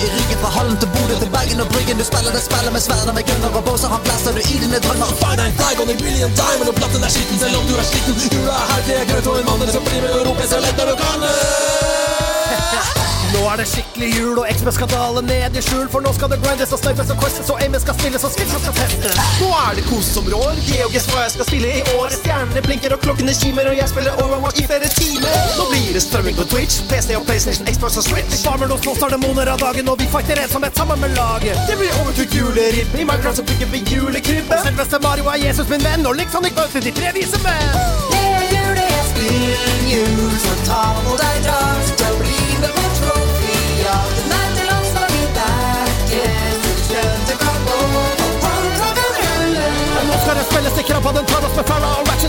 Så 0.00 0.06
laget 0.06 0.12
i 0.12 0.16
ryggen 0.16 0.38
fra 0.42 0.50
Hallen 0.56 0.76
til 0.82 0.88
Bodø 0.94 1.14
til 1.22 1.30
Bergen 1.36 1.60
og 1.60 1.68
Bryggen. 1.72 1.96
Du 2.00 2.04
spiller 2.10 2.30
det 2.36 2.42
spillet 2.48 2.72
med 2.76 2.82
sverdet 2.86 3.14
med 3.18 3.24
gunner 3.28 3.50
og 3.58 3.64
båser. 3.64 3.88
Han 3.94 4.00
blæster 4.06 4.30
du 4.36 4.40
i 4.52 4.54
dine 4.62 4.78
drømmer. 4.84 5.08
Find 5.22 5.40
a 5.44 5.46
flag 5.58 5.76
on 5.82 5.88
a 5.94 5.96
billion 6.04 6.30
diamond 6.40 6.68
Og 6.70 6.74
platten 6.80 7.00
er 7.06 7.10
skitten 7.14 7.38
selv 7.42 7.56
om 7.60 7.64
du 7.70 7.74
er 7.82 7.86
sliten 7.90 8.14
Jula 8.34 8.54
er 8.62 8.66
her, 8.70 8.80
det 8.86 8.94
er 9.00 9.04
grøt 9.10 9.26
og 9.30 9.34
en 9.40 9.46
mann 9.48 9.70
som 9.76 9.82
blir 9.86 10.00
med 10.04 10.12
og 10.18 10.22
roper 10.28 10.46
så 10.52 10.58
lett 10.64 10.76
når 10.78 10.86
du 10.90 10.94
kan 11.02 13.05
Nå 13.34 13.42
er 13.50 13.60
det 13.60 13.66
skikkelig 13.70 14.08
jul, 14.14 14.38
og 14.40 14.46
XB 14.52 14.68
skal 14.76 14.88
dale 14.90 15.22
ned 15.26 15.56
i 15.58 15.62
skjul. 15.64 15.86
For 15.92 16.04
nå 16.04 16.12
skal 16.16 16.30
det 16.32 16.38
grindes 16.44 16.72
og 16.74 16.80
snipes 16.80 17.10
og 17.12 17.18
questes, 17.22 17.50
og 17.52 17.62
aimen 17.64 17.82
skal 17.82 17.96
spilles 17.98 18.26
og 18.26 18.32
skills 18.34 18.54
skal 18.54 18.76
testes. 18.78 19.18
Nå 19.40 19.50
er 19.62 19.78
det 19.78 19.84
kos 19.88 20.10
som 20.16 20.28
rår. 20.32 20.60
GeoGuess 20.68 21.08
hva 21.10 21.24
jeg 21.24 21.34
skal 21.36 21.48
spille 21.50 21.72
i 21.78 21.82
år. 21.96 22.14
Stjernene 22.16 22.62
blinker 22.66 22.94
og 22.96 23.02
klokkene 23.04 23.34
kimer, 23.40 23.70
og 23.72 23.78
jeg 23.80 23.90
spiller 23.92 24.22
Overwatch 24.24 24.62
i 24.62 24.66
flere 24.70 24.90
timer. 24.94 25.36
Nå 25.58 25.68
blir 25.72 25.90
det 25.96 26.04
strømming 26.06 26.38
på 26.38 26.46
Twitch, 26.52 26.78
PC 26.90 27.18
og 27.18 27.26
PlayStation, 27.28 27.68
Xbox 27.72 28.00
og 28.02 28.06
Switch. 28.08 28.38
Farmer 28.46 28.70
nå 28.70 28.78
slåss 28.82 29.02
er 29.08 29.16
demoner 29.16 29.52
av 29.54 29.60
dagen, 29.64 29.90
og 29.92 30.00
vi 30.00 30.08
fighter 30.12 30.42
ensomhet 30.44 30.78
sammen 30.78 31.02
med 31.02 31.16
laget. 31.18 31.58
Det 31.70 31.78
blir 31.80 31.92
overtok 32.02 32.38
juleribbe. 32.40 33.02
I 33.02 33.08
Minecraft 33.08 33.42
så 33.42 33.46
bygger 33.50 33.72
vi 33.74 33.82
julekrybbe. 33.90 34.62
Selveste 34.64 35.02
Mario 35.02 35.30
er 35.34 35.42
Jesus 35.48 35.68
min 35.72 35.84
venn, 35.84 36.06
og 36.06 36.18
liksom 36.20 36.46
ikke 36.46 36.62
møter 36.62 36.88
de 36.88 36.94
tre 37.00 37.12
vise 37.18 37.42
menn. 37.44 37.76
Det 38.14 38.24
er 38.40 38.48
jul, 38.54 38.72
det 38.80 38.88
er 38.88 39.06
spill, 39.12 39.70
jul 39.92 40.40
som 40.46 40.66
tar 40.70 41.04
på 41.04 41.20
deg 41.22 41.46
drar. 41.48 41.95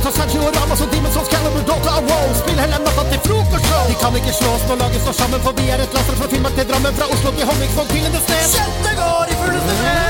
Ta 0.07 0.11
Sergio 0.11 0.41
Ramos 0.55 0.82
og 0.82 0.89
Demons 0.93 1.15
og 1.19 1.25
Scalibur, 1.28 1.63
Dota 1.69 1.91
og 1.99 2.03
WoW. 2.09 2.28
Spill 2.41 2.59
hele 2.63 2.78
natta 2.86 3.03
til 3.11 3.19
frokostshow. 3.28 3.84
De 3.89 3.95
kan 4.01 4.15
ikke 4.19 4.34
slå 4.39 4.49
oss 4.55 4.65
når 4.69 4.78
laget 4.84 5.01
står 5.05 5.15
sammen, 5.21 5.39
for 5.45 5.51
vi 5.59 5.65
er 5.73 5.80
et 5.86 5.93
laster 5.95 6.15
fra 6.19 6.28
Finnmark 6.32 6.55
til 6.59 6.67
Drammen, 6.69 6.93
fra 6.99 7.05
Oslo 7.13 7.30
til 7.38 7.45
Honningsvåg 7.49 7.88
til 7.93 8.21
sted. 8.28 8.43
Kjente 8.55 8.91
går 9.01 9.25
i 9.34 9.36
fulleste 9.41 9.73
fred. 9.82 10.05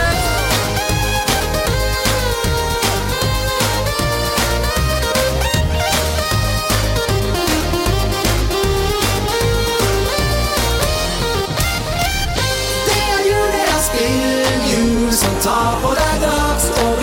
Jul, 14.72 15.12
som 15.14 15.36
tar 15.42 15.80
på 15.82 15.90
deg 15.98 16.16
dags 16.22 16.66
og 16.84 16.92
med 16.92 16.97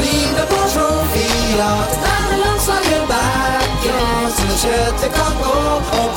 på 1.55 1.61
troféjakt. 1.61 1.95
Denne 2.05 2.37
landslaget 2.45 3.03
backer, 3.09 4.29
så 4.37 4.47
kjøttet 4.63 5.13
kan 5.15 5.33
gå. 5.43 6.14